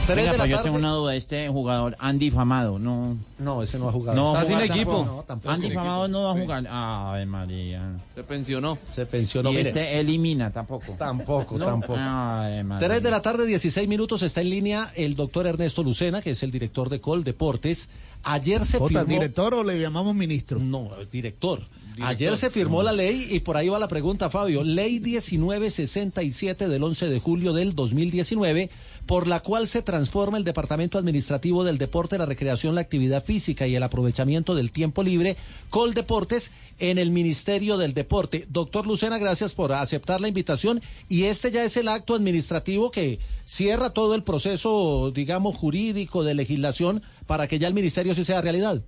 [0.07, 0.67] Tres Venga, de la pues yo tarde.
[0.69, 1.15] tengo una duda.
[1.15, 3.17] Este jugador, Andy Famado, no.
[3.37, 4.17] No, ese no ha jugado.
[4.17, 4.91] No va a Está sin jugar equipo.
[4.93, 5.15] tampoco.
[5.17, 5.53] No, tampoco.
[5.53, 6.17] Andy Sin Famado equipo.
[6.19, 6.39] no va a Sí.
[6.39, 6.67] jugar.
[6.69, 7.91] Ave María.
[8.15, 8.77] Se pensionó.
[8.89, 9.49] Se pensionó.
[9.51, 9.67] y mire.
[9.69, 10.93] este elimina tampoco.
[10.97, 11.65] Tampoco, No.
[11.65, 11.95] tampoco.
[11.99, 12.87] Ave María.
[12.87, 16.41] 3 de la tarde, 16 minutos, está en línea el doctor Ernesto Lucena, que es
[16.41, 17.89] el director de Col Deportes.
[18.23, 19.13] Ayer se Jota, firmó...
[19.13, 20.59] ¿director o le llamamos ministro?
[20.59, 21.61] No, director.
[21.99, 24.63] Ayer se firmó la ley y por ahí va la pregunta, Fabio.
[24.63, 28.69] Ley 1967 del 11 de julio del 2019,
[29.07, 33.65] por la cual se transforma el Departamento Administrativo del Deporte, la Recreación, la Actividad Física
[33.65, 35.37] y el Aprovechamiento del Tiempo Libre,
[35.69, 38.45] Col Deportes, en el Ministerio del Deporte.
[38.49, 40.81] Doctor Lucena, gracias por aceptar la invitación.
[41.07, 46.35] Y este ya es el acto administrativo que cierra todo el proceso, digamos, jurídico de
[46.35, 48.81] legislación para que ya el Ministerio sí sea realidad.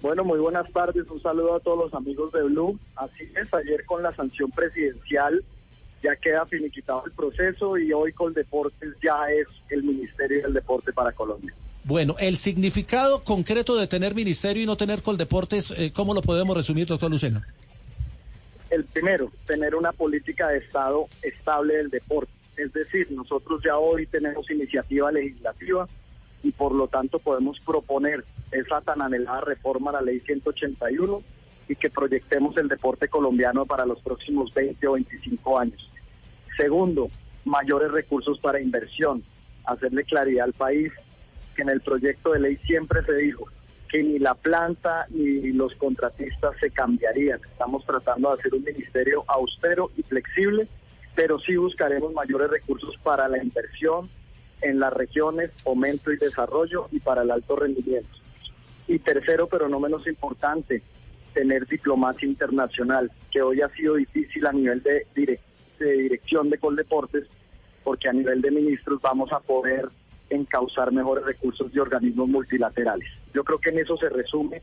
[0.00, 1.10] Bueno, muy buenas tardes.
[1.10, 2.78] Un saludo a todos los amigos de Blue.
[2.94, 5.42] Así es, ayer con la sanción presidencial
[6.02, 10.92] ya queda finiquitado el proceso y hoy con Deportes ya es el Ministerio del Deporte
[10.92, 11.52] para Colombia.
[11.84, 16.56] Bueno, el significado concreto de tener ministerio y no tener Coldeportes, eh, ¿cómo lo podemos
[16.56, 17.46] resumir, doctor Lucena?
[18.68, 22.30] El primero, tener una política de Estado estable del deporte.
[22.58, 25.88] Es decir, nosotros ya hoy tenemos iniciativa legislativa
[26.42, 31.22] y por lo tanto podemos proponer esa tan anhelada reforma a la ley 181
[31.68, 35.90] y que proyectemos el deporte colombiano para los próximos 20 o 25 años.
[36.56, 37.08] Segundo,
[37.44, 39.22] mayores recursos para inversión,
[39.64, 40.92] hacerle claridad al país
[41.54, 43.46] que en el proyecto de ley siempre se dijo
[43.88, 47.40] que ni la planta ni los contratistas se cambiarían.
[47.50, 50.68] Estamos tratando de hacer un ministerio austero y flexible,
[51.14, 54.10] pero sí buscaremos mayores recursos para la inversión
[54.60, 58.08] en las regiones, fomento y desarrollo y para el alto rendimiento.
[58.86, 60.82] Y tercero, pero no menos importante,
[61.34, 65.40] tener diplomacia internacional, que hoy ha sido difícil a nivel de, direc-
[65.78, 67.24] de dirección de Coldeportes,
[67.84, 69.88] porque a nivel de ministros vamos a poder
[70.30, 73.08] encauzar mejores recursos de organismos multilaterales.
[73.32, 74.62] Yo creo que en eso se resume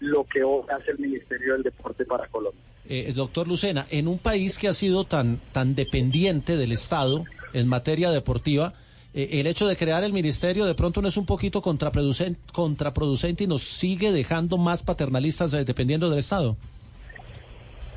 [0.00, 2.60] lo que hoy hace el Ministerio del Deporte para Colombia.
[2.88, 7.68] Eh, doctor Lucena, en un país que ha sido tan, tan dependiente del Estado en
[7.68, 8.74] materia deportiva,
[9.16, 13.44] eh, el hecho de crear el ministerio de pronto no es un poquito contraproducente, contraproducente
[13.44, 16.54] y nos sigue dejando más paternalistas eh, dependiendo del Estado.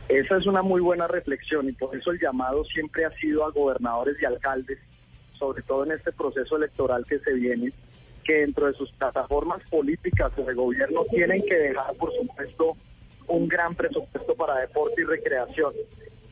[0.07, 3.51] Esa es una muy buena reflexión y por eso el llamado siempre ha sido a
[3.51, 4.79] gobernadores y alcaldes,
[5.37, 7.73] sobre todo en este proceso electoral que se viene,
[8.23, 12.77] que dentro de sus plataformas políticas o de gobierno tienen que dejar, por supuesto,
[13.27, 15.73] un gran presupuesto para deporte y recreación.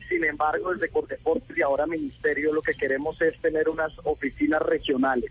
[0.08, 5.30] Sin embargo, desde Cordeportes y ahora Ministerio lo que queremos es tener unas oficinas regionales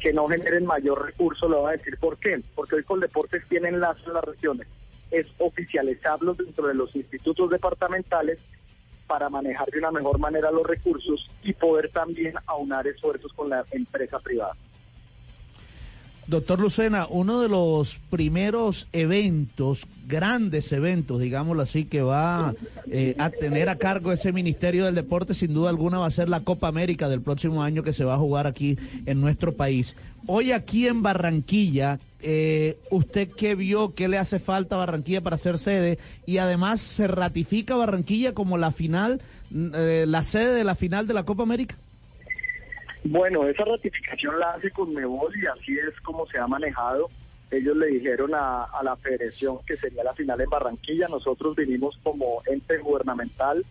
[0.00, 1.48] que no generen mayor recurso.
[1.48, 2.40] Le voy a decir por qué.
[2.54, 4.66] Porque hoy Coldeportes tiene enlace en las regiones.
[5.10, 8.38] Es oficializarlos dentro de los institutos departamentales
[9.06, 13.64] para manejar de una mejor manera los recursos y poder también aunar esfuerzos con la
[13.70, 14.56] empresa privada.
[16.28, 22.52] Doctor Lucena, uno de los primeros eventos, grandes eventos, digámoslo así, que va
[22.90, 26.28] eh, a tener a cargo ese Ministerio del Deporte, sin duda alguna, va a ser
[26.28, 28.76] la Copa América del próximo año que se va a jugar aquí
[29.06, 29.94] en nuestro país.
[30.26, 33.94] Hoy aquí en Barranquilla, eh, ¿usted qué vio?
[33.94, 35.98] ¿Qué le hace falta a Barranquilla para ser sede?
[36.26, 39.22] Y además, ¿se ratifica Barranquilla como la final,
[39.54, 41.78] eh, la sede de la final de la Copa América?
[43.08, 47.08] Bueno, esa ratificación la hace Conmebol y así es como se ha manejado.
[47.52, 51.06] Ellos le dijeron a, la federación que sería la final en Barranquilla.
[51.06, 53.64] Nosotros vinimos como ente gubernamental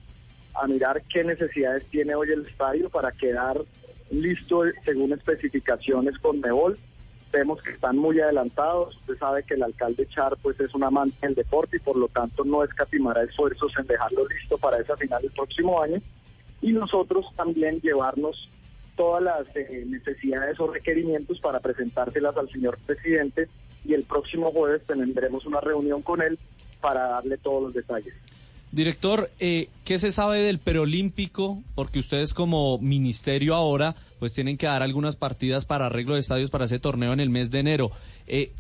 [0.54, 3.62] a mirar qué necesidades tiene hoy el estadio para quedar
[4.10, 6.80] listo según especificaciones Conmebol.
[7.34, 8.96] Vemos que están muy adelantados.
[9.02, 12.08] Usted sabe que el alcalde Char pues es un amante del deporte y por lo
[12.08, 16.02] tanto no escatimará esfuerzos en dejarlo listo para esa final el próximo año.
[16.62, 18.50] Y nosotros también llevarnos
[18.96, 23.48] todas las eh, necesidades o requerimientos para presentárselas al señor presidente
[23.84, 26.40] y el próximo jueves tendremos una reunión con él
[26.82, 28.14] para darle todos los detalles.
[28.72, 31.62] Director, eh, ¿qué se sabe del preolímpico?
[31.76, 36.50] Porque ustedes como ministerio ahora pues tienen que dar algunas partidas para arreglo de estadios
[36.50, 37.92] para ese torneo en el mes de enero.
[38.28, 38.52] Eh,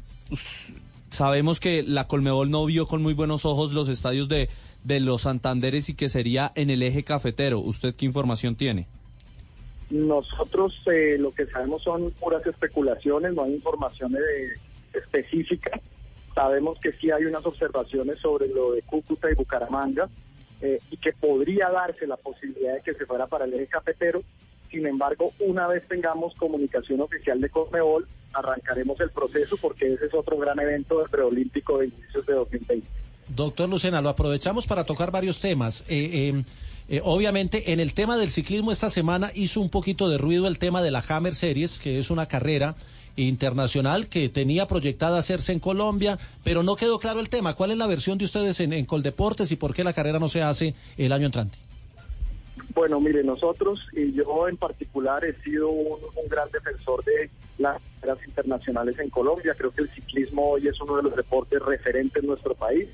[1.09, 4.49] sabemos que la Colmebol no vio con muy buenos ojos los estadios de,
[4.83, 7.59] de los Santanderes y que sería en el eje cafetero.
[7.59, 8.87] ¿Usted qué información tiene?
[9.95, 15.79] Nosotros eh, lo que sabemos son puras especulaciones, no hay informaciones de específica.
[16.33, 20.09] Sabemos que sí hay unas observaciones sobre lo de Cúcuta y Bucaramanga
[20.59, 24.21] eh, y que podría darse la posibilidad de que se fuera para el eje cafetero.
[24.69, 30.13] Sin embargo, una vez tengamos comunicación oficial de Conmebol, arrancaremos el proceso porque ese es
[30.13, 32.85] otro gran evento del preolímpico de inicios de 2020.
[33.29, 35.85] Doctor Lucena, lo aprovechamos para tocar varios temas.
[35.87, 36.43] Eh,
[36.87, 40.59] eh, obviamente, en el tema del ciclismo esta semana hizo un poquito de ruido el
[40.59, 42.75] tema de la Hammer Series, que es una carrera
[43.15, 47.55] internacional que tenía proyectada hacerse en Colombia, pero no quedó claro el tema.
[47.55, 50.43] ¿Cuál es la versión de ustedes en, Coldeportes y por qué la carrera no se
[50.43, 51.57] hace el año entrante?
[52.75, 57.81] Bueno, mire, nosotros y yo en particular he sido un, un gran defensor de las
[58.01, 59.55] carreras internacionales en Colombia.
[59.57, 62.89] Creo que el ciclismo hoy es uno de los deportes referentes en nuestro país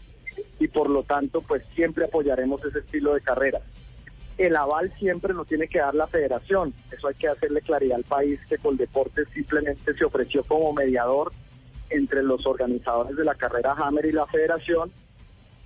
[0.60, 3.60] y por lo tanto pues siempre apoyaremos ese estilo de carrera.
[4.42, 8.04] El aval siempre lo tiene que dar la federación, eso hay que hacerle claridad al
[8.04, 11.32] país que Coldeportes simplemente se ofreció como mediador
[11.92, 14.92] entre los organizadores de la carrera Hammer y la federación.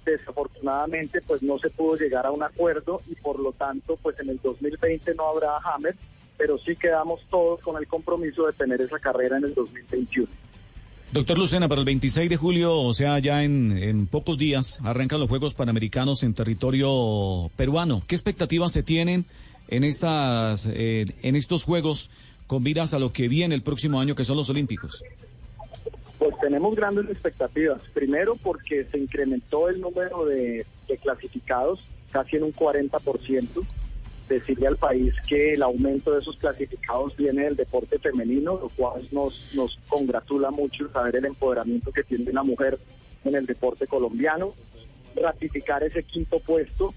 [0.04, 4.28] Desafortunadamente pues no se pudo llegar a un acuerdo y por lo tanto pues en
[4.28, 5.96] el 2020 no habrá Hammer,
[6.36, 10.28] pero sí quedamos todos con el compromiso de tener esa carrera en el 2021.
[11.16, 15.18] Doctor Lucena, para el 26 de julio, o sea, ya en, en, pocos días, arrancan
[15.22, 18.04] los Juegos Panamericanos en territorio peruano.
[18.06, 19.24] ¿Qué expectativas se tienen
[19.70, 22.12] en, estas, eh, en estos Juegos
[22.48, 25.06] con miras a lo que viene el próximo año, que son los Olímpicos?
[26.20, 27.80] Pues tenemos grandes expectativas.
[27.94, 31.80] Primero porque se incrementó el número de, de clasificados
[32.12, 33.66] casi en un 40%
[34.28, 39.08] decirle al país que el aumento de esos clasificados viene del deporte femenino, lo cual
[39.12, 42.80] nos, nos congratula mucho saber el empoderamiento que tiene la mujer
[43.24, 44.54] en el deporte colombiano.
[45.16, 46.94] Ratificar ese quinto puesto.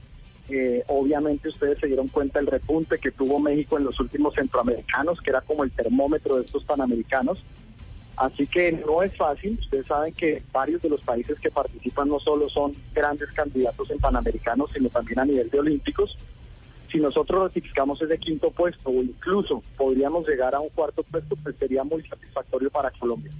[0.48, 5.20] Eh, obviamente ustedes se dieron cuenta del repunte que tuvo México en los últimos centroamericanos,
[5.20, 7.44] que era como el termómetro de estos panamericanos.
[8.16, 9.58] Así que no es fácil.
[9.60, 13.98] Ustedes saben que varios de los países que participan no solo son grandes candidatos en
[13.98, 16.16] panamericanos, sino también a nivel de olímpicos
[16.90, 21.56] si nosotros ratificamos ese quinto puesto o incluso podríamos llegar a un cuarto puesto, pues
[21.56, 23.32] sería muy satisfactorio para Colombia.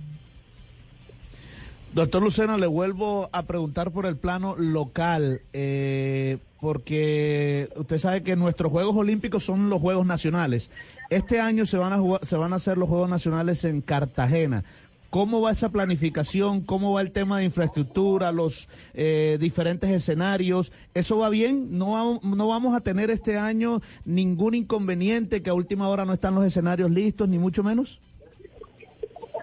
[1.95, 8.37] Doctor Lucena, le vuelvo a preguntar por el plano local, eh, porque usted sabe que
[8.37, 10.71] nuestros Juegos Olímpicos son los Juegos Nacionales.
[11.09, 14.65] Este año se van a jugar, se van a hacer los Juegos Nacionales en Cartagena.
[15.11, 16.61] ¿Cómo va esa planificación?
[16.61, 20.71] ¿Cómo va el tema de infraestructura, los eh, diferentes escenarios?
[20.93, 21.79] ¿Eso va bien?
[21.79, 26.35] ¿No, ¿No vamos a tener este año ningún inconveniente que a última hora no están
[26.35, 28.03] los escenarios listos, ni mucho menos?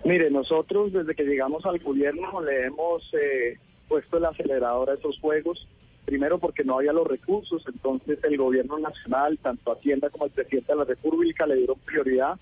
[0.04, 5.20] Mire, nosotros desde que llegamos al gobierno le hemos eh, puesto el acelerador a esos
[5.20, 5.68] juegos.
[6.06, 10.74] Primero porque no había los recursos, entonces el gobierno nacional, tanto Hacienda como el presidente
[10.74, 12.38] de la República le dieron prioridad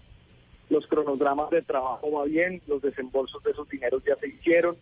[0.69, 4.77] los cronogramas de trabajo va bien, los desembolsos de esos dineros ya se hicieron,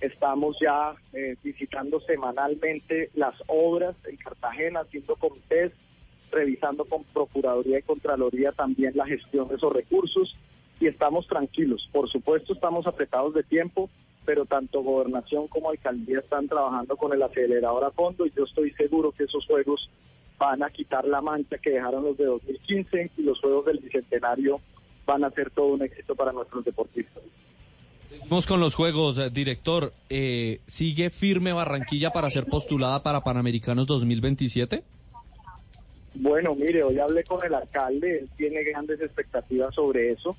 [0.00, 5.72] estamos ya eh, visitando semanalmente las obras en Cartagena, haciendo comités,
[6.30, 10.36] revisando con Procuraduría y Contraloría también la gestión de esos recursos
[10.80, 11.88] y estamos tranquilos.
[11.92, 13.88] Por supuesto estamos apretados de tiempo,
[14.24, 18.72] pero tanto gobernación como alcaldía están trabajando con el acelerador a fondo y yo estoy
[18.72, 19.90] seguro que esos juegos
[20.38, 24.60] van a quitar la mancha que dejaron los de 2015 y los juegos del Bicentenario
[25.06, 27.22] van a ser todo un éxito para nuestros deportistas.
[28.28, 29.92] Vamos con los juegos, eh, director.
[30.08, 34.82] Eh, ¿Sigue firme Barranquilla para ser postulada para Panamericanos 2027?
[36.14, 40.36] Bueno, mire, hoy hablé con el alcalde, él tiene grandes expectativas sobre eso.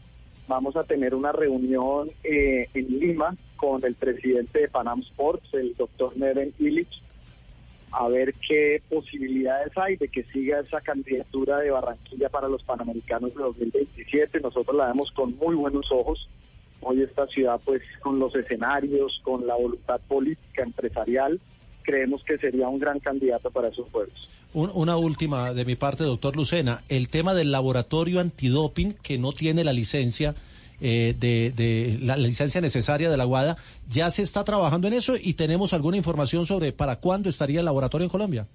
[0.47, 5.75] Vamos a tener una reunión eh, en Lima con el presidente de Panam Sports, el
[5.75, 7.01] doctor Neven Illich,
[7.91, 13.33] a ver qué posibilidades hay de que siga esa candidatura de Barranquilla para los Panamericanos
[13.33, 14.39] de 2027.
[14.41, 16.29] Nosotros la vemos con muy buenos ojos.
[16.81, 21.39] Hoy esta ciudad, pues con los escenarios, con la voluntad política, empresarial,
[21.83, 24.29] creemos que sería un gran candidato para esos Juegos.
[24.53, 26.83] una última de mi parte, doctor Lucena.
[26.89, 30.35] El tema del laboratorio antidoping que no tiene la licencia
[30.81, 33.57] eh, de, la, licencia necesaria de la Guada.
[33.89, 37.65] ¿Ya se está trabajando en eso y tenemos alguna información sobre para cuándo estaría el
[37.65, 38.47] laboratorio en Colombia?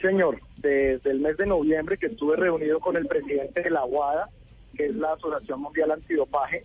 [0.00, 4.28] Señor, desde el mes de noviembre que estuve reunido con el presidente de la Guada,
[4.76, 6.64] que es la Asociación Mundial Antidopaje,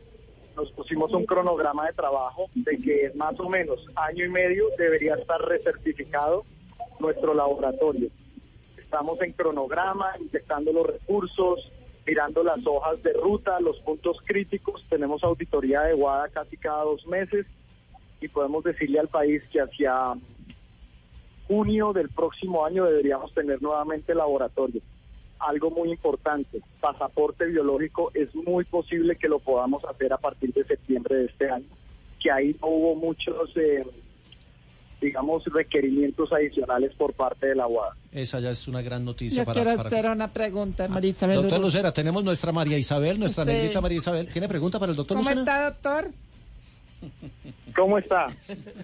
[0.55, 5.15] nos pusimos un cronograma de trabajo de que más o menos año y medio debería
[5.15, 6.45] estar recertificado
[6.99, 8.09] nuestro laboratorio.
[8.77, 11.71] Estamos en cronograma, inyectando los recursos,
[12.05, 14.84] mirando las hojas de ruta, los puntos críticos.
[14.89, 17.45] Tenemos auditoría de Guada casi cada dos meses
[18.21, 20.13] y podemos decirle al país que hacia
[21.47, 24.81] junio del próximo año deberíamos tener nuevamente laboratorio.
[25.39, 30.63] Algo muy importante, pasaporte biológico es muy posible que lo podamos hacer a partir de
[30.63, 31.67] septiembre de este año.
[32.19, 33.85] que ahí no hubo muchos, eh,
[35.03, 37.91] digamos, requerimientos adicionales por parte de la UAD.
[38.11, 41.35] Esa ya es una gran noticia Yo para, quiero para- hacer una pregunta, María Isabel.
[41.35, 41.67] Doctor Uru.
[41.67, 43.51] Lucena, tenemos nuestra María Isabel, nuestra Sí.
[43.51, 44.27] negrita María Isabel.
[44.31, 45.41] ¿Tiene pregunta para el doctor ¿Cómo Lucena?
[45.41, 46.11] está, doctor?
[47.75, 48.27] ¿Cómo está?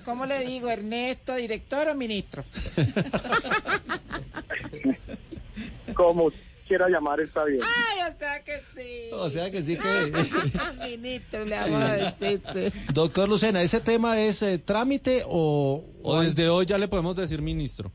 [0.03, 2.43] ¿Cómo le digo, Ernesto, director o ministro?
[5.95, 6.29] Como
[6.69, 7.61] quiera llamar está bien.
[7.63, 9.09] Ay, o sea que sí.
[9.11, 10.87] O sea que sí que...
[10.87, 12.41] ministro, le vamos a decir.
[12.53, 12.79] sí.
[12.93, 15.83] Doctor Lucena, ¿ese tema es eh, trámite o...?
[16.03, 17.91] O desde hoy ya le podemos decir ministro.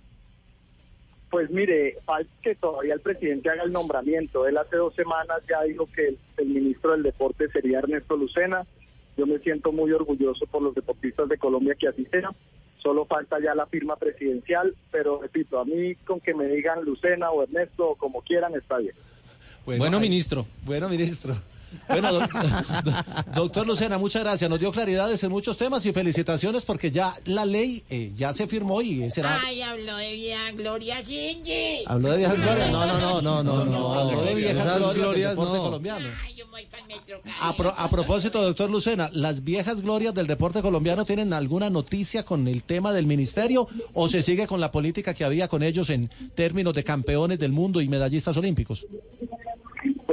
[1.31, 4.47] Pues mire, falta que todavía el presidente haga el nombramiento.
[4.47, 8.67] Él hace dos semanas ya dijo que el, el ministro del deporte sería Ernesto Lucena.
[9.17, 12.31] Yo me siento muy orgulloso por los deportistas de Colombia que así sea.
[12.79, 17.31] Solo falta ya la firma presidencial, pero repito, a mí con que me digan Lucena
[17.31, 18.95] o Ernesto o como quieran está bien.
[19.65, 20.47] Bueno, ministro.
[20.65, 21.35] Bueno, ministro.
[21.89, 22.33] Bueno, doc-
[22.85, 22.93] do-
[23.35, 24.49] doctor Lucena, muchas gracias.
[24.51, 28.47] Nos dio claridades en muchos temas y felicitaciones porque ya la ley eh, ya se
[28.47, 29.41] firmó y será...
[29.45, 31.85] Ay, habló de vieja Gloria Shinji.
[31.87, 32.71] ¿Habló de viejas glorias?
[32.71, 33.95] No, no, no, no, no, no.
[33.95, 35.63] Habló de viejas glorias, del glorias deporte no.
[35.63, 36.09] colombiano.
[36.25, 37.21] Ay, yo voy para el metro.
[37.41, 42.25] A, pro- a propósito, doctor Lucena, ¿las viejas glorias del deporte colombiano tienen alguna noticia
[42.25, 45.91] con el tema del ministerio o se sigue con la política que había con ellos
[45.91, 48.87] en términos de campeones del mundo y medallistas olímpicos?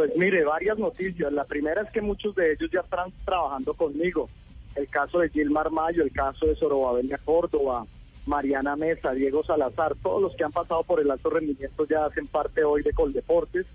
[0.02, 1.32] Pues mire, varias noticias.
[1.32, 4.32] La primera es que muchos de ellos ya están trabajando conmigo.
[4.73, 7.86] El caso de Gilmar Mayo, el caso de Sorobabelia Córdoba,
[8.26, 12.26] Mariana Mesa, Diego Salazar, todos los que han pasado por el alto rendimiento ya hacen
[12.26, 13.68] parte hoy de Coldeportes.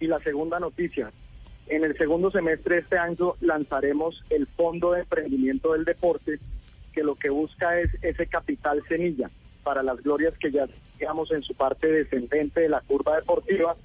[0.00, 1.12] Y la segunda noticia,
[1.66, 6.38] en el segundo semestre de este año lanzaremos el Fondo de Emprendimiento del Deporte,
[6.94, 9.30] que lo que busca es ese capital semilla
[9.62, 13.76] para las glorias que ya digamos en su parte descendente de la curva deportiva,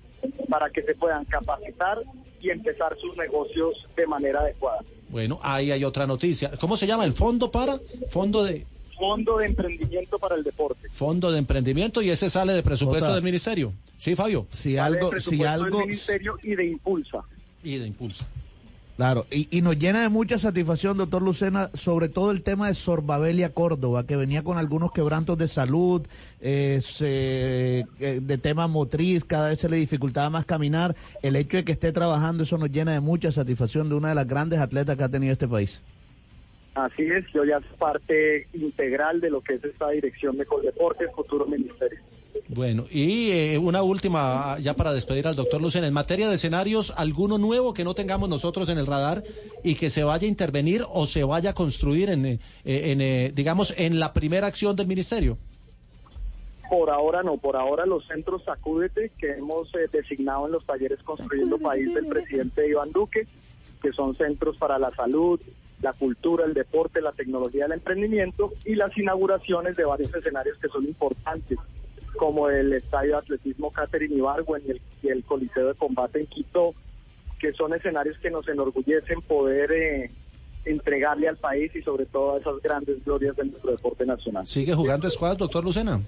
[0.50, 2.00] para que se puedan capacitar
[2.42, 4.80] y empezar sus negocios de manera adecuada.
[5.10, 6.52] Bueno, ahí hay otra noticia.
[6.60, 7.06] ¿Cómo se llama?
[7.06, 7.80] ¿El fondo para?
[8.10, 8.66] Fondo de
[8.98, 10.88] Fondo de Emprendimiento para el Deporte.
[10.90, 13.74] fondo de emprendimiento y ese sale de presupuesto del ministerio.
[13.98, 14.46] Sí, Fabio.
[14.50, 17.18] Si Sale algo, del si presupuesto algo, del Ministerio y de Impulsa.
[17.64, 18.26] Y de impulso.
[19.02, 23.52] Claro, y, nos llena de mucha satisfacción, doctor Lucena, sobre todo el tema de Sorbabelia
[23.52, 26.06] Córdoba, que venía con algunos quebrantos de salud,
[26.40, 30.96] eh, eh, de tema motriz, cada vez se le dificultaba más caminar.
[31.24, 34.14] El hecho de que esté trabajando, eso nos llena de mucha satisfacción de una de
[34.14, 35.82] las grandes atletas que ha tenido este país.
[36.76, 41.10] Así es, yo ya soy parte integral de lo que es esta dirección de Coldeportes,
[41.16, 41.98] futuro ministerio.
[42.48, 45.88] Bueno, y eh, una última, ya para despedir al doctor Lucena.
[45.88, 49.24] En materia de escenarios, ¿alguno nuevo que no tengamos nosotros en el radar
[49.64, 53.32] y que se vaya a intervenir o se vaya a construir en, eh, en, eh,
[53.34, 55.38] digamos, en la primera acción del ministerio?
[56.72, 61.04] Por ahora no, por ahora los centros Sacúdete que hemos eh, designado en los talleres
[61.04, 63.28] Construyendo País del presidente Iván Duque,
[63.82, 65.38] que son centros para la salud,
[65.82, 70.70] la cultura, el deporte, la tecnología, el emprendimiento y las inauguraciones de varios escenarios que
[70.70, 71.58] son importantes,
[72.22, 76.28] como el Estadio de Atletismo Catherine Ibargüen y el, y el Coliseo de Combate en
[76.28, 76.76] Quito,
[77.40, 80.12] que son escenarios que nos enorgullecen poder eh,
[80.64, 84.46] entregarle al país y sobre todo a esas grandes glorias de nuestro deporte nacional.
[84.46, 86.00] ¿Sigue jugando squad, doctor Lucena?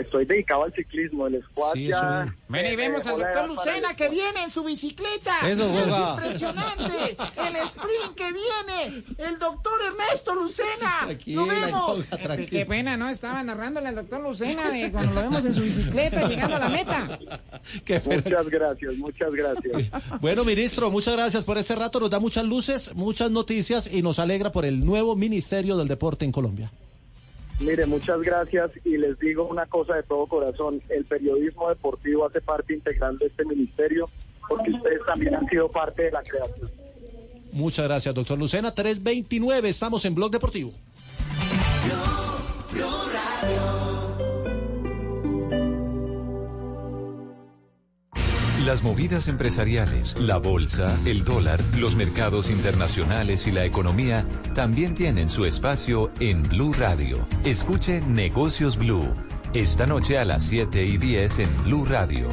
[0.00, 2.24] Estoy dedicado al ciclismo, el squad Sí, ya...
[2.24, 5.48] eso Ven y vemos al dejó la doctor Lucena que viene en su bicicleta.
[5.48, 7.16] Eso, es impresionante.
[7.46, 9.04] El sprint que viene.
[9.18, 11.00] El doctor Ernesto Lucena.
[11.04, 11.86] Tranquila, Lo vemos.
[11.86, 12.46] Goga, Eh, tranquila.
[12.46, 13.08] Qué pena, ¿no?
[13.08, 16.68] Estaba narrándole al doctor Lucena de cuando lo vemos en su bicicleta llegando a la
[16.68, 17.18] meta.
[17.84, 18.00] Qué.
[18.04, 19.90] Muchas gracias, muchas gracias.
[20.20, 22.00] Bueno, ministro, muchas gracias por este rato.
[22.00, 26.24] Nos da muchas luces, muchas noticias y nos alegra por el nuevo Ministerio del Deporte
[26.24, 26.70] en Colombia.
[27.60, 32.40] Mire, muchas gracias y les digo una cosa de todo corazón, el periodismo deportivo hace
[32.42, 34.10] parte integral de este ministerio
[34.48, 36.70] porque ustedes también han sido parte de la creación.
[37.52, 38.72] Muchas gracias, doctor Lucena.
[38.72, 40.72] 329, estamos en Blog Deportivo.
[48.66, 54.26] Las movidas empresariales, la bolsa, el dólar, los mercados internacionales y la economía
[54.56, 57.24] también tienen su espacio en Blue Radio.
[57.44, 59.06] Escuche Negocios Blue.
[59.54, 62.26] Esta noche a las 7 y 10 en Blue Radio.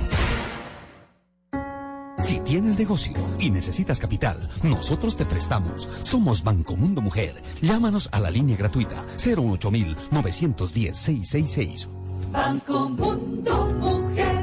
[2.17, 5.87] Si tienes negocio y necesitas capital, nosotros te prestamos.
[6.01, 7.43] Somos Banco Mundo Mujer.
[7.61, 11.87] Llámanos a la línea gratuita 08910-666.
[12.31, 14.42] Banco Mundo Mujer.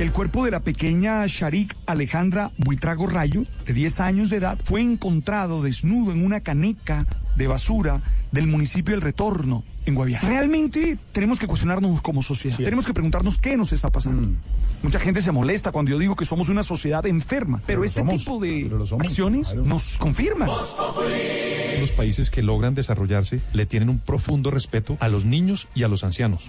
[0.00, 4.80] El cuerpo de la pequeña Sharik Alejandra Buitrago Rayo, de 10 años de edad, fue
[4.80, 7.06] encontrado desnudo en una caneca
[7.36, 8.00] de basura
[8.32, 10.26] del municipio El Retorno, en Guaviare.
[10.26, 12.56] Realmente tenemos que cuestionarnos como sociedad.
[12.56, 14.38] tenemos que preguntarnos qué nos está pasando.
[14.82, 18.16] Mucha gente se molesta cuando yo digo que somos una sociedad enferma, pero, este somos,
[18.16, 18.70] tipo de
[19.00, 20.48] acciones nos confirman.
[21.78, 25.88] Los países que logran desarrollarse le tienen un profundo respeto a los niños y a
[25.88, 26.46] los ancianos.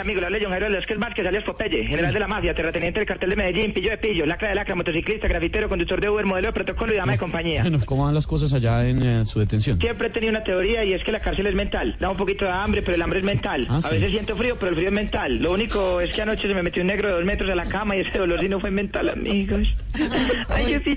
[0.00, 0.22] Buenas tardes, amigos.
[0.22, 3.30] La ley John Jairo Velázquez Vázquez, alias Popeye, general de la mafia, terrateniente del cartel
[3.30, 6.52] de Medellín, pillo de pillo, lacra de lacra, motociclista, grafitero, conductor de Uber, modelo de
[6.52, 7.62] protocolo y dama de compañía.
[7.62, 9.78] Bueno, ¿cómo van las cosas allá en eh, su detención?
[9.78, 11.96] Siempre he tenido una teoría y es que la cárcel es mental.
[12.00, 13.66] Da un poquito de hambre, pero el hambre es mental.
[13.68, 13.90] Ah, a sí.
[13.90, 15.36] veces siento frío, pero el frío es mental.
[15.36, 17.66] Lo único es que anoche se me metió un negro de dos metros a la
[17.66, 19.68] cama y ese dolor sí no fue mental, amigos.
[20.48, 20.96] Ay, yo sí.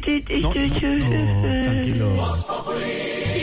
[1.63, 2.15] tranquilo.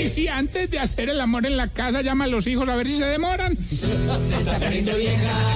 [0.03, 2.77] Y si antes de hacer el amor en la casa llama a los hijos a
[2.77, 3.57] ver si se demoran.
[3.57, 5.50] Se está poniendo vieja.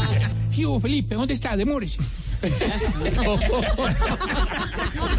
[0.54, 1.16] ¿Qué hubo, Felipe?
[1.16, 1.56] ¿Dónde está?
[1.56, 1.98] Demórese.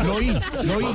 [0.03, 0.85] Lo oí, lo oí.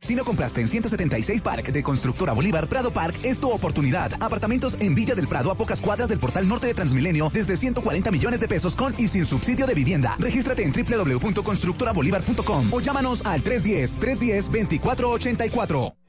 [0.00, 4.12] Si no compraste en 176 Park de Constructora Bolívar, Prado Park es tu oportunidad.
[4.20, 8.12] Apartamentos en Villa del Prado a pocas cuadras del portal norte de Transmilenio desde 140
[8.12, 10.14] millones de pesos con y sin subsidio de vivienda.
[10.20, 16.05] Regístrate en www.constructorabolívar.com o llámanos al 310-310-2484.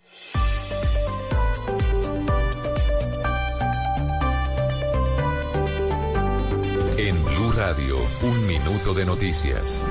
[6.97, 9.85] En Blue Radio, un minuto de noticias.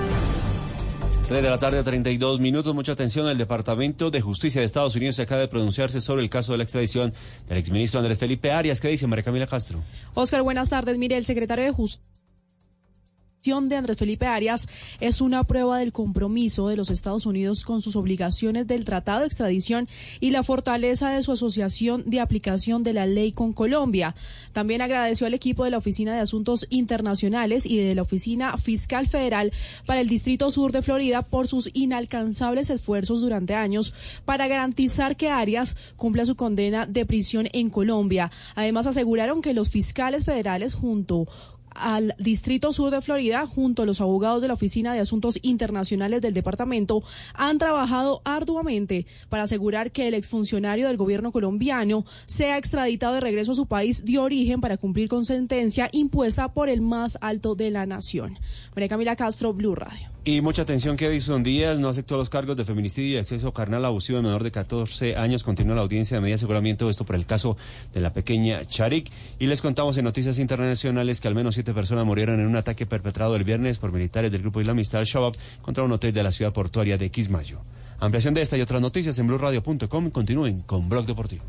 [1.29, 2.75] 3 de la tarde, 32 minutos.
[2.75, 3.29] Mucha atención.
[3.29, 6.59] El Departamento de Justicia de Estados Unidos se acaba de pronunciarse sobre el caso de
[6.59, 7.15] la extradición
[7.49, 8.81] del exministro Andrés Felipe Arias.
[8.81, 9.85] ¿Qué dice María Camila Castro?
[10.15, 10.99] Oscar, buenas tardes.
[10.99, 12.16] Mire, el secretario de Justicia
[13.47, 14.69] de Andrés Felipe Arias
[14.99, 19.27] es una prueba del compromiso de los Estados Unidos con sus obligaciones del Tratado de
[19.27, 24.17] Extradición y la fortaleza de su asociación de aplicación de la ley con Colombia.
[24.53, 29.07] También agradeció al equipo de la Oficina de Asuntos Internacionales y de la Oficina Fiscal
[29.07, 29.53] Federal
[29.87, 33.95] para el Distrito Sur de Florida por sus inalcanzables esfuerzos durante años
[34.25, 38.33] para garantizar que Arias cumpla su condena de prisión en Colombia.
[38.57, 41.29] Además, aseguraron que los fiscales federales junto
[41.81, 46.21] al Distrito Sur de Florida, junto a los abogados de la Oficina de Asuntos Internacionales
[46.23, 47.03] del departamento,
[47.35, 53.53] han trabajado arduamente para asegurar que el exfuncionario del gobierno colombiano sea extraditado de regreso
[53.53, 57.71] a su país de origen para cumplir con sentencia impuesta por el más alto de
[57.71, 58.39] la nación.
[58.75, 60.16] María Camila Castro, Blue Radio.
[60.29, 63.85] Y mucha atención que Edison Díaz no aceptó los cargos de feminicidio y acceso carnal
[63.85, 65.45] abusivo de menor de 14 años.
[65.45, 67.57] Continúa la audiencia de medida de aseguramiento, esto por el caso
[67.95, 69.09] de la pequeña Charik.
[69.39, 72.87] Y les contamos en noticias internacionales que al menos siete personas murieron en un ataque
[72.87, 76.53] perpetrado el viernes por militares del grupo islamista Al-Shabaab contra un hotel de la ciudad
[76.53, 77.61] portuaria de Quismayo.
[78.01, 80.11] Ampliación de esta y otras noticias en blueradio.com.
[80.11, 81.45] Continúen con Blog Deportivo.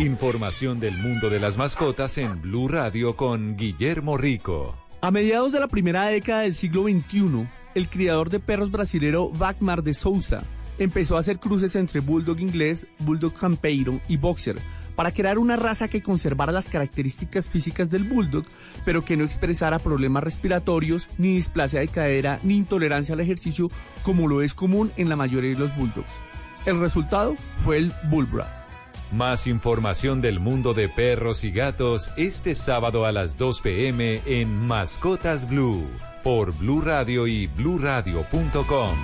[0.00, 4.74] Información del mundo de las mascotas en Blue Radio con Guillermo Rico.
[5.00, 7.46] A mediados de la primera década del siglo XXI,
[7.76, 10.42] el criador de perros brasilero Wagmar de Souza
[10.78, 14.56] empezó a hacer cruces entre bulldog inglés, bulldog campeiro y boxer
[14.96, 18.44] para crear una raza que conservara las características físicas del bulldog,
[18.84, 23.70] pero que no expresara problemas respiratorios, ni displasia de cadera, ni intolerancia al ejercicio,
[24.02, 26.20] como lo es común en la mayoría de los bulldogs.
[26.66, 28.63] El resultado fue el Bullbrass.
[29.12, 34.66] Más información del mundo de perros y gatos este sábado a las 2 pm en
[34.66, 35.86] Mascotas Blue
[36.22, 38.96] por Blue Radio y bluradio.com.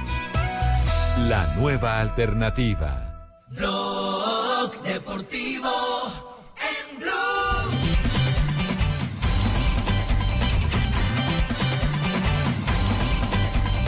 [1.29, 3.37] La nueva alternativa.
[3.49, 5.71] Blog Deportivo
[6.57, 7.40] en Blue.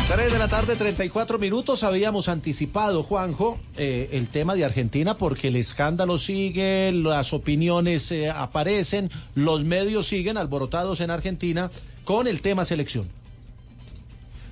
[0.09, 1.83] 3 de la tarde, 34 minutos.
[1.85, 8.29] Habíamos anticipado, Juanjo, eh, el tema de Argentina porque el escándalo sigue, las opiniones eh,
[8.29, 11.71] aparecen, los medios siguen alborotados en Argentina
[12.05, 13.09] con el tema selección.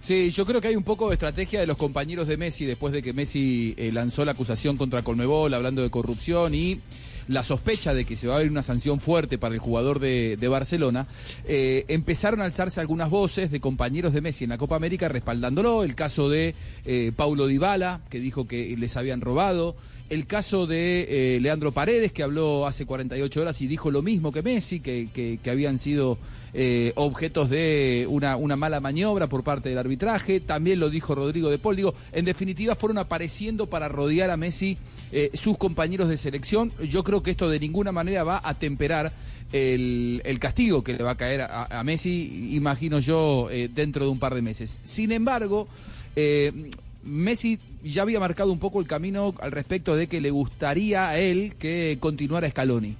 [0.00, 2.92] Sí, yo creo que hay un poco de estrategia de los compañeros de Messi después
[2.92, 6.80] de que Messi eh, lanzó la acusación contra Colmebol hablando de corrupción y
[7.28, 10.36] la sospecha de que se va a haber una sanción fuerte para el jugador de,
[10.38, 11.06] de Barcelona,
[11.44, 15.84] eh, empezaron a alzarse algunas voces de compañeros de Messi en la Copa América respaldándolo,
[15.84, 19.76] el caso de eh, Paulo Dybala, que dijo que les habían robado,
[20.10, 24.32] el caso de eh, Leandro Paredes, que habló hace 48 horas y dijo lo mismo
[24.32, 26.18] que Messi, que, que- habían sido
[26.52, 30.40] eh, objetos de una, una mala maniobra por parte del arbitraje.
[30.40, 31.76] También lo dijo Rodrigo de Paul.
[31.76, 34.76] Digo, en definitiva, fueron apareciendo para rodear a Messi
[35.12, 36.72] eh, sus compañeros de selección.
[36.88, 39.12] Yo creo que esto de ninguna manera va a temperar
[39.52, 44.10] el, el castigo que le va a caer a, a Messi, imagino yo, dentro de
[44.10, 44.80] un par de meses.
[44.82, 45.68] Sin embargo,
[47.02, 51.18] Messi ya había marcado un poco el camino al respecto de que le gustaría a
[51.18, 52.96] él que continuara Scaloni.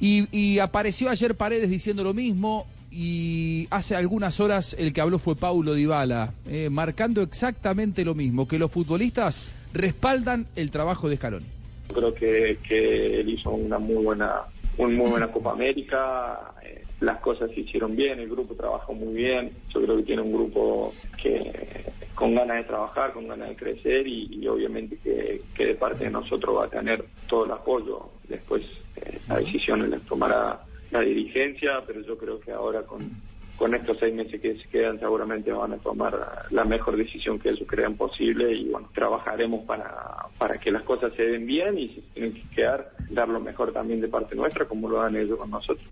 [0.00, 5.34] Y, apareció ayer Paredes diciendo lo mismo y hace algunas horas el que habló fue
[5.34, 11.46] Paulo Dybala, eh, marcando exactamente lo mismo, que los futbolistas respaldan el trabajo de Scaloni.
[11.92, 12.58] Creo que,
[13.20, 14.42] él hizo una muy buena,
[14.76, 16.52] una muy buena Copa América.
[16.62, 19.52] eh, las cosas se hicieron bien, el grupo trabajó muy bien.
[19.72, 24.06] Yo creo que tiene un grupo que con ganas de trabajar, con ganas de crecer
[24.06, 28.10] y, y obviamente que, que de parte de nosotros va a tener todo el apoyo.
[28.28, 28.62] Después
[28.96, 30.60] eh, las decisiones las tomará
[30.90, 33.10] la dirigencia, pero yo creo que ahora con,
[33.56, 37.50] con estos seis meses que se quedan seguramente van a tomar la mejor decisión que
[37.50, 41.88] ellos crean posible y bueno, trabajaremos para, para que las cosas se den bien y
[41.88, 45.38] si tienen que quedar, dar lo mejor también de parte nuestra como lo dan ellos
[45.38, 45.86] con nosotros.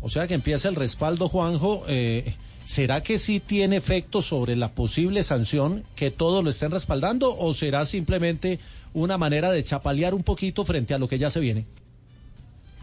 [0.00, 1.84] O sea que empieza el respaldo, Juanjo.
[1.88, 2.34] eh,
[2.64, 7.54] ¿Será que sí tiene efecto sobre la posible sanción que todos lo estén respaldando o
[7.54, 8.58] será simplemente
[8.92, 11.64] una manera de chapalear un poquito frente a lo que ya se viene?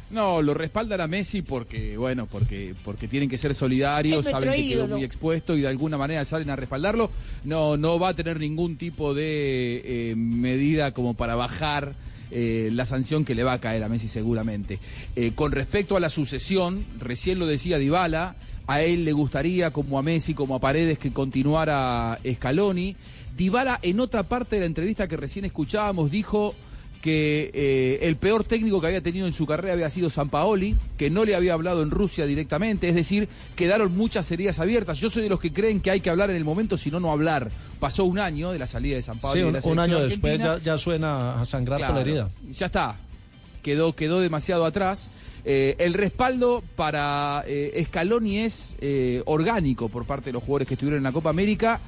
[0.09, 4.69] No, lo respaldan a Messi porque, bueno, porque, porque tienen que ser solidarios, saben que
[4.69, 7.11] quedó muy expuesto y de alguna manera salen a respaldarlo.
[7.43, 11.93] No, no va a tener ningún tipo de eh, medida como para bajar
[12.37, 14.79] eh, la sanción que le va a caer a Messi seguramente.
[15.15, 18.35] Eh, con respecto a la sucesión, recién lo decía Dybala,
[18.67, 22.97] a él le gustaría, como a Messi, como a Paredes, que continuara Scaloni.
[23.37, 26.55] Dybala, en otra parte de la entrevista que recién escuchábamos, dijo
[27.05, 31.11] que eh, el peor técnico que había tenido en su carrera había sido Sampaoli, que
[31.11, 34.97] no le había hablado en Rusia directamente, es decir, quedaron muchas heridas abiertas.
[34.97, 36.99] Yo soy de los que creen que hay que hablar en el momento, si no,
[36.99, 37.51] no hablar.
[37.79, 39.35] Pasó un año de la salida de Sampaoli.
[39.35, 42.31] Sí, de un, la un año después ya, ya suena a sangrar por la herida.
[42.51, 42.97] Ya está.
[43.61, 45.11] Quedó, quedó demasiado atrás.
[45.43, 50.73] Eh, el respaldo para eh, Scaloni es eh, orgánico por parte de los jugadores que
[50.73, 51.79] estuvieron en la Copa América.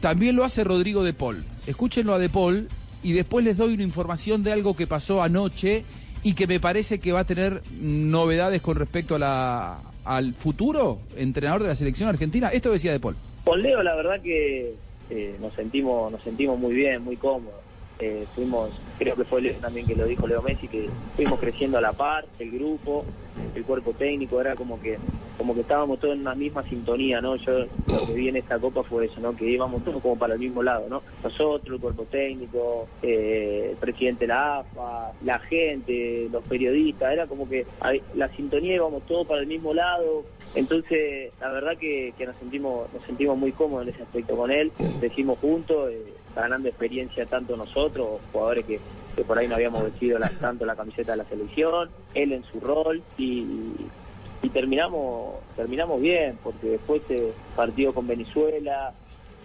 [0.00, 1.44] También lo hace Rodrigo de Paul.
[1.66, 2.70] Escúchenlo a de Paul
[3.06, 5.84] y después les doy una información de algo que pasó anoche
[6.24, 10.98] y que me parece que va a tener novedades con respecto a la, al futuro
[11.16, 12.48] entrenador de la selección argentina.
[12.48, 13.14] Esto decía de Paul.
[13.44, 14.74] Con Leo la verdad que
[15.10, 17.60] eh, nos sentimos nos sentimos muy bien, muy cómodos.
[18.00, 21.78] Eh, fuimos, creo que fue Leo también que lo dijo Leo Messi, que fuimos creciendo
[21.78, 23.04] a la par, el grupo,
[23.54, 24.98] el cuerpo técnico, era como que
[25.36, 27.36] como que estábamos todos en una misma sintonía, ¿no?
[27.36, 29.36] Yo lo que vi en esta copa fue eso, ¿no?
[29.36, 31.02] Que íbamos todos como para el mismo lado, ¿no?
[31.22, 37.26] Nosotros, el cuerpo técnico, eh, el presidente de la AFA, la gente, los periodistas, era
[37.26, 37.66] como que
[38.14, 40.24] la sintonía íbamos todos para el mismo lado,
[40.54, 44.50] entonces, la verdad que, que nos sentimos nos sentimos muy cómodos en ese aspecto con
[44.50, 44.72] él.
[45.00, 48.80] Decimos juntos, eh, ganando experiencia tanto nosotros, jugadores que,
[49.24, 53.02] por ahí no habíamos vestido tanto la camiseta de la selección, él en su rol
[53.18, 53.74] y,
[54.52, 58.92] terminamos terminamos bien, porque después eh, partido con Venezuela,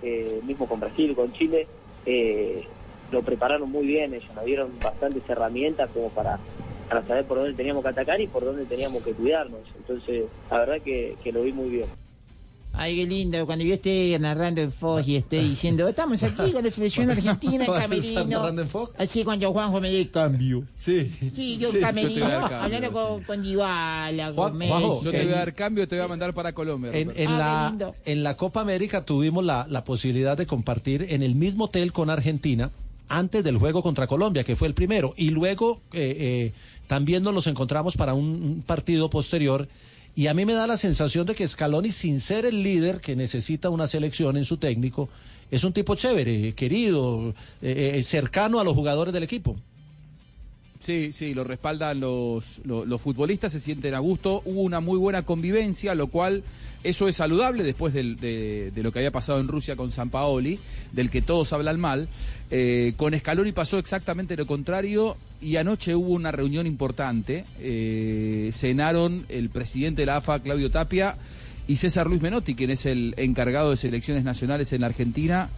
[0.04, 1.68] eh, mismo con Brasil, con Chile,
[2.06, 2.64] eh,
[3.12, 6.40] lo prepararon muy bien, ellos nos dieron bastantes herramientas como para
[6.88, 9.62] para saber por dónde teníamos que atacar y por dónde teníamos que cuidarnos.
[9.78, 12.01] Entonces, la verdad que lo vi muy bien.
[12.74, 16.64] Ay, qué lindo, cuando yo esté narrando en Fox y esté diciendo, estamos aquí con
[16.64, 18.40] la selección argentina en ¿Vas a estar camerino.
[18.40, 18.94] narrando en Fox?
[18.98, 20.64] Así cuando Juanjo me dé cambio.
[20.78, 21.12] Sí.
[21.36, 24.72] Sí, yo Sí, camerino, cambio, hablando con, con Dybala, Juan- con Messi.
[24.72, 26.92] Juanjo, Yo te voy a dar cambio, te voy a mandar para Colombia.
[26.94, 27.96] En, en Ah, qué la, lindo.
[28.06, 32.10] en la Copa América tuvimos la, la posibilidad de compartir en el mismo hotel con
[32.10, 32.72] Argentina
[33.10, 36.54] antes del juego contra Colombia, que fue el primero, y luego eh, eh,
[36.88, 39.68] también nos los encontramos para un, un partido posterior.
[40.16, 43.16] Y a mí me da la sensación de que Scaloni, sin ser el líder que
[43.16, 45.10] necesita una selección en su técnico,
[45.50, 49.58] es un tipo chévere, querido, eh, eh, cercano a los jugadores del equipo.
[50.82, 54.42] Sí, sí, lo respaldan los, los, los futbolistas, se sienten a gusto.
[54.46, 56.44] Hubo una muy buena convivencia, lo cual
[56.84, 60.60] eso es saludable después de, de lo que había pasado en Rusia con San Paoli,
[60.92, 62.10] del que todos hablan mal.
[62.50, 67.46] Eh, con Scaloni pasó exactamente lo contrario y anoche hubo una reunión importante.
[67.60, 71.16] Eh, cenaron el presidente de la AFA, Claudio Tapia,
[71.68, 75.50] y César Luis Menotti, quien es el encargado de selecciones nacionales en la Argentina.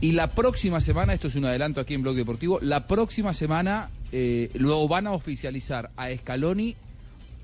[0.00, 3.90] Y la próxima semana, esto es un adelanto aquí en Blog Deportivo, la próxima semana
[4.12, 6.74] eh, luego van a oficializar a Scaloni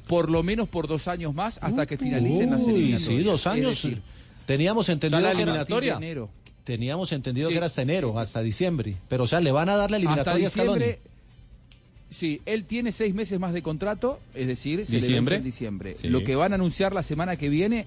[0.06, 3.02] por lo menos por dos años más hasta que finalicen las eliminatorias.
[3.02, 3.70] sí, dos años.
[3.82, 4.02] decir,
[4.46, 5.92] teníamos entendido o sea, la que era- eliminatoria.
[5.98, 6.30] de enero.
[6.64, 8.20] Teníamos entendido Sí, que era hasta enero, sí, sí.
[8.20, 8.96] hasta diciembre.
[9.08, 10.78] Pero, o sea, le van a dar la hasta eliminatoria a Scaloni.
[10.78, 11.00] diciembre.
[12.10, 15.34] Sí, él tiene seis meses más de contrato, es decir, se le ¿Diciembre?
[15.36, 15.94] vence en diciembre.
[15.96, 16.08] Sí.
[16.08, 17.86] Lo que van a anunciar la semana que viene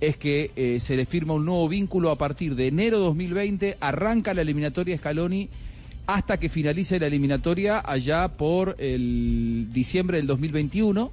[0.00, 4.32] es que eh, se le firma un nuevo vínculo a partir de enero 2020, arranca
[4.32, 5.48] la eliminatoria Scaloni
[6.06, 11.12] hasta que finalice la eliminatoria allá por el diciembre del 2021.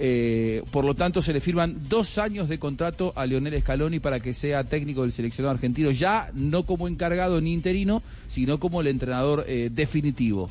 [0.00, 4.20] Eh, por lo tanto, se le firman dos años de contrato a Leonel Scaloni para
[4.20, 8.86] que sea técnico del seleccionado argentino, ya no como encargado ni interino, sino como el
[8.86, 10.50] entrenador eh, definitivo.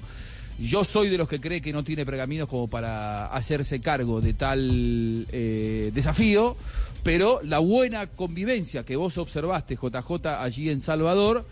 [0.60, 4.34] Yo soy de los que cree que no tiene pergaminos como para hacerse cargo de
[4.34, 6.58] tal eh, desafío,
[7.04, 11.46] pero la buena convivencia que vos observaste, JJ, allí en Salvador,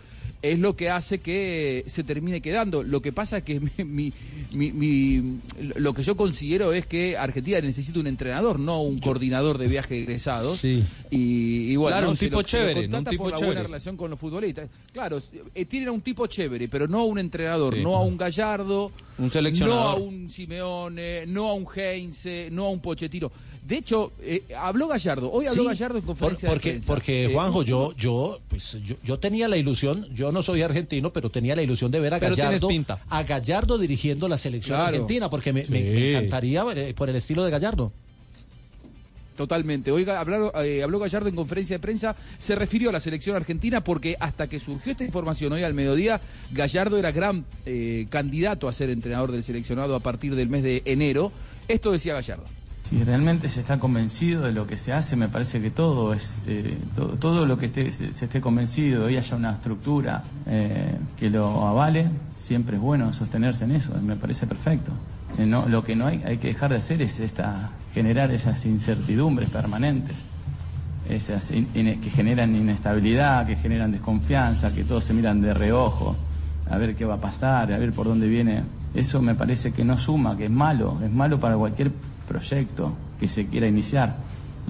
[0.52, 2.82] es lo que hace que se termine quedando.
[2.82, 4.12] Lo que pasa es que mi,
[4.54, 5.40] mi- mi-
[5.76, 9.94] lo que yo considero es que Argentina necesita un entrenador, no un coordinador de viaje
[9.94, 10.62] de egresados.
[11.10, 13.54] Y, bueno, Claro, no, un tipo lo- chévere, un tipo por la chévere.
[13.54, 14.68] buena relación con los futbolistas.
[14.92, 15.20] Claro,
[15.54, 17.82] eh, tienen a un tipo chévere, pero no a un entrenador, Sí.
[17.82, 19.76] no a un Gallardo, Un seleccionador.
[19.84, 23.30] no a un Simeone, no a un Heinze, no a un Pochettino.
[23.66, 26.86] De hecho, eh, habló Gallardo, hoy habló Sí, Gallardo en conferencia porque, de prensa.
[26.92, 31.12] Porque, Eh, Juanjo, yo, yo, pues, yo, yo tenía la ilusión, yo no soy argentino,
[31.12, 33.00] pero tenía la ilusión de ver a Pero Gallardo, pinta.
[33.08, 34.88] a Gallardo dirigiendo la selección Claro.
[34.90, 35.72] argentina, porque me, me- Sí.
[35.72, 37.92] me encantaría eh, por el estilo de Gallardo.
[39.36, 39.90] Totalmente.
[39.90, 43.82] Oiga, habló, eh, habló Gallardo en conferencia de prensa, se refirió a la selección argentina
[43.84, 46.22] porque hasta que surgió esta información hoy al mediodía,
[46.52, 50.82] Gallardo era gran eh, candidato a ser entrenador del seleccionado a partir del mes de
[50.86, 51.32] enero.
[51.68, 52.44] Esto decía Gallardo.
[52.88, 56.40] Si realmente se está convencido de lo que se hace, me parece que todo es
[56.46, 61.28] eh, todo, todo lo que esté- se, esté convencido y haya una estructura eh, que
[61.28, 62.08] lo avale,
[62.38, 63.92] siempre es bueno sostenerse en eso.
[64.02, 64.92] Me parece perfecto.
[65.36, 68.64] Eh, no, lo que no hay, hay que dejar de hacer es esta generar esas
[68.66, 70.14] incertidumbres permanentes,
[71.08, 71.66] esas in-
[72.00, 76.14] que generan inestabilidad, que generan desconfianza, que todos se miran de reojo
[76.70, 78.62] a ver qué va a pasar, a ver por dónde viene.
[78.94, 81.90] Eso me parece que no suma, que es malo, es malo para cualquier
[82.26, 84.16] proyecto que se quiera iniciar.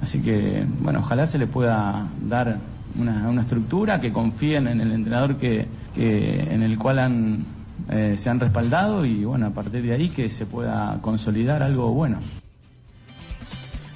[0.03, 2.59] Así que, bueno, ojalá se le pueda dar
[2.99, 5.67] una, una estructura, que confíen en el entrenador que,
[5.97, 7.45] en el cual han,
[7.91, 11.93] eh, se han respaldado y, bueno, a partir de ahí que se pueda consolidar algo
[11.93, 12.19] bueno.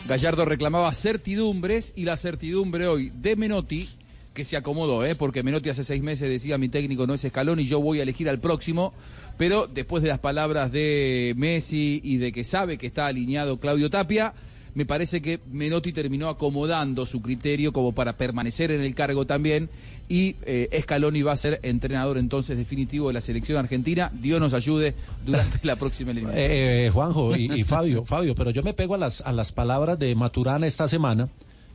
[0.08, 3.88] Gallardo reclamaba certidumbres y la certidumbre hoy de Menotti,
[4.34, 5.14] que se acomodó, ¿eh?
[5.14, 8.02] porque Menotti hace seis meses decía mi técnico no es escalón y yo voy a
[8.02, 8.92] elegir al próximo,
[9.40, 13.88] pero después de las palabras de Messi y de que sabe que está alineado Claudio
[13.88, 14.34] Tapia,
[14.74, 19.70] me parece que Menotti terminó acomodando su criterio como para permanecer en el cargo también
[20.10, 24.12] y eh, Scaloni va a ser entrenador entonces definitivo de la selección argentina.
[24.12, 24.94] Dios nos ayude
[25.24, 26.44] durante la próxima eliminación.
[26.44, 29.98] Eh, eh, Juanjo y, Fabio, Fabio, pero yo me pego a las, a las palabras
[29.98, 31.30] de Maturana esta semana,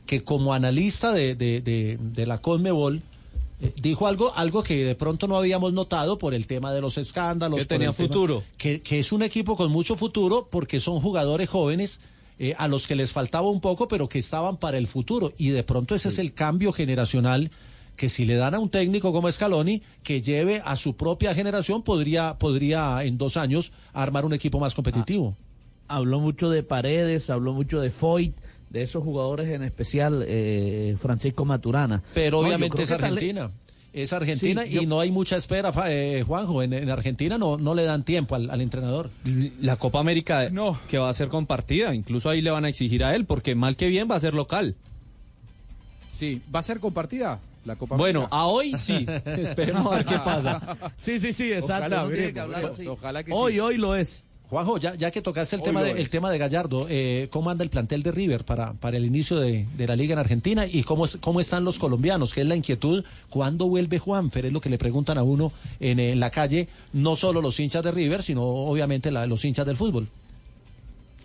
[0.06, 3.02] que como analista de, de, de, de la Conmebol,
[3.80, 7.58] dijo algo, algo que de pronto no habíamos notado por el tema de los escándalos.
[7.58, 8.42] Que tenía tema- futuro.
[8.58, 12.00] que, que es un equipo con mucho futuro porque son jugadores jóvenes
[12.38, 15.32] eh, a los que les faltaba un poco, pero que estaban para el futuro.
[15.38, 17.50] Y de pronto ese es el cambio generacional
[17.96, 21.82] que si le dan a un técnico como Scaloni, que lleve a su propia generación,
[21.82, 25.34] podría, podría en dos años armar un equipo más competitivo.
[25.88, 28.34] Habló mucho de Paredes, habló mucho de Foyt,
[28.70, 32.02] de esos jugadores en especial eh, Francisco Maturana.
[32.14, 33.50] Pero obviamente es Argentina.
[33.92, 36.62] Es Argentina Sí, yo- y no hay mucha espera, eh, Juanjo.
[36.62, 39.08] En, en Argentina no, no le dan tiempo al, al entrenador.
[39.58, 40.50] La Copa América
[40.88, 43.74] que va a ser compartida, incluso ahí le van a exigir a él, porque mal
[43.76, 44.74] que bien va a ser local.
[46.12, 48.36] Sí, ¿va a ser compartida la Copa Bueno, América?
[48.36, 49.06] a hoy sí.
[49.24, 50.76] Esperemos a ver qué pasa.
[50.98, 51.86] Sí, sí, sí, exacto.
[51.86, 52.78] Ojalá, no tiene veremos, que hablar veremos.
[52.78, 52.88] así.
[52.88, 53.60] Ojalá que hoy, sí.
[53.60, 54.25] hoy lo es.
[54.48, 57.50] Juanjo, ya, ya que tocaste el, Hoy tema de, el tema de Gallardo, eh, ¿cómo
[57.50, 60.66] anda el plantel de River para, para el inicio de, de la liga en Argentina?
[60.66, 62.32] ¿Y cómo, es- cómo están los colombianos?
[62.32, 63.04] ¿Qué es la inquietud?
[63.28, 64.46] ¿Cuándo vuelve Juanfer?
[64.46, 67.82] Es lo que le preguntan a uno en, eh, la calle, no solo los hinchas
[67.82, 70.06] de River, sino obviamente la- los hinchas del fútbol.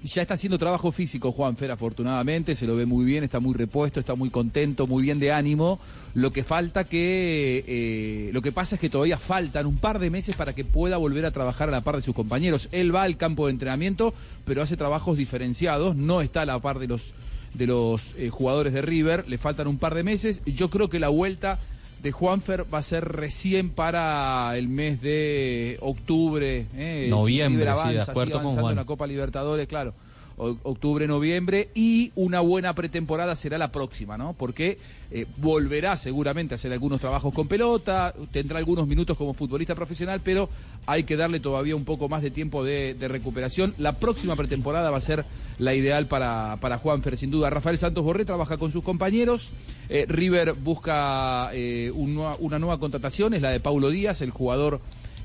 [0.03, 3.53] Ya está haciendo trabajo físico Juan Fer, afortunadamente, se lo ve muy bien, está muy
[3.53, 5.79] repuesto, está muy contento, muy bien de ánimo.
[6.15, 10.09] Lo que falta que, eh, lo que pasa es que todavía faltan un par de
[10.09, 12.67] meses para que pueda volver a trabajar a la par de sus compañeros.
[12.71, 16.79] Él va al campo de entrenamiento, pero hace trabajos diferenciados, no está a la par
[16.79, 17.13] de los
[17.53, 20.41] de los eh, jugadores de River, le faltan un par de meses.
[20.45, 21.59] Yo creo que la vuelta
[22.01, 26.65] de Juanfer va a ser recién para el mes de octubre.
[26.75, 28.71] eh, si Noviembre, River sí, de avanza, acuerdo con Juan.
[28.71, 29.93] en la Copa Libertadores, claro.
[30.41, 34.33] Octubre, noviembre y una buena pretemporada será la próxima, ¿no?
[34.33, 34.79] Porque
[35.11, 40.19] eh, volverá seguramente a hacer algunos trabajos con pelota, tendrá algunos minutos como futbolista profesional,
[40.23, 40.49] pero
[40.87, 43.75] hay que darle todavía un poco más de tiempo de, recuperación.
[43.77, 45.25] La próxima pretemporada va a ser
[45.59, 47.51] la ideal para, para Juanfer, sin duda.
[47.51, 49.51] Rafael Santos Borré trabaja con sus compañeros.
[49.89, 54.81] Eh, River busca eh, una nueva contratación, es la de Paulo Díaz, el jugador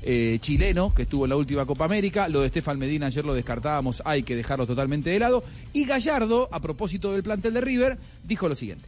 [0.09, 2.29] eh, chileno que estuvo en la última Copa América.
[2.29, 5.43] Lo de Estefan Medina ayer lo descartábamos, hay que dejarlo totalmente de lado.
[5.73, 8.85] Y Gallardo, a propósito del plantel de River, dijo lo siguiente.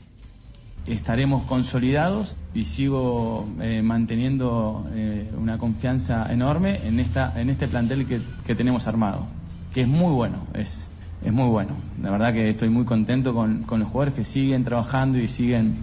[0.87, 8.07] estaremos consolidados y sigo eh, manteniendo eh, una confianza enorme en esta en este plantel
[8.07, 9.27] que, que tenemos armado
[9.73, 11.75] que es muy bueno es es muy bueno.
[12.01, 15.75] La verdad que estoy muy contento con, con los jugadores que siguen trabajando y siguen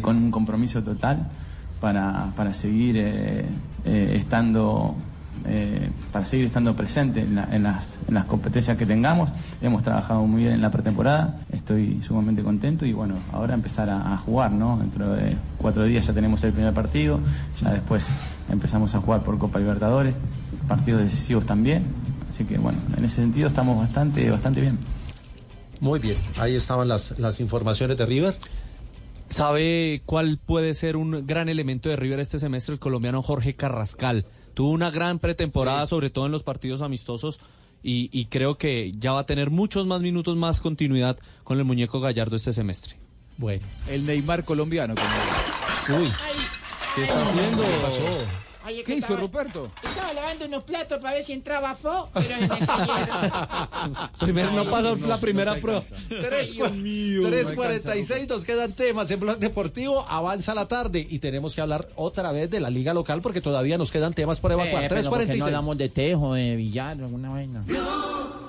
[0.00, 1.28] con un compromiso total
[1.78, 2.96] para, para seguir
[3.84, 4.94] eh, estando
[5.46, 9.30] eh, para seguir estando presente en, la- en las, en las competencias que tengamos.
[9.62, 14.12] Hemos trabajado muy bien en la pretemporada, estoy sumamente contento y bueno, ahora empezar a,
[14.12, 14.76] a jugar, ¿no?
[14.78, 17.20] Dentro de cuatro días ya tenemos el primer partido,
[17.62, 18.08] ya después
[18.50, 20.14] empezamos a jugar por Copa Libertadores,
[20.68, 21.84] partidos decisivos también,
[22.28, 24.78] así que bueno, en ese sentido estamos bastante, bastante bien.
[25.80, 28.34] Muy bien, ahí estaban las, las informaciones de River.
[29.30, 32.74] ¿Sabe cuál puede ser un gran elemento de River este semestre?
[32.74, 34.26] El colombiano Jorge Carrascal.
[34.54, 37.40] Tuvo una gran pretemporada, sobre todo en los partidos amistosos,
[37.82, 41.64] y, y creo que ya va a tener muchos más minutos, más continuidad con el
[41.64, 42.96] muñeco Gallardo este semestre.
[43.38, 43.64] Bueno.
[43.88, 44.94] El Neymar colombiano.
[45.88, 46.10] Uy.
[46.96, 47.62] ¿Qué está haciendo?
[47.62, 48.49] ¿Qué pasó?
[48.66, 49.70] Oye, ¿Qué hizo estaba- Ruperto?
[49.82, 52.48] Estaba lavando unos platos para ver si entraba fo, pero se me.
[54.20, 55.82] Primero no pasa no, la no primera te prueba.
[56.08, 60.04] Tres cua- 3.46 nos quedan temas en Blog Deportivo.
[60.08, 63.78] Avanza la tarde y tenemos que hablar otra vez de la liga local porque todavía
[63.78, 64.84] nos quedan temas por evacuar.
[64.84, 65.38] Eh, pero ¿por qué 3.46.
[65.38, 67.64] no hablamos de Tejo, de Villar, alguna vaina?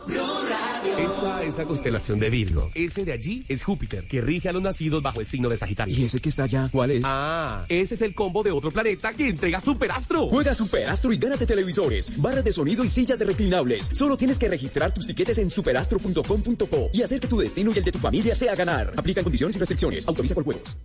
[0.07, 2.71] Esa es la constelación de Virgo.
[2.73, 5.95] Ese de allí es Júpiter, que rige a los nacidos bajo el signo de Sagitario.
[5.95, 6.69] ¿Y ese que está allá?
[6.71, 7.03] ¿Cuál es?
[7.05, 10.27] Ah, ese es el combo de otro planeta que entrega Superastro.
[10.27, 13.89] Juega Superastro y gánate televisores, barras de sonido y sillas reclinables.
[13.93, 17.83] Solo tienes que registrar tus tiquetes en superastro.com.co y hacer que tu destino y el
[17.83, 18.93] de tu familia sea ganar.
[18.97, 20.07] Aplican condiciones y restricciones.
[20.07, 20.77] Autoriza con juegos.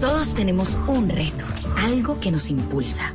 [0.00, 1.44] Todos tenemos un reto,
[1.76, 3.14] algo que nos impulsa,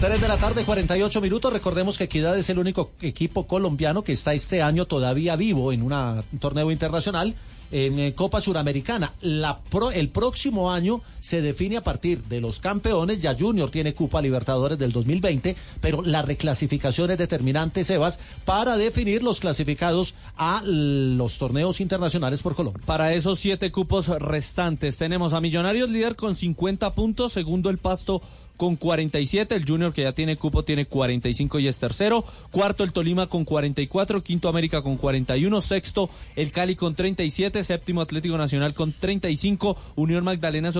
[0.00, 1.50] 3 de la tarde, 48 minutos.
[1.50, 5.80] Recordemos que Equidad es el único equipo colombiano que está este año todavía vivo en
[5.82, 7.34] un torneo internacional
[7.70, 9.14] en eh, Copa Suramericana.
[9.22, 13.20] El próximo año se define a partir de los campeones.
[13.20, 19.22] Ya Junior tiene Copa Libertadores del 2020, pero la reclasificación es determinante, Sebas, para definir
[19.22, 22.82] los clasificados a los torneos internacionales por Colombia.
[22.86, 28.20] Para esos siete cupos restantes tenemos a Millonarios líder con 50 puntos, segundo el Pasto
[28.56, 32.92] con 47, el Junior que ya tiene cupo tiene 45 y es tercero, cuarto el
[32.92, 38.74] Tolima con 44, quinto América con 41, sexto el Cali con 37, séptimo Atlético Nacional
[38.74, 40.70] con 35, Unión Magdalena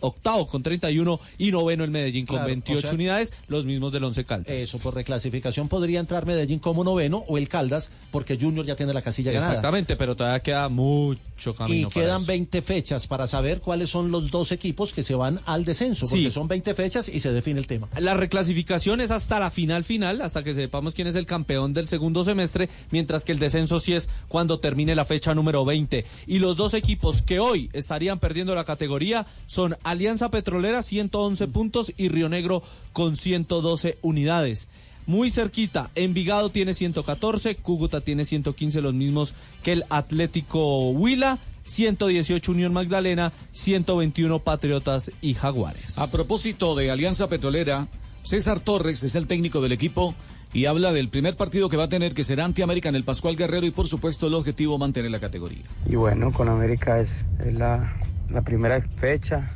[0.00, 3.92] octavo con 31 y noveno el Medellín con Claro, 28 o sea- unidades, los mismos
[3.92, 4.52] del Once Caldas.
[4.54, 8.92] Eso, por reclasificación podría entrar Medellín como noveno o el Caldas, porque Junior ya tiene
[8.92, 9.52] la casilla ganada.
[9.52, 12.26] Exactamente, pero todavía queda mucho camino Y para quedan eso.
[12.26, 16.24] 20 fechas para saber cuáles son los dos equipos que se van al descenso, porque
[16.26, 16.30] Sí.
[16.30, 17.88] son 20 fechas y se define el tema.
[17.98, 21.88] La reclasificación es hasta la final final, hasta que sepamos quién es el campeón del
[21.88, 26.04] segundo semestre, mientras que el descenso sí es cuando termine la fecha número 20.
[26.26, 31.92] Y los dos equipos que hoy estarían perdiendo la categoría son Alianza Petrolera 111 puntos
[31.96, 32.62] y Río Negro
[32.92, 34.68] con 112 unidades.
[35.06, 39.34] Muy cerquita, Envigado tiene 114, Cúcuta tiene 115, los mismos
[39.64, 45.98] que el Atlético Huila, 118 Unión Magdalena, 121 Patriotas y Jaguares.
[45.98, 47.88] A propósito de Alianza Petrolera,
[48.22, 50.14] César Torres es el técnico del equipo
[50.52, 53.04] y habla del primer partido que va a tener que será ante América en el
[53.04, 55.62] Pascual Guerrero y por supuesto el objetivo mantener la categoría.
[55.88, 57.96] Y bueno, con América es, es la,
[58.30, 59.52] la primera fecha.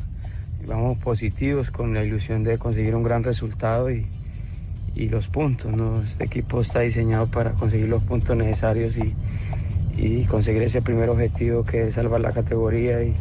[0.63, 4.07] y Vamos positivos con la ilusión de conseguir un gran resultado y,
[4.95, 5.73] y los puntos.
[5.73, 6.03] ¿no?
[6.03, 9.15] Este equipo está diseñado para conseguir los puntos necesarios y,
[9.97, 13.15] y conseguir ese primer objetivo que es salvar la categoría y,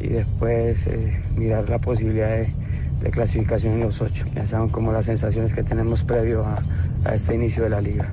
[0.00, 4.26] y después eh, mirar la posibilidad de, clasificación en los ocho.
[4.34, 8.10] Ya saben como las sensaciones que tenemos previo a, este inicio de la liga.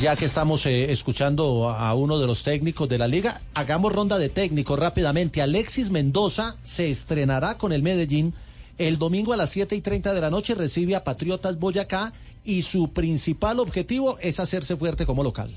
[0.00, 3.92] Ya que estamos eh, escuchando a a uno de los técnicos de la liga, hagamos
[3.92, 5.40] ronda de técnicos rápidamente.
[5.40, 8.34] Alexis Mendoza se estrenará con el Medellín
[8.76, 12.12] El domingo a las 7 y 30 de la noche recibe a Patriotas Boyacá
[12.44, 15.54] y su principal objetivo es hacerse fuerte como local.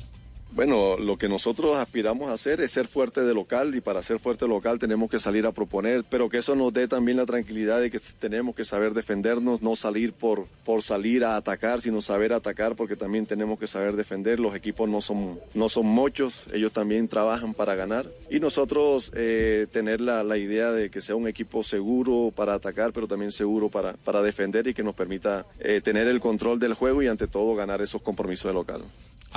[0.57, 4.17] Bueno, lo que nosotros aspiramos a hacer es ser fuerte de local y para ser
[4.17, 7.79] fuerte local tenemos que salir a proponer, pero que eso nos dé también la tranquilidad
[7.79, 12.34] de que tenemos que saber defendernos, no salir por, por salir a atacar, sino saber
[12.34, 14.39] atacar porque también tenemos que saber defender.
[14.39, 19.67] Los equipos no son, no son muchos, ellos también trabajan para ganar y nosotros eh,
[19.71, 23.69] tener la, la idea de que sea un equipo seguro para atacar, pero también seguro
[23.69, 27.27] para, para defender y que nos permita eh, tener el control del juego y ante
[27.27, 28.81] todo ganar esos compromisos de local.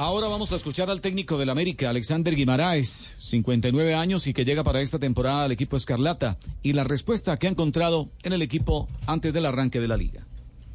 [0.02, 4.64] Ahora vamos a escuchar al técnico del América, Alexander Guimaraes, 59 años y que llega
[4.64, 8.88] para esta temporada al equipo Escarlata, y la respuesta que ha encontrado en el equipo
[9.06, 10.26] antes del arranque de la liga.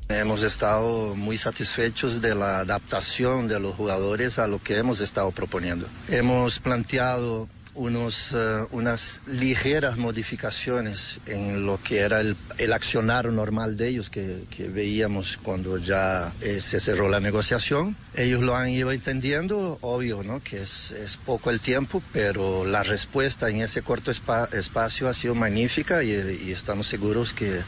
[0.10, 5.32] Hemos estado muy satisfechos de la adaptación de los jugadores a lo que hemos estado
[5.32, 5.88] proponiendo.
[6.08, 13.78] Hemos planteado unos, eh, unas ligeras modificaciones en lo que era el, el accionar normal
[13.78, 17.96] de ellos que, que veíamos cuando ya eh, se cerró la negociación.
[18.16, 20.42] Ellos lo han ido entendiendo, obvio, ¿no?
[20.42, 25.14] Que es, es poco el tiempo, pero la respuesta en ese corto espa- espacio ha
[25.14, 26.12] sido magnífica y,
[26.52, 27.62] estamos seguros que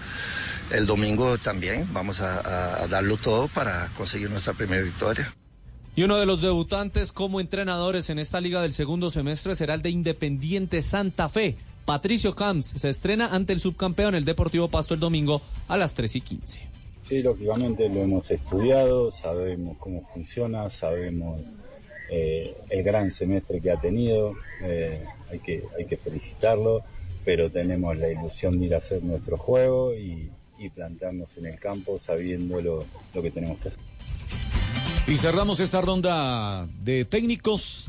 [0.71, 5.31] el domingo también vamos a darlo todo para conseguir nuestra primera victoria.
[5.97, 9.81] Y uno de los debutantes como entrenadores en esta liga del segundo semestre será el
[9.81, 11.55] de Independiente Santa Fe.
[11.85, 16.17] Patricio Camps se estrena ante el subcampeón, el Deportivo Pasto, el domingo a las 3
[16.17, 16.59] y 15.
[17.09, 21.41] Sí, lógicamente lo hemos estudiado, sabemos cómo funciona, sabemos
[22.11, 26.83] eh, el gran semestre que ha tenido, eh, hay, que, hay que felicitarlo,
[27.25, 30.29] pero tenemos la ilusión de ir a hacer nuestro juego y,
[30.59, 33.87] y plantarnos en el campo sabiendo lo, lo que tenemos que hacer.
[35.07, 37.87] Y cerramos esta ronda de técnicos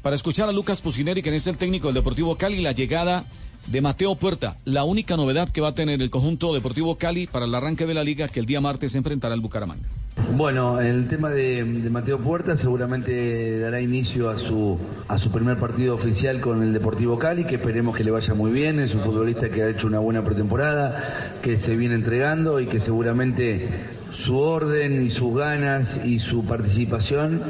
[0.00, 3.24] para escuchar a Lucas Pusineri, quien es el técnico del Deportivo Cali, la llegada
[3.66, 4.56] de Mateo Puerta.
[4.64, 7.94] La única novedad que va a tener el conjunto Deportivo Cali para el arranque de
[7.94, 9.88] la liga, que el día martes se enfrentará al Bucaramanga.
[10.36, 14.78] Bueno, el tema de, de Mateo Puerta seguramente dará inicio a su,
[15.08, 18.52] a su primer partido oficial con el Deportivo Cali, que esperemos que le vaya muy
[18.52, 18.78] bien.
[18.78, 22.80] Es un futbolista que ha hecho una buena pretemporada, que se viene entregando y que
[22.80, 27.42] seguramente su orden y sus ganas y su participación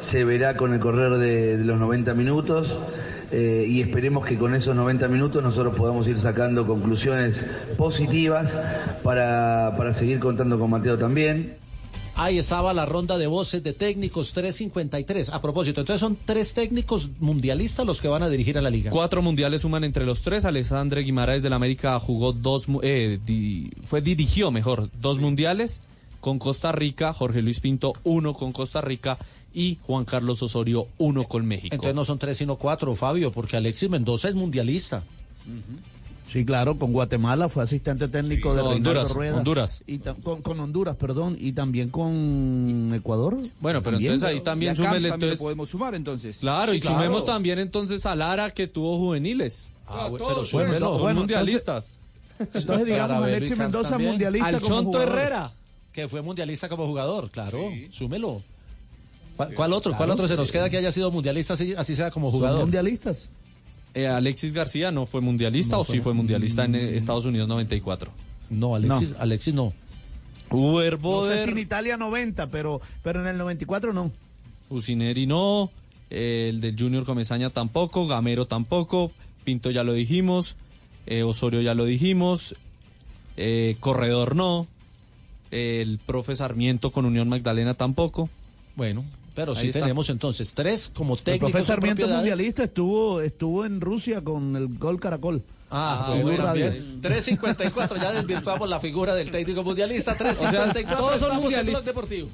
[0.00, 2.76] se verá con el correr de, de los 90 minutos.
[3.30, 7.38] eh, y esperemos que con esos 90 minutos nosotros podamos ir sacando conclusiones
[7.76, 8.50] positivas
[9.02, 11.56] para, para seguir contando con Mateo también.
[12.20, 15.28] Ahí estaba la ronda de voces de técnicos 353.
[15.30, 18.90] A propósito, entonces son tres técnicos mundialistas los que van a dirigir a la liga.
[18.90, 20.44] Cuatro mundiales suman entre los tres.
[20.44, 25.80] Alexandre Guimaraes del América jugó dos, eh, di- fue dirigió mejor dos mundiales
[26.20, 27.12] con Costa Rica.
[27.12, 29.18] Jorge Luis Pinto uno con Costa Rica
[29.54, 31.74] y Juan Carlos Osorio uno con México.
[31.74, 35.02] Entonces no son tres sino cuatro, Fabio, porque Alexis Mendoza es mundialista.
[36.26, 38.56] Sí, claro, con Guatemala fue asistente técnico Sí.
[38.58, 39.38] de No, Honduras, Rueda.
[39.38, 39.82] Honduras.
[39.86, 43.38] Y con, con Honduras, perdón, y también con Ecuador.
[43.60, 44.12] Bueno, pero También.
[44.12, 46.38] entonces ahí también súmele, entonces- podemos sumar entonces.
[46.40, 49.70] Claro, Sí, y sumemos también entonces a Lara que tuvo juveniles.
[49.86, 51.96] Ah, pero son Bueno, mundialistas.
[52.38, 54.10] Entonces, digamos, Alexis Mendoza también.
[54.10, 55.08] mundialista Al como Chonto jugador.
[55.18, 55.52] Herrera.
[55.98, 57.72] Que fue mundialista como jugador, claro.
[57.90, 58.40] Súmelo.
[59.36, 59.96] ¿Cuál, cuál otro?
[59.96, 62.60] ¿Cuál otro se nos queda que haya sido mundialista así, así sea como Son jugador?
[62.60, 63.30] mundialistas.
[63.94, 67.24] Eh, Alexis García no fue mundialista No o fue- sí fue mundialista en eh, Estados
[67.24, 68.12] Unidos 94.
[68.48, 69.72] No, Alexis, Alexis no.
[70.52, 74.12] Uber No sé si en Italia 90, pero, pero en el 94 no.
[74.70, 75.72] Usineri no,
[76.10, 79.10] eh, el del Junior Comesaña tampoco, Gamero tampoco,
[79.42, 80.54] Pinto ya lo dijimos,
[81.06, 82.54] eh, Osorio ya lo dijimos,
[83.36, 84.68] eh, Corredor no,
[85.50, 88.28] el profe Sarmiento con Unión Magdalena tampoco.
[88.76, 89.04] Bueno,
[89.34, 89.80] pero Ahí sí está.
[89.80, 91.52] tenemos entonces tres como El técnicos.
[91.52, 95.42] profesor en Sarmiento mundialista estuvo, estuvo en Rusia con el gol Caracol.
[95.70, 96.70] Ah, En bueno, Blue Radio.
[96.72, 97.00] bien.
[97.02, 100.16] 354, ya desvirtuamos la figura del técnico mundialista.
[100.16, 101.84] 354, todos son estamos en mundialistas.
[101.84, 102.28] Blog Deportivo.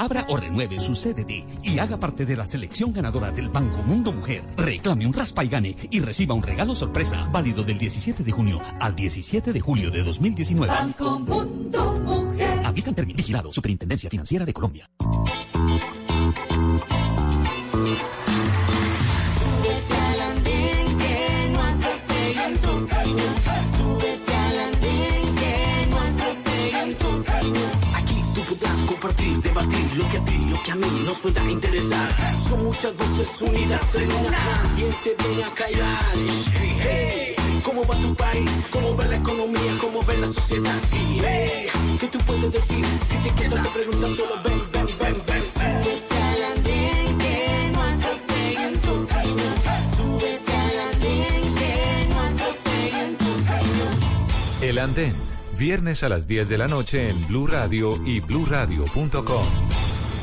[0.00, 4.12] Abra o renueve su CDT y haga parte de la selección ganadora del Banco Mundo
[4.12, 4.42] Mujer.
[4.56, 8.62] Reclame un raspa y gane y reciba un regalo sorpresa válido del 17 de junio
[8.80, 10.72] al 17 de julio de 2019.
[10.72, 12.60] Banco Mundo Mujer.
[12.64, 14.88] Aplican término vigilado Superintendencia Financiera de Colombia.
[29.62, 32.08] lo que a ti, lo que a mí nos pueda interesar.
[32.40, 34.62] Son muchas voces unidas en una.
[34.76, 36.14] ¿Quién te viene a callar?
[36.80, 38.50] Hey, ¿Cómo va tu país?
[38.70, 39.78] ¿Cómo va la economía?
[39.80, 40.80] ¿Cómo va la sociedad?
[40.92, 41.66] Y, hey,
[41.98, 42.84] ¿Qué tú puedes decir?
[43.02, 45.42] Si te quedas, te preguntas solo ven, ven, ven, ven.
[45.84, 46.00] ven.
[54.62, 55.29] El andén
[55.60, 59.46] viernes a las 10 de la noche en Blue Radio y bluradio.com.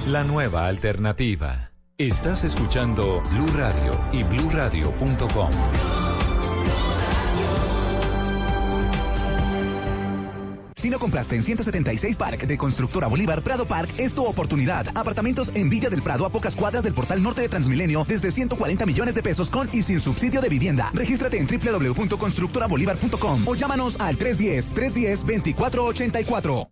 [0.07, 1.69] La nueva alternativa.
[1.99, 6.06] Estás escuchando Blue Radio y bluradio.com.
[10.77, 14.85] Si no compraste en 176 Park de Constructora Bolívar, Prado Park es tu oportunidad.
[14.95, 18.85] Apartamentos en Villa del Prado a pocas cuadras del portal norte de Transmilenio desde 140
[18.85, 20.91] millones de pesos con y sin subsidio de vivienda.
[20.93, 26.67] Regístrate en www.constructorabolívar.com o llámanos al 310-310-2484.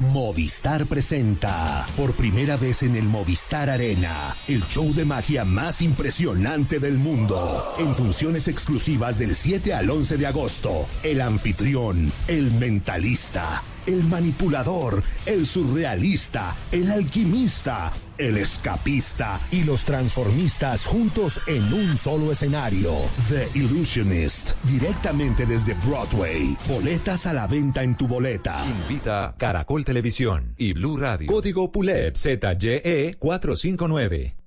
[0.00, 6.78] Movistar presenta por primera vez en el Movistar Arena el show de magia más impresionante
[6.78, 7.74] del mundo.
[7.78, 13.62] En funciones exclusivas del 7 al 11 de agosto, el anfitrión, el mentalista,
[13.92, 22.32] el manipulador, el surrealista, el alquimista, el escapista y los transformistas juntos en un solo
[22.32, 22.92] escenario.
[23.28, 26.56] The Illusionist, directamente desde Broadway.
[26.68, 28.64] Boletas a la venta en tu boleta.
[28.82, 31.26] Invita Caracol Televisión y Blue Radio.
[31.26, 34.39] Código PULEP ZYE 459.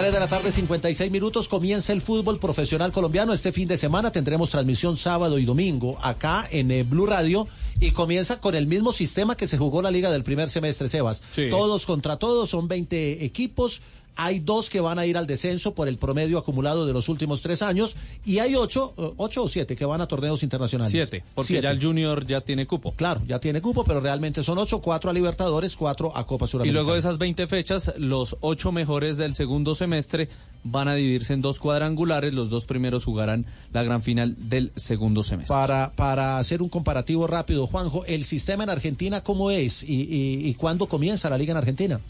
[0.00, 3.32] 3 de la tarde, 56 minutos, comienza el fútbol profesional colombiano.
[3.32, 7.48] Este fin de semana tendremos transmisión sábado y domingo acá en eh, Blue Radio
[7.80, 11.20] y comienza con el mismo sistema que se jugó la liga del primer semestre, Sebas.
[11.32, 11.48] Sí.
[11.50, 13.82] Todos contra todos, son 20 equipos.
[14.20, 17.40] Hay dos que van a ir al descenso por el promedio acumulado de los últimos
[17.40, 17.94] tres años
[18.26, 20.90] y hay ocho, eh, ocho o siete que van a torneos internacionales.
[20.90, 21.62] Siete, porque Siete.
[21.62, 22.92] ya el Junior ya tiene cupo.
[22.96, 26.48] Claro, ya tiene cupo, pero realmente son ocho, cuatro a Libertadores, cuatro a Copa Y
[26.48, 26.74] Suramericana.
[26.82, 30.28] luego de esas 20 fechas, los ocho mejores del segundo semestre
[30.64, 32.34] van a dividirse en dos cuadrangulares.
[32.34, 35.54] Los dos primeros jugarán la gran final del segundo semestre.
[35.54, 40.48] Para, para hacer un comparativo rápido, Juanjo, ¿el sistema en Argentina cómo es y, y-
[40.48, 42.00] y cuándo comienza la liga en Argentina?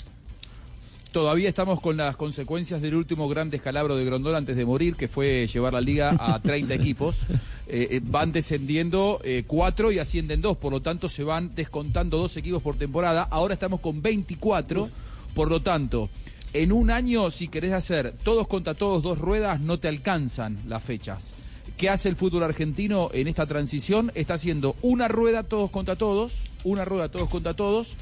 [1.13, 5.09] Todavía estamos con las consecuencias del último gran descalabro de Grondona antes de morir, que
[5.09, 7.23] fue llevar la liga a 30 equipos.
[7.67, 12.19] Eh, eh, van descendiendo eh, cuatro y ascienden dos, por lo tanto se van descontando
[12.19, 13.27] dos equipos por temporada.
[13.31, 14.91] Ahora estamos con 24,
[15.35, 16.11] por lo tanto,
[16.53, 20.83] en un año, si querés hacer todos contra todos dos ruedas, no te alcanzan las
[20.83, 21.35] fechas.
[21.79, 24.13] ¿Qué hace el fútbol argentino en esta transición?
[24.15, 27.97] Está haciendo una rueda todos contra todos, una rueda todos contra todos,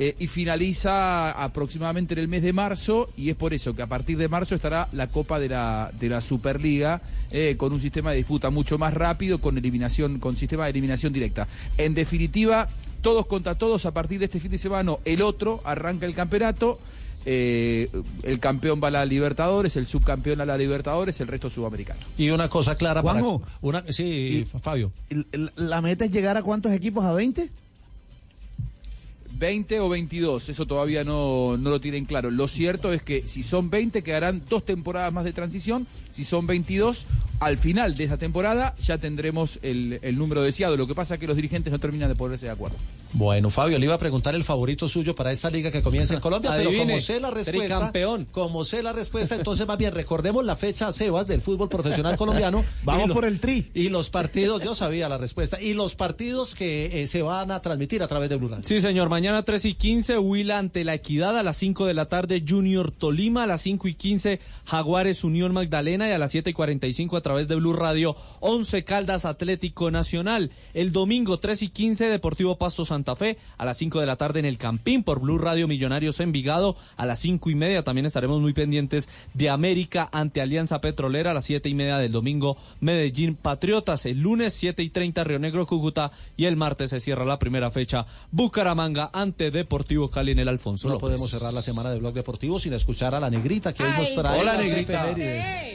[0.00, 3.88] eh, y finaliza aproximadamente en el mes de marzo y es por eso que a
[3.88, 7.02] partir de marzo estará la Copa de la, de la Superliga
[7.32, 11.12] eh, con un sistema de disputa mucho más rápido con eliminación con sistema de eliminación
[11.12, 11.48] directa.
[11.76, 12.68] En definitiva,
[13.02, 16.78] todos contra todos a partir de este fin de semana, el otro arranca el campeonato.
[17.26, 17.90] eh,
[18.22, 22.00] el campeón va a la Libertadores, el subcampeón a la Libertadores, el resto sudamericano.
[22.16, 23.52] Y una cosa clara Juanjo, para...
[23.60, 24.92] Una, sí, Fabio.
[25.56, 27.04] ¿La meta es llegar a cuántos equipos?
[27.04, 27.50] ¿A 20?
[29.38, 32.30] 20 o 22, eso todavía no, no lo tienen claro.
[32.30, 36.46] Lo cierto es que si son 20 quedarán dos temporadas más de transición, si son
[36.46, 37.06] 22,
[37.40, 40.76] al final de esa temporada ya tendremos el, el número deseado.
[40.76, 42.76] Lo que pasa es que los dirigentes no terminan de ponerse de acuerdo.
[43.12, 46.20] Bueno, Fabio, le iba a preguntar el favorito suyo para esta liga que comienza en
[46.20, 48.26] Colombia, pero como sé la respuesta, tricampeón.
[48.32, 52.62] como sé la respuesta, entonces más bien recordemos la fecha, Sebas, del fútbol profesional colombiano.
[52.84, 53.68] Vamos lo- por el tri.
[53.72, 57.60] Y los partidos, yo sabía la respuesta, y los partidos que eh, se van a
[57.62, 58.64] transmitir a través de Blue Radio.
[58.66, 59.08] Sí, señor.
[59.08, 61.38] Mañana 3 y 15, Huila ante la Equidad.
[61.38, 63.42] A las 5 de la tarde, Junior Tolima.
[63.42, 66.08] A las 5 y 15, Jaguares Unión Magdalena.
[66.08, 70.50] Y a las 7 y 45, a través de Blue Radio, 11 Caldas Atlético Nacional.
[70.72, 73.36] El domingo 3 y 15, Deportivo Pasto Santa Fe.
[73.58, 76.76] A las 5 de la tarde en el Campín por Blue Radio Millonarios Envigado.
[76.96, 81.32] A las 5 y media también estaremos muy pendientes de América ante Alianza Petrolera.
[81.32, 84.06] A las 7 y media del domingo, Medellín Patriotas.
[84.06, 86.12] El lunes 7 y 30, Río Negro Cúcuta.
[86.36, 90.88] Y el martes se cierra la primera fecha, Bucaramanga ante Deportivo Cali en el Alfonso
[90.88, 91.02] No López.
[91.02, 94.14] podemos cerrar la semana de Blog Deportivo sin escuchar a la negrita que hoy nos
[94.14, 94.40] trae.
[94.40, 95.06] Hola, Negrita.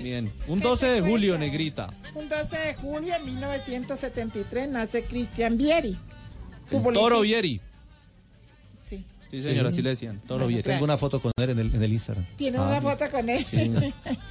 [0.01, 0.31] Bien.
[0.47, 1.93] Un 12 de julio, Negrita.
[2.15, 5.97] Un 12 de julio de 1973 nace Cristian Vieri.
[6.69, 7.59] futbolista- Toro Vieri.
[9.33, 10.21] Sí, señora, sí, así le decían.
[10.27, 10.61] Todo bueno, bien.
[10.61, 12.23] Tengo una foto con él en el, en el Instagram.
[12.35, 13.43] Tiene ah, una foto con él.
[13.43, 13.71] Sí.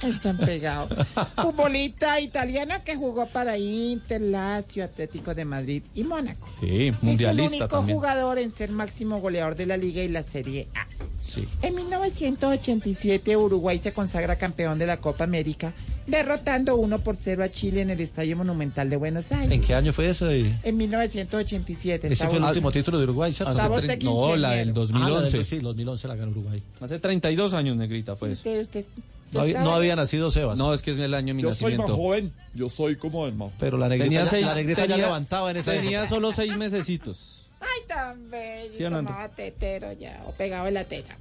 [0.07, 0.93] Están pegados.
[1.35, 6.47] Futbolista italiana que jugó para Inter, Lazio, Atlético de Madrid y Mónaco.
[6.61, 7.43] Sí, mundialista.
[7.43, 7.97] Es el único también.
[7.97, 10.87] jugador en ser máximo goleador de la Liga y la Serie A.
[11.19, 11.47] Sí.
[11.61, 15.73] En 1987 Uruguay se consagra campeón de la Copa América,
[16.05, 19.51] derrotando 1 por 0 a Chile en el Estadio Monumental de Buenos Aires.
[19.51, 20.29] ¿En qué año fue eso?
[20.29, 22.07] En 1987.
[22.07, 23.53] Ese fue el último título de Uruguay, ¿cierto?
[24.01, 24.92] No, la del 2000.
[24.99, 25.37] 2011.
[25.37, 26.61] del- sí, 2011 la ganó Uruguay.
[26.81, 28.39] Hace 32 años, Negrita, fue eso.
[28.39, 28.85] Usted, usted
[29.31, 30.57] No había, no había nacido Sebas.
[30.57, 31.95] No, es que es el año de mi Yo soy más nacimiento.
[31.95, 33.51] joven, yo soy como el más.
[33.59, 36.09] Pero la negrita, Tenía ya- seis- la negrita ya tenía- levantaba en esa Tenía época.
[36.09, 37.39] solo seis mesecitos.
[37.59, 38.75] Ay, tan bello.
[38.77, 41.15] ¿Sí tomaba tetero ya, o pegado en la teta.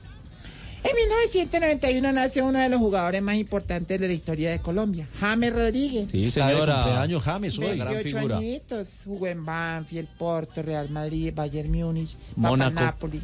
[0.85, 5.53] En 1991 nace uno de los jugadores más importantes de la historia de Colombia, James
[5.55, 6.11] Rodríguez.
[6.11, 6.83] Sí, señora.
[6.83, 7.77] cumpleaños James hoy.
[7.79, 8.37] Gran 28 figura.
[8.39, 12.73] añitos, jugó en Banfield, Porto, Real Madrid, Bayern Múnich, Mónaco.
[12.81, 13.21] Napoli.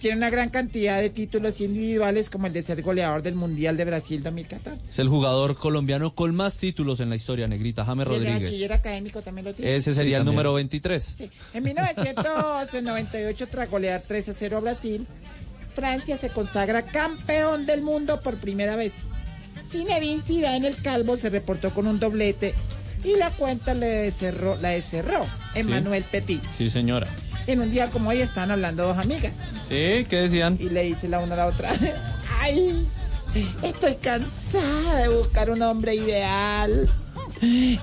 [0.00, 3.84] Tiene una gran cantidad de títulos individuales como el de ser goleador del Mundial de
[3.86, 4.90] Brasil 2014.
[4.90, 8.40] Es el jugador colombiano con más títulos en la historia, negrita, James Y el bachiller
[8.42, 8.70] Rodríguez.
[8.72, 9.74] académico también lo tiene.
[9.74, 10.34] Ese sería el también.
[10.36, 11.14] número 23.
[11.16, 11.30] Sí.
[11.54, 15.06] En 1998, tras golear 3 a 0 a Brasil,
[15.74, 18.92] Francia se consagra campeón del mundo por primera vez.
[19.70, 22.54] Zinedine Zidane el calvo se reportó con un doblete
[23.02, 26.42] y la cuenta le cerró, la cerró Emmanuel Petit.
[26.56, 27.08] Sí, señora.
[27.46, 29.32] En un día como hoy estaban hablando dos amigas
[29.68, 30.56] Sí, ¿qué decían?
[30.60, 31.70] y le dice la una a la otra,
[32.40, 32.86] ay,
[33.62, 36.88] estoy cansada de buscar un hombre ideal.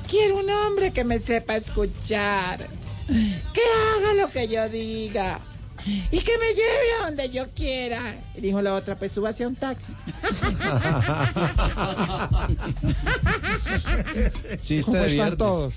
[0.10, 2.68] Quiero un hombre que me sepa escuchar,
[3.08, 5.40] que haga lo que yo diga
[6.12, 8.16] y que me lleve a donde yo quiera.
[8.36, 9.94] Y dijo la otra, pues súbase a un taxi.
[14.62, 15.38] Chiste ¿Cómo de están viernes.
[15.38, 15.74] todos?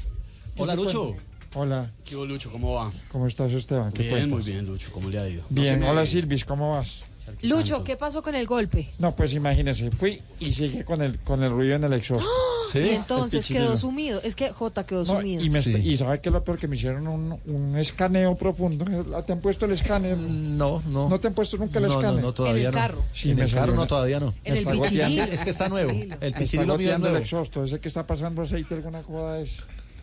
[0.57, 1.17] Hola, ¿Qué se Lucho.
[1.59, 2.53] Hola, ¿Qué hubo, Lucho?
[2.53, 2.93] ¿Cómo va?
[3.11, 3.91] ¿cómo estás Esteban?
[3.93, 4.31] ¿Qué Bien, cuentas?
[4.45, 4.91] muy bien, Lucho.
[4.93, 5.43] ¿Cómo le ha ido?
[5.49, 7.01] No Bien, me- hola Silvis, ¿cómo vas?
[7.43, 8.91] Lucho, ¿qué pasó con el golpe?
[8.99, 12.29] No, pues imagínese, fui y sigue con el, con el ruido en el exhausto.
[12.75, 14.21] y entonces quedó sumido.
[14.23, 15.43] Es que J quedó No, sumido.
[15.43, 18.85] y, me est- y sabe que lo peor que me hicieron un, un escaneo profundo.
[19.25, 20.17] ¿Te han puesto el escáner?
[20.19, 21.09] No, no.
[21.09, 22.23] ¿No te han puesto nunca el No, no, escáner?
[22.23, 22.79] no, todavía En el no.
[22.79, 23.03] carro.
[23.15, 24.35] Sí, en el carro no, todavía no.
[24.45, 25.01] En el.
[25.33, 25.91] Es que está nuevo.
[26.21, 27.65] El pichirilo el exhausto.
[27.65, 29.57] Ese que está pasando aceite alguna cosa es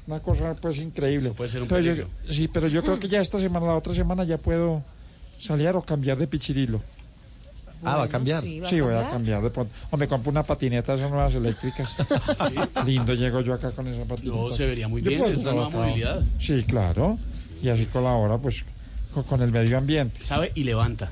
[0.07, 1.29] una cosa pues increíble.
[1.31, 3.93] Puede ser un Pero yo- sí, pero yo creo que ya esta semana, la otra
[3.93, 4.83] semana ya puedo
[5.39, 6.81] salir o cambiar de pichirilo.
[7.85, 8.41] Ah, va a cambiar.
[8.43, 9.41] sí, ¿va a Sí, voy a cambiar?
[9.41, 9.73] de pronto.
[9.91, 11.93] O me compro una patineta, esas nuevas eléctricas.
[12.85, 14.37] Lindo llego yo acá con esa patineta.
[14.37, 16.23] No, se vería muy Yo bien, es la nueva movilidad.
[16.39, 17.17] Sí, claro.
[17.61, 18.63] Y así colabora pues
[19.13, 20.23] con, con el medio ambiente.
[20.23, 20.51] ¿Sabe?
[20.55, 21.11] Y levanta.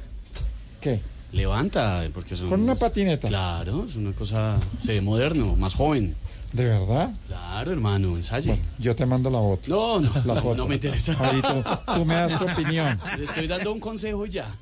[0.79, 1.01] ¿Qué?
[1.33, 3.27] Levanta, porque es un- ¿Con una patineta?
[3.27, 6.15] Claro, es una cosa, se ve moderno, más joven.
[6.51, 7.11] ¿De verdad?
[7.27, 8.59] Claro, hermano, ensaye.
[8.77, 9.61] Yo te mando la foto.
[9.67, 10.55] No, no, La no, foto.
[10.55, 11.15] no me interesa.
[11.19, 11.63] Ahí tú,
[11.95, 12.99] tú me das tu opinión.
[13.17, 14.53] Le estoy dando un consejo ya.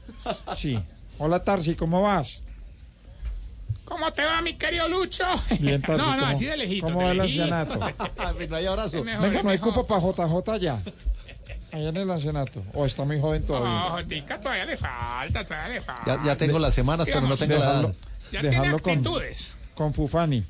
[0.55, 0.79] Sí.
[1.17, 2.41] Hola Tarsi, ¿cómo vas?
[3.85, 5.23] ¿Cómo te va, mi querido Lucho?
[5.59, 5.97] Bien, Tarsi.
[6.01, 6.85] No, no, ¿cómo- así de lejito.
[6.87, 7.79] ¿Cómo va el ancianato?
[8.49, 9.03] No hay abrazo.
[9.03, 10.79] Mejor, Venga, no hay cupo para JJ ya.
[11.71, 12.63] Allá en el ancianato.
[12.73, 13.79] ¿O está muy joven No, todavía?
[13.91, 16.03] Jotica, todavía le falta, todavía le falta.
[16.17, 17.73] Ya, ya tengo las semanas, pero no tengo la edad.
[17.81, 17.95] Dejarlo,
[18.31, 19.53] Ya tiene dejarlo con, actitudes.
[19.75, 20.43] con Fufani.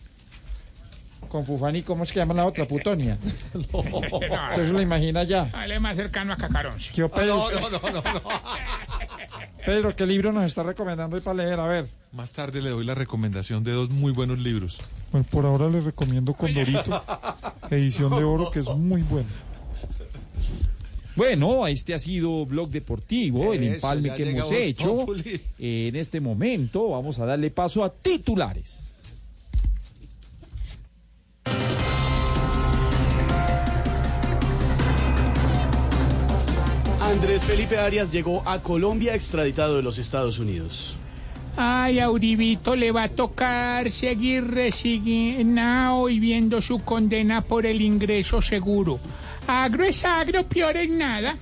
[1.30, 2.65] Con Fufani, ¿cómo es que llama la otra?
[2.65, 3.18] Putonia.
[3.53, 5.49] Usted se lo imagina ya.
[5.64, 6.76] Él es más cercano a Cacarón.
[6.93, 8.01] ¿Qué Pedro, no, no, no, no, no.
[9.65, 11.60] Pedro, ¿qué libro nos está recomendando hoy para leer?
[11.60, 11.88] A ver.
[12.11, 14.80] Más tarde le doy la recomendación de dos muy buenos libros.
[15.11, 17.03] Pues por ahora les recomiendo Condorito,
[17.69, 19.30] edición de oro, que es muy buena.
[21.15, 24.95] Bueno, este ha sido Blog Deportivo, el empalme que hemos hecho.
[24.95, 25.39] Populi.
[25.60, 28.88] En este momento vamos a darle paso a titulares.
[37.10, 40.95] Andrés Felipe Arias llegó a Colombia extraditado de los Estados Unidos.
[41.57, 47.81] Ay, a Uribito le va a tocar seguir resignado y viendo su condena por el
[47.81, 48.99] ingreso seguro.
[49.48, 51.36] Agro es agro, peor es nada.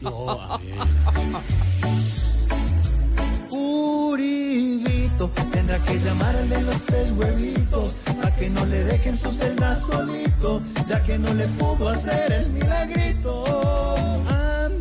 [3.49, 10.61] Uribito tendrá que llamarle los tres huevitos a que no le dejen su celda solito,
[10.87, 14.36] ya que no le pudo hacer el milagrito.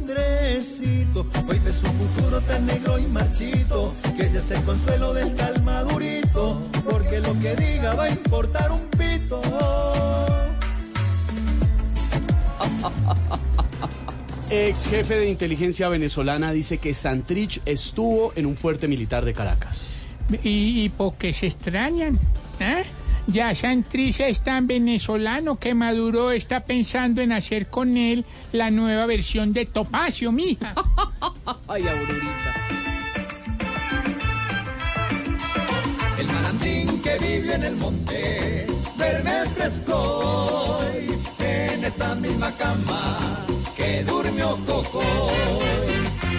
[0.09, 5.35] Andresito, hoy ve su futuro tan negro y marchito, que ese es el consuelo del
[5.35, 9.43] tal madurito, porque lo que diga va a importar un pito.
[14.49, 19.89] Ex jefe de inteligencia venezolana dice que Santrich estuvo en un fuerte militar de Caracas.
[20.45, 22.17] ¿Y, y por qué se extrañan?
[22.61, 22.85] ¿Eh?
[23.27, 29.05] Ya Santrich es tan venezolano que Maduro está pensando en hacer con él la nueva
[29.07, 30.75] versión de Topacio, mija.
[31.69, 32.55] Ay, Aurorita.
[36.19, 38.67] El malandrín que vive en el monte,
[38.97, 40.81] verme fresco
[41.41, 43.45] en esa misma cama
[43.77, 45.03] que durmió Jojo.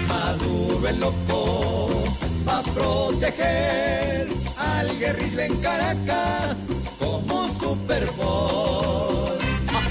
[0.08, 2.07] Maduro el loco
[2.48, 6.70] va a proteger al guerrillo en Caracas
[7.00, 9.38] como Super Bowl.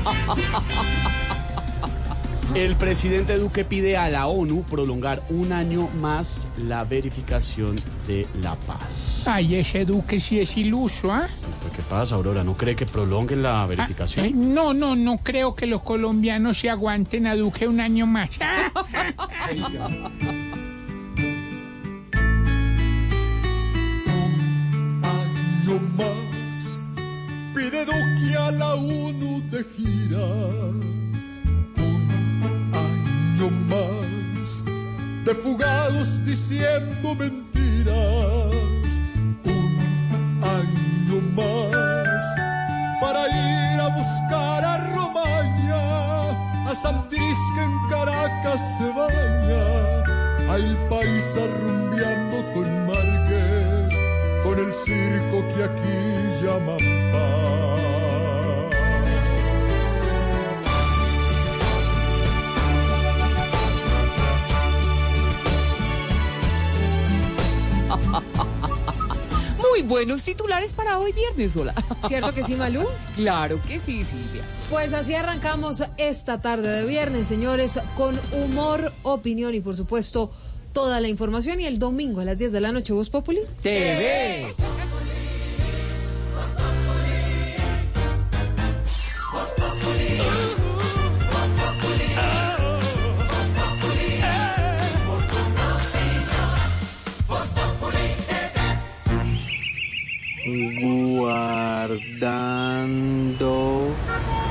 [2.55, 7.77] El presidente Duque pide a la ONU prolongar un año más la verificación
[8.07, 9.25] de la paz.
[9.27, 11.29] Ay, ese Duque sí es iluso, ¿ah?
[11.61, 12.43] Pues, ¿Qué pasa, Aurora?
[12.45, 14.55] ¿No cree que prolonguen la Ay, verificación?
[14.55, 18.31] no, no, no creo que los colombianos se aguanten a Duque un año más.
[25.67, 26.83] año más
[27.55, 30.27] pide Duque a la ONU de gira.
[31.77, 34.65] Un año más
[35.25, 37.95] de fugados diciendo mentiras.
[39.45, 42.25] Un año más
[43.01, 51.37] para ir a buscar a Romaña, a Santiris que en Caracas se baña, al país
[51.37, 52.76] arrumbeando con
[54.85, 56.79] circo que aquí llaman
[57.13, 57.57] paz.
[69.71, 71.75] Muy buenos titulares para hoy viernes, hola.
[72.09, 72.85] ¿Cierto que sí, Malú?
[73.15, 74.43] Claro que sí, Silvia.
[74.71, 80.31] Pues así arrancamos esta tarde de viernes, señores, con humor, opinión y por supuesto
[80.77, 81.59] toda la información.
[81.59, 83.41] Y el domingo a las 10 de la noche, Voz Populi.
[83.63, 84.55] TV.
[101.19, 101.87] Guardando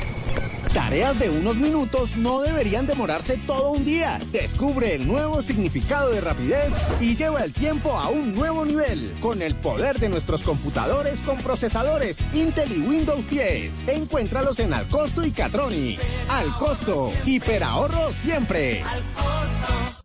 [0.92, 4.20] Tareas de unos minutos no deberían demorarse todo un día.
[4.30, 6.70] Descubre el nuevo significado de rapidez
[7.00, 9.14] y lleva el tiempo a un nuevo nivel.
[9.22, 13.88] Con el poder de nuestros computadores con procesadores Intel y Windows 10.
[13.88, 16.04] Encuéntralos en Alcosto y Catronics.
[16.28, 18.84] Al costo, hiperahorro siempre.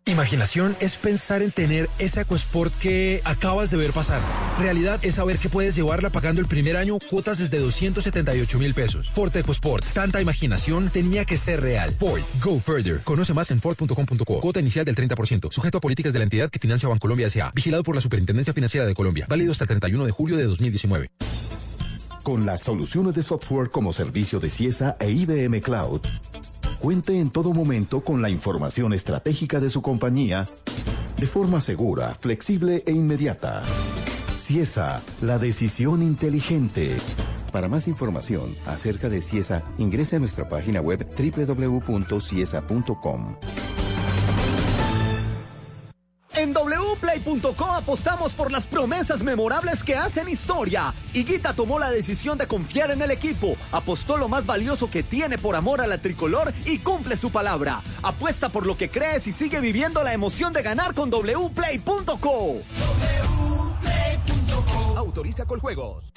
[0.08, 4.22] Imaginación es pensar en tener esa EcoSport que acabas de ver pasar.
[4.58, 9.10] Realidad es saber que puedes llevarla pagando el primer año cuotas desde 278 mil pesos.
[9.10, 9.84] Ford EcoSport.
[9.92, 11.94] Tanta imaginación tenía que ser real.
[11.98, 12.22] Ford.
[12.42, 13.02] Go further.
[13.04, 14.40] Conoce más en Ford.com.co.
[14.40, 15.52] Cuota inicial del 30%.
[15.52, 17.52] Sujeto a políticas de la entidad que financia Bancolombia S.A.
[17.54, 19.26] Vigilado por la Superintendencia Financiera de Colombia.
[19.28, 21.10] Válido hasta el 31 de julio de 2019.
[22.22, 26.00] Con las soluciones de software como servicio de CIESA e IBM Cloud,
[26.80, 30.46] cuente en todo momento con la información estratégica de su compañía
[31.18, 33.62] de forma segura, flexible e inmediata.
[34.36, 36.96] CIESA, la decisión inteligente.
[37.52, 42.18] Para más información acerca de CIESA, ingrese a nuestra página web www.ciesa.com.
[46.38, 50.94] En wplay.co apostamos por las promesas memorables que hacen historia.
[51.12, 55.36] Higuita tomó la decisión de confiar en el equipo, apostó lo más valioso que tiene
[55.36, 57.82] por amor a la tricolor y cumple su palabra.
[58.04, 62.62] Apuesta por lo que crees y sigue viviendo la emoción de ganar con wplay.co.
[64.96, 66.12] Autoriza con juegos.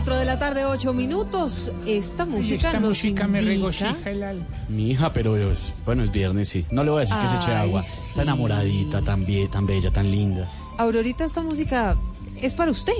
[0.00, 1.70] Cuatro de la tarde, ocho minutos.
[1.86, 4.46] Esta música Esta nos música me regocija el alma.
[4.70, 6.64] Mi hija, pero es, bueno, es viernes, sí.
[6.70, 7.82] No le voy a decir que se eche agua.
[7.82, 8.08] sí.
[8.08, 10.48] Está enamoradita, tan, bien, tan bella, tan linda.
[10.78, 11.98] Aurorita, esta música
[12.40, 12.94] es para usted.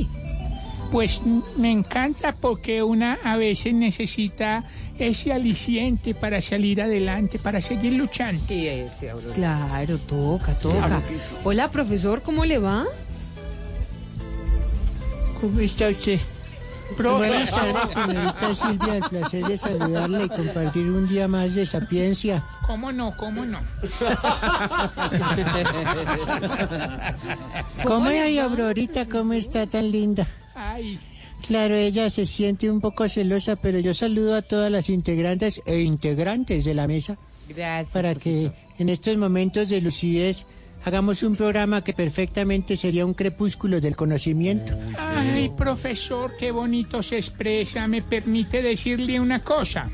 [0.92, 1.22] Pues
[1.56, 4.64] me encanta porque una a veces necesita
[4.98, 8.42] ese aliciente para salir adelante, para seguir luchando.
[8.46, 9.32] Sí, ese, Aurora.
[9.32, 10.86] Claro, toca, toca.
[10.86, 11.34] Claro sí.
[11.44, 12.84] Hola, profesor, ¿cómo le va?
[15.40, 16.20] ¿Cómo está usted?
[16.98, 18.94] Buenas tardes, señorita Silvia.
[18.96, 22.44] El placer de saludarla y compartir un día más de sapiencia.
[22.66, 23.16] ¿Cómo no?
[23.16, 23.60] ¿Cómo no?
[27.84, 29.08] ¿Cómo hay, Aurorita?
[29.08, 30.26] ¿Cómo está tan linda?
[30.54, 30.98] Ay,
[31.46, 35.80] Claro, ella se siente un poco celosa, pero yo saludo a todas las integrantes e
[35.80, 37.16] integrantes de la mesa
[37.48, 37.92] gracias.
[37.92, 40.46] para que en estos momentos de lucidez
[40.84, 44.76] hagamos un programa que perfectamente sería un crepúsculo del conocimiento.
[44.98, 47.86] ay, profesor, qué bonito se expresa.
[47.86, 49.90] Me permite decirle una cosa.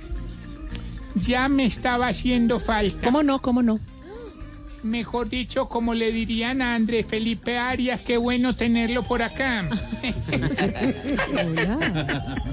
[1.14, 3.06] Ya me estaba haciendo falta.
[3.06, 3.40] ¿Cómo no?
[3.40, 3.80] ¿Cómo no?
[4.82, 9.68] Mejor dicho, como le dirían a André Felipe Arias, qué bueno tenerlo por acá.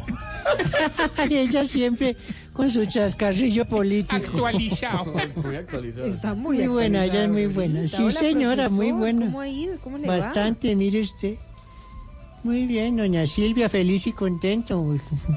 [1.30, 2.16] Ella siempre
[2.54, 4.16] con su chascarrillo político.
[4.16, 5.14] Actualizado.
[5.44, 6.06] Muy actualizado.
[6.06, 7.88] Está muy, Muy buena, ella es muy buena.
[7.88, 9.26] Sí, Hola, señora, muy buena.
[9.26, 9.76] ¿Cómo ha ido?
[9.84, 10.18] ¿Cómo le va?
[10.18, 11.36] Bastante, mire usted.
[12.44, 14.84] Muy bien, doña Silvia, feliz y contento.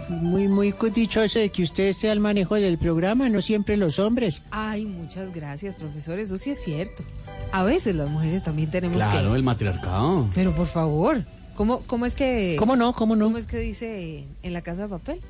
[0.09, 4.43] Muy, muy dichoso de que usted esté al manejo del programa, no siempre los hombres.
[4.51, 6.19] Ay, muchas gracias, profesor.
[6.19, 7.05] Eso sí es cierto.
[7.53, 9.37] A veces las mujeres también tenemos Claro, que...
[9.37, 10.29] el matriarcado.
[10.35, 11.23] Pero por favor,
[11.55, 12.57] ¿cómo, cómo es que...
[12.59, 12.93] ¿Cómo no?
[12.93, 13.27] ¿Cómo no?
[13.27, 15.21] ¿Cómo es que dice en la casa de papel?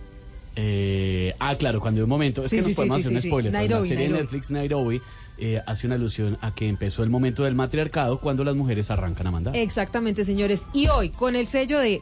[0.59, 2.43] Eh, ah, claro, cuando hay un momento.
[2.45, 3.29] Es Sí, que sí, nos podemos sí, hacer sí, un sí.
[3.29, 3.53] spoiler.
[3.53, 4.23] Nairobi, la serie de Nairobi.
[4.23, 5.03] Netflix Nairobi
[5.39, 9.27] eh, hace una alusión a que empezó el momento del matriarcado cuando las mujeres arrancan
[9.27, 9.55] a mandar.
[9.57, 10.67] Exactamente, señores.
[10.73, 12.01] Y hoy, con el sello de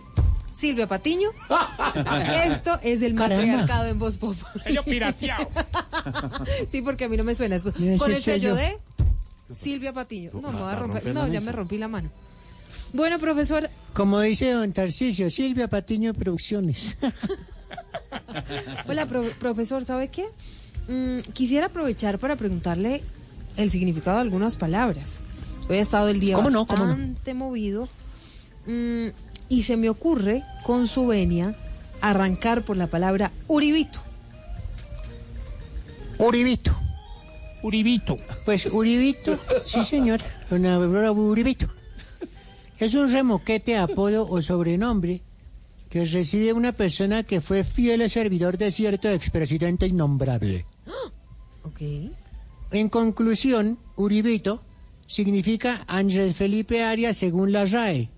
[0.52, 1.30] Silvia Patiño,
[2.46, 3.44] esto es el Caramba.
[3.44, 4.36] matriarcado en voz pop.
[4.62, 5.48] Sello pirateado.
[6.68, 7.72] sí, porque a mí no me suena esto.
[7.72, 8.76] Debe Con el sello sello.
[9.48, 10.30] de Silvia Patiño.
[10.34, 11.06] No, me voy a va a romper.
[11.12, 12.08] No, ya me rompí la mano.
[12.92, 16.96] Bueno, profesor, Como dice don Tarcisio, Silvia Patiño Producciones.
[18.88, 20.24] Hola, pro- profesor, ¿sabe qué?
[20.88, 23.02] Mm, quisiera aprovechar para preguntarle
[23.56, 25.20] el significado de algunas palabras.
[25.68, 26.66] Hoy ha estado el día ¿Cómo no?
[26.66, 26.90] ¿Cómo no?
[26.90, 27.88] bastante movido
[28.66, 29.06] mm,
[29.48, 31.54] y se me ocurre, con su venia,
[32.00, 34.00] arrancar por la palabra uribito.
[36.18, 36.74] Uribito.
[37.62, 38.16] Uribito.
[38.44, 41.66] Pues Uribito, sí señor, Aurora Uribito.
[42.78, 45.22] Es un remoquete, apodo o sobrenombre
[45.94, 50.66] que recibe una persona que fue fiel servidor de cierto expresidente innombrable.
[51.62, 51.80] Ok.
[52.72, 54.60] En conclusión, Uribito
[55.06, 58.10] significa Andrés Felipe Arias según la RAE,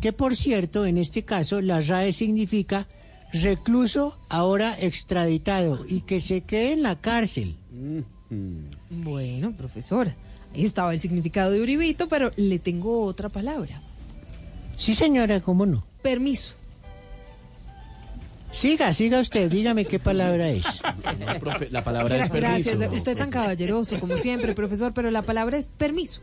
[0.00, 2.88] que por cierto, en este caso, la RAE significa
[3.32, 7.56] recluso ahora extraditado y que se quede en la cárcel.
[8.88, 10.16] Bueno, profesora,
[10.54, 13.82] ahí estaba el significado de uribito, pero le tengo otra palabra.
[14.74, 15.84] Sí, señora, ¿cómo no?
[16.02, 16.61] Permiso.
[18.52, 20.64] Siga, siga usted, dígame qué palabra es.
[21.26, 22.98] No, profe, la palabra es Gracias, permiso.
[22.98, 26.20] usted tan caballeroso como siempre, profesor, pero la palabra es permiso.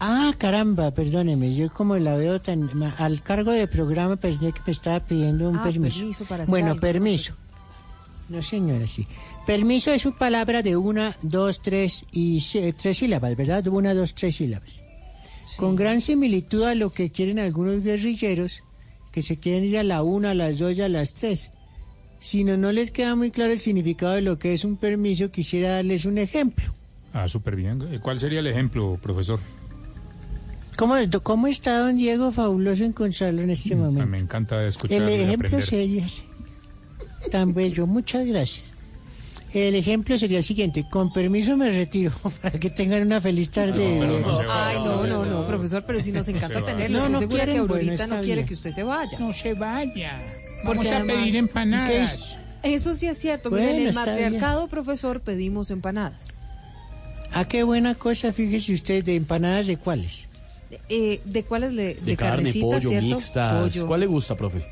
[0.00, 4.72] Ah, caramba, perdóneme, yo como la veo tan al cargo del programa pensé que me
[4.72, 5.98] estaba pidiendo un Ah, permiso.
[5.98, 6.80] permiso para hacer bueno, algo.
[6.80, 7.34] permiso.
[8.28, 9.06] No, señora, sí.
[9.46, 13.66] Permiso es una palabra de una, dos, tres y se- tres sílabas, ¿verdad?
[13.68, 14.70] Una, dos, tres sílabas.
[15.56, 18.62] Con gran similitud a lo que quieren algunos guerrilleros,
[19.12, 21.50] que se quieren ir a la una, a las dos y a las tres.
[22.20, 25.30] Si no, no les queda muy claro el significado de lo que es un permiso,
[25.30, 26.74] quisiera darles un ejemplo.
[27.12, 27.82] Ah, súper bien.
[27.90, 29.40] Eh, ¿Cuál sería el ejemplo, profesor?
[30.76, 32.30] ¿Cómo, cómo está don Diego?
[32.30, 34.02] Fabuloso encontrarlo en este momento.
[34.02, 36.06] Ah, Me encanta escuchar El ejemplo sería
[37.30, 38.69] tan bello, muchas gracias.
[39.52, 42.12] El ejemplo sería el siguiente, con permiso me retiro,
[42.42, 44.00] para que tengan una feliz tarde.
[44.48, 46.98] Ay, no, no, no, profesor, pero si nos encanta tenerlo.
[46.98, 48.46] No, Estoy no segura que quieren, Aurorita no quiere bien.
[48.46, 49.18] que usted se vaya.
[49.18, 50.20] No se vaya.
[50.64, 52.36] Porque Vamos a además- pedir empanadas.
[52.62, 53.50] Eso sí es cierto.
[53.50, 54.04] Bueno, Miren, en el bien.
[54.06, 56.38] matriarcado, profesor, pedimos empanadas.
[57.32, 60.28] Ah, qué buena cosa, fíjese usted, de empanadas de cuáles.
[60.88, 63.06] Eh, ¿De cuáles le, de, De carne, carnecita, pollo, cierto?
[63.16, 63.62] mixtas.
[63.62, 63.86] Pollo.
[63.88, 64.62] ¿Cuál le gusta, profe?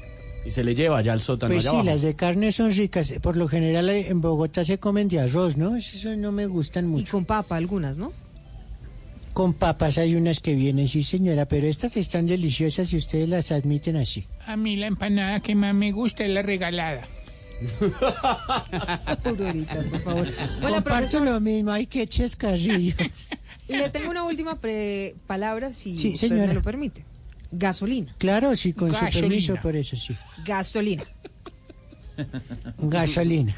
[0.47, 1.90] Y se le lleva ya al sótano Pues allá sí, abajo.
[1.90, 3.12] las de carne son ricas.
[3.23, 5.77] Por lo general eh, en Bogotá se comen de arroz, ¿no?
[5.77, 7.02] Eso no me gustan mucho.
[7.02, 8.12] Y con papa algunas, ¿no?
[9.35, 13.52] Con papas hay unas que vienen, sí señora, pero estas están deliciosas si ustedes las
[13.52, 14.27] admiten así.
[14.47, 17.06] A mí la empanada que más me gusta es la regalada.
[19.24, 20.27] Aurorita, por favor.
[20.62, 21.23] Hola, Comparto profesor.
[21.23, 22.97] lo mismo, hay que chescarrillos.
[23.69, 26.47] Le tengo una última pre- palabra, si Sí, usted señora.
[26.48, 27.05] me lo permite.
[27.51, 28.15] Gasolina.
[28.19, 29.20] Claro, sí, con su Gasolina.
[29.20, 30.16] permiso, por eso sí.
[30.45, 31.05] Gasolina.
[32.79, 33.57] Gasolina.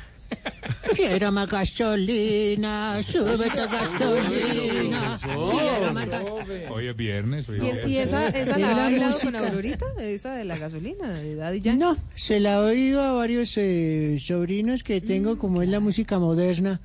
[0.95, 5.19] Quiero más gasolina, súbete gasolina.
[5.21, 7.49] Quiero más ga- Hoy es viernes.
[7.49, 9.33] Hoy ¿Y, es y esa, esa Mira la ha la bailado música.
[9.33, 9.87] con Aurorita?
[10.01, 11.81] ¿Esa de la gasolina, de Daddy Yankee?
[11.81, 16.21] No, se la he oído a varios eh, sobrinos que tengo, como es la música
[16.21, 16.81] moderna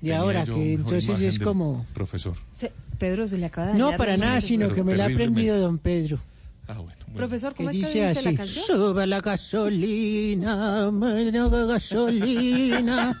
[0.00, 1.86] de Tenía ahora, que entonces es como...
[1.94, 2.34] Profesor.
[2.54, 5.58] Se- Pedro, se le acaba de No, para nada, sino que me la ha aprendido
[5.60, 6.18] don Pedro.
[6.72, 6.96] Ah, bueno.
[7.16, 8.64] Profesor, ¿cómo es que dice dice así, la canción?
[8.64, 13.20] Suba la gasolina, menos gasolina.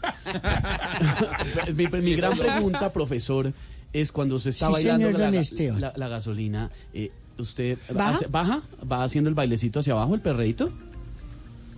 [1.74, 3.52] mi, mi gran pregunta, profesor,
[3.92, 8.10] es cuando se está Sí, bailando la, la- la gasolina, eh, ¿usted ¿Baja?
[8.16, 8.62] hace- baja?
[8.90, 10.70] ¿Va haciendo el bailecito hacia abajo, el perreíto?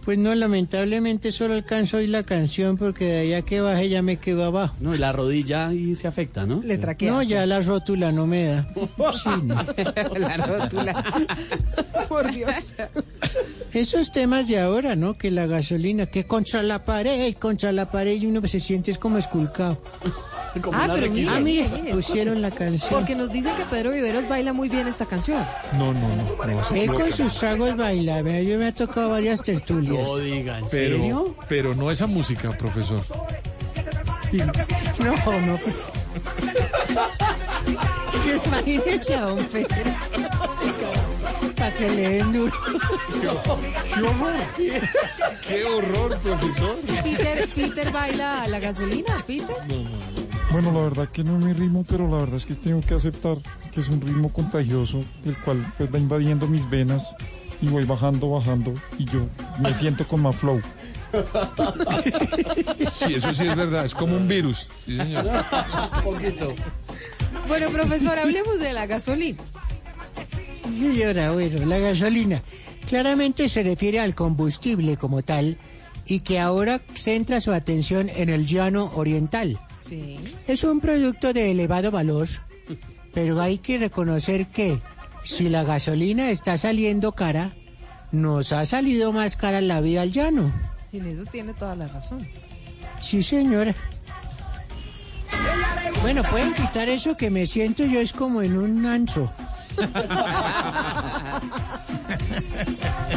[0.05, 4.17] Pues no, lamentablemente solo alcanzo hoy la canción porque de allá que baje ya me
[4.17, 4.75] quedo abajo.
[4.81, 6.61] No, y la rodilla ahí se afecta, ¿no?
[6.63, 7.13] Le traquea.
[7.13, 8.69] No, ya la rótula no me da.
[9.23, 9.55] Sí, no.
[10.19, 11.05] la rótula.
[12.09, 12.75] Por Dios.
[13.73, 15.15] Esos temas de ahora, ¿no?
[15.15, 18.99] Que la gasolina, que contra la pared, contra la pared y uno se siente es
[18.99, 19.79] como esculcado.
[20.73, 22.41] Ah, pero mire, Ah, mire, pusieron escuche.
[22.41, 22.91] la canción.
[22.91, 25.43] Porque nos dicen que Pedro Viveros baila muy bien esta canción.
[25.79, 26.47] No, no, no.
[26.47, 29.92] no Él con sus tragos baila, yo me ha tocado varias tertulias.
[29.99, 31.37] No diga, ¿en Pero, serio?
[31.49, 33.03] pero no esa música, profesor.
[34.99, 35.59] No, no.
[38.47, 39.77] Imagínese a don Pedro.
[41.57, 42.53] Para que le den duro.
[43.21, 43.29] ¡Qué
[44.03, 44.35] horror!
[45.47, 46.77] ¡Qué horror, profesor!
[47.03, 49.57] Peter, Peter baila la gasolina, Peter.
[50.51, 52.95] Bueno, la verdad que no es mi ritmo, pero la verdad es que tengo que
[52.95, 53.39] aceptar
[53.73, 57.17] que es un ritmo contagioso, el cual pues, va invadiendo mis venas
[57.63, 59.27] y voy bajando, bajando y yo
[59.61, 60.61] me siento con más flow.
[62.93, 64.69] Sí, eso sí es verdad, es como un virus.
[64.85, 65.27] Sí, señor.
[66.05, 66.55] poquito.
[67.49, 69.39] Bueno, profesor, hablemos de la gasolina.
[70.65, 72.43] Señora, bueno, la gasolina
[72.89, 75.57] claramente se refiere al combustible como tal
[76.07, 79.61] y que ahora centra su atención en el llano oriental.
[79.79, 80.19] Sí.
[80.47, 82.29] Es un producto de elevado valor,
[83.15, 84.81] pero hay que reconocer que
[85.25, 87.53] si la gasolina está saliendo cara,
[88.11, 90.53] nos ha salido más cara la vida al llano.
[90.93, 92.27] Y en eso tiene toda la razón.
[93.01, 93.75] Sí, señora.
[96.03, 99.33] Bueno, pueden quitar eso que me siento yo es como en un ancho.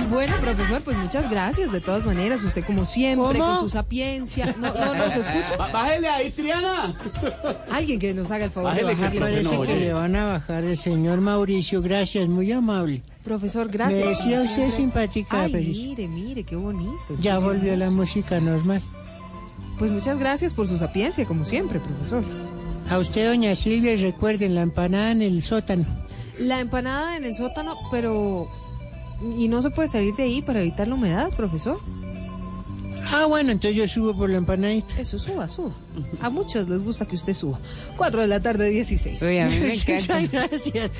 [0.10, 2.44] Bueno, profesor, pues muchas gracias de todas maneras.
[2.44, 3.52] Usted como siempre, ¿Cómo?
[3.54, 4.56] con su sapiencia.
[4.60, 5.58] No, no, no se escucha.
[5.58, 6.94] Bájele ahí, Triana.
[7.72, 9.20] Alguien que nos haga el favor Bájele, de que bajarle.
[9.20, 11.82] profe Parece no que le van a bajar el señor Mauricio.
[11.82, 13.02] Gracias, muy amable.
[13.24, 14.00] Profesor, gracias.
[14.00, 16.94] Me decía usted simpática, Ay, mire, mire, qué bonito.
[17.20, 18.82] Ya Sí, volvió la música normal.
[19.80, 22.24] Pues muchas gracias por su sapiencia, como siempre, profesor.
[22.90, 25.86] A usted, doña Silvia, y recuerden la empanada en el sótano.
[26.40, 28.50] La empanada en el sótano, pero...
[29.38, 31.80] ¿Y no se puede salir de ahí para evitar la humedad, profesor?
[33.12, 35.00] Ah, bueno, entonces yo subo por la empanadita.
[35.00, 35.72] Eso, suba, suba.
[36.22, 37.60] A muchos les gusta que usted suba.
[37.98, 39.22] 4 de la tarde, 16.
[39.22, 40.20] Uy, a mí me encanta.
[40.20, 40.92] Muchas gracias.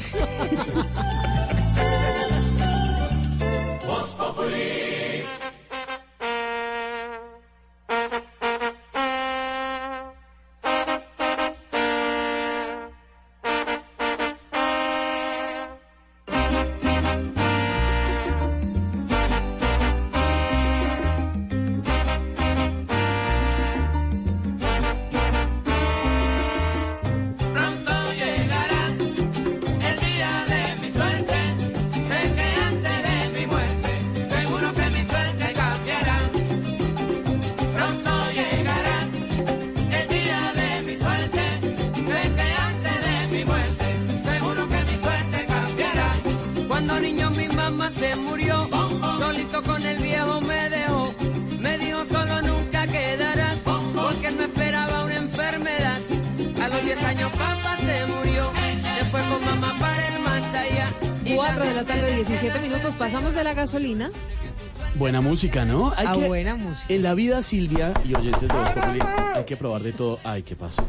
[65.36, 65.92] Música, ¿no?
[65.98, 66.94] Hay a que- buena música.
[66.94, 69.00] En la vida, Silvia y oyentes de Voz Populi,
[69.34, 70.18] hay que probar de todo.
[70.24, 70.88] Ay, ¿qué pasó?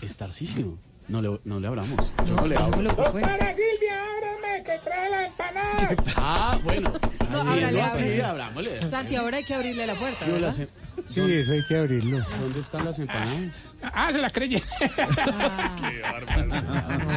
[0.00, 0.78] Estarcísimo.
[1.08, 1.98] No le, no le abramos.
[2.28, 2.80] Yo no le abro.
[2.82, 5.96] Doctora Silvia, ábrame, que trae la empanada.
[6.16, 6.92] Ah, bueno.
[7.34, 7.84] No, Así, ábrale, ¿no?
[7.84, 8.14] ábrale.
[8.14, 8.88] Sí, abrámosle.
[8.88, 10.48] Santi, ahora hay que abrirle la puerta, Yo ¿verdad?
[10.48, 10.68] las em-
[11.06, 12.18] Sí, eso hay que abrirlo.
[12.40, 13.54] ¿Dónde están las empanadas?
[13.82, 14.62] Ah, se la creyé.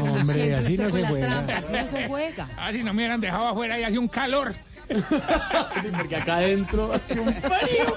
[0.01, 1.27] hombre, Siempre así usted no con se la juega.
[1.27, 2.49] trampa, así no se juega.
[2.57, 4.55] Ah, si no me hubieran dejado afuera y hace un calor.
[5.81, 7.95] Sí, porque acá adentro hace un frío.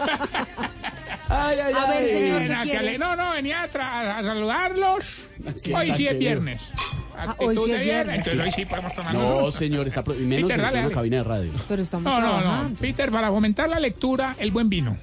[1.29, 2.09] Ay, ay, A ver, ay.
[2.09, 2.99] señor, ¿qué que quiere?
[2.99, 5.05] No, no, venía a, a saludarlos.
[5.63, 6.61] ¿Qué Hoy sí es viernes.
[7.17, 7.85] Ah, hoy sí es viernes.
[7.85, 8.17] viernes.
[8.19, 11.17] Entonces hoy sí podemos tomar No, señor, está pro- y menos Peter, en una cabina
[11.19, 11.53] de radio.
[11.69, 12.69] Pero estamos No, no, trabajando.
[12.71, 12.75] no.
[12.77, 14.97] Peter, para fomentar la lectura, el buen vino.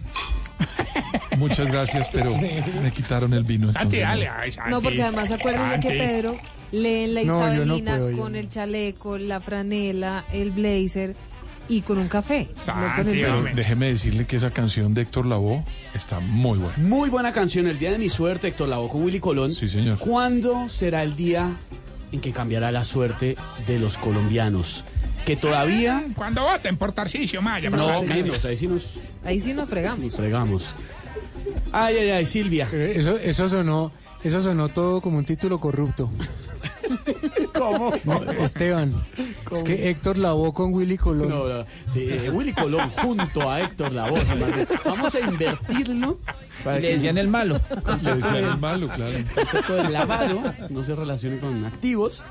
[1.37, 3.71] Muchas gracias, pero me quitaron el vino.
[3.71, 4.07] Santi, entonces no.
[4.09, 4.27] dale.
[4.29, 4.71] Ay, Santi.
[4.71, 5.97] No, porque además acuérdense que Santi.
[5.99, 6.39] Pedro
[6.71, 8.37] lee en la No, no Isabelina puedo, yo con no.
[8.39, 11.15] el chaleco, la franela, el blazer
[11.69, 12.47] y con un café.
[12.67, 13.41] no con el Santi, vino.
[13.43, 15.63] Pero déjeme decirle que esa canción de Héctor Lavoe
[15.93, 16.77] está muy buena.
[16.77, 19.51] Muy buena canción, El Día de mi Suerte, Héctor Lavoe con Willy Colón.
[19.51, 19.97] Sí, señor.
[19.97, 21.57] ¿Cuándo será el día
[22.11, 23.35] en que cambiará la suerte
[23.67, 24.83] de los colombianos?
[25.25, 26.05] Que todavía...
[26.15, 27.69] Cuando voten por Tarcisio Maya.
[27.69, 28.93] No, menos, ahí sí nos,
[29.25, 30.05] Ahí sí nos fregamos.
[30.05, 30.73] nos fregamos.
[31.71, 32.69] Ay, ay, ay, Silvia.
[32.71, 33.91] Eso, eso sonó,
[34.23, 36.09] eso sonó todo como un título corrupto.
[37.53, 37.93] ¿Cómo?
[38.03, 38.93] No, Esteban,
[39.51, 41.29] es que Héctor lavó con Willy Colón.
[41.29, 44.21] No, no, sí, eh, Willy Colón junto a Héctor Lavoe.
[44.85, 46.17] Vamos a invertirlo.
[46.63, 47.59] Para que decían el malo.
[48.03, 49.11] Le decían el malo, claro.
[49.83, 52.23] del lavado no se relacione con activos.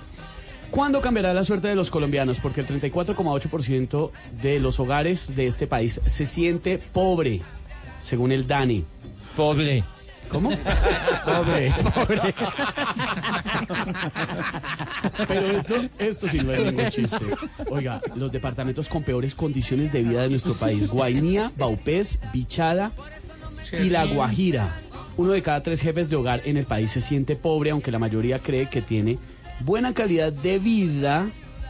[0.70, 2.40] ¿Cuándo cambiará la suerte de los colombianos?
[2.40, 4.10] Porque el 34,8%
[4.42, 7.40] de los hogares de este país se siente pobre,
[8.02, 8.84] según el DANI.
[9.36, 9.84] Pobre.
[10.28, 10.50] ¿Cómo?
[11.24, 12.34] Pobre, pobre.
[15.28, 17.24] Pero esto, esto sí no es ningún chiste.
[17.70, 20.90] Oiga, los departamentos con peores condiciones de vida de nuestro país.
[20.90, 22.92] Guainía, Baupés, Bichada
[23.72, 24.76] y La Guajira.
[25.16, 27.98] Uno de cada tres jefes de hogar en el país se siente pobre, aunque la
[27.98, 29.18] mayoría cree que tiene
[29.60, 31.26] buena calidad de vida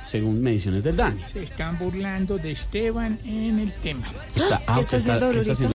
[0.06, 1.20] según mediciones del DANE.
[1.32, 4.06] Se están burlando de Esteban en el tema.
[4.34, 5.56] Está, ah, ¿Qué usted está haciendo ¿qué Aurorito?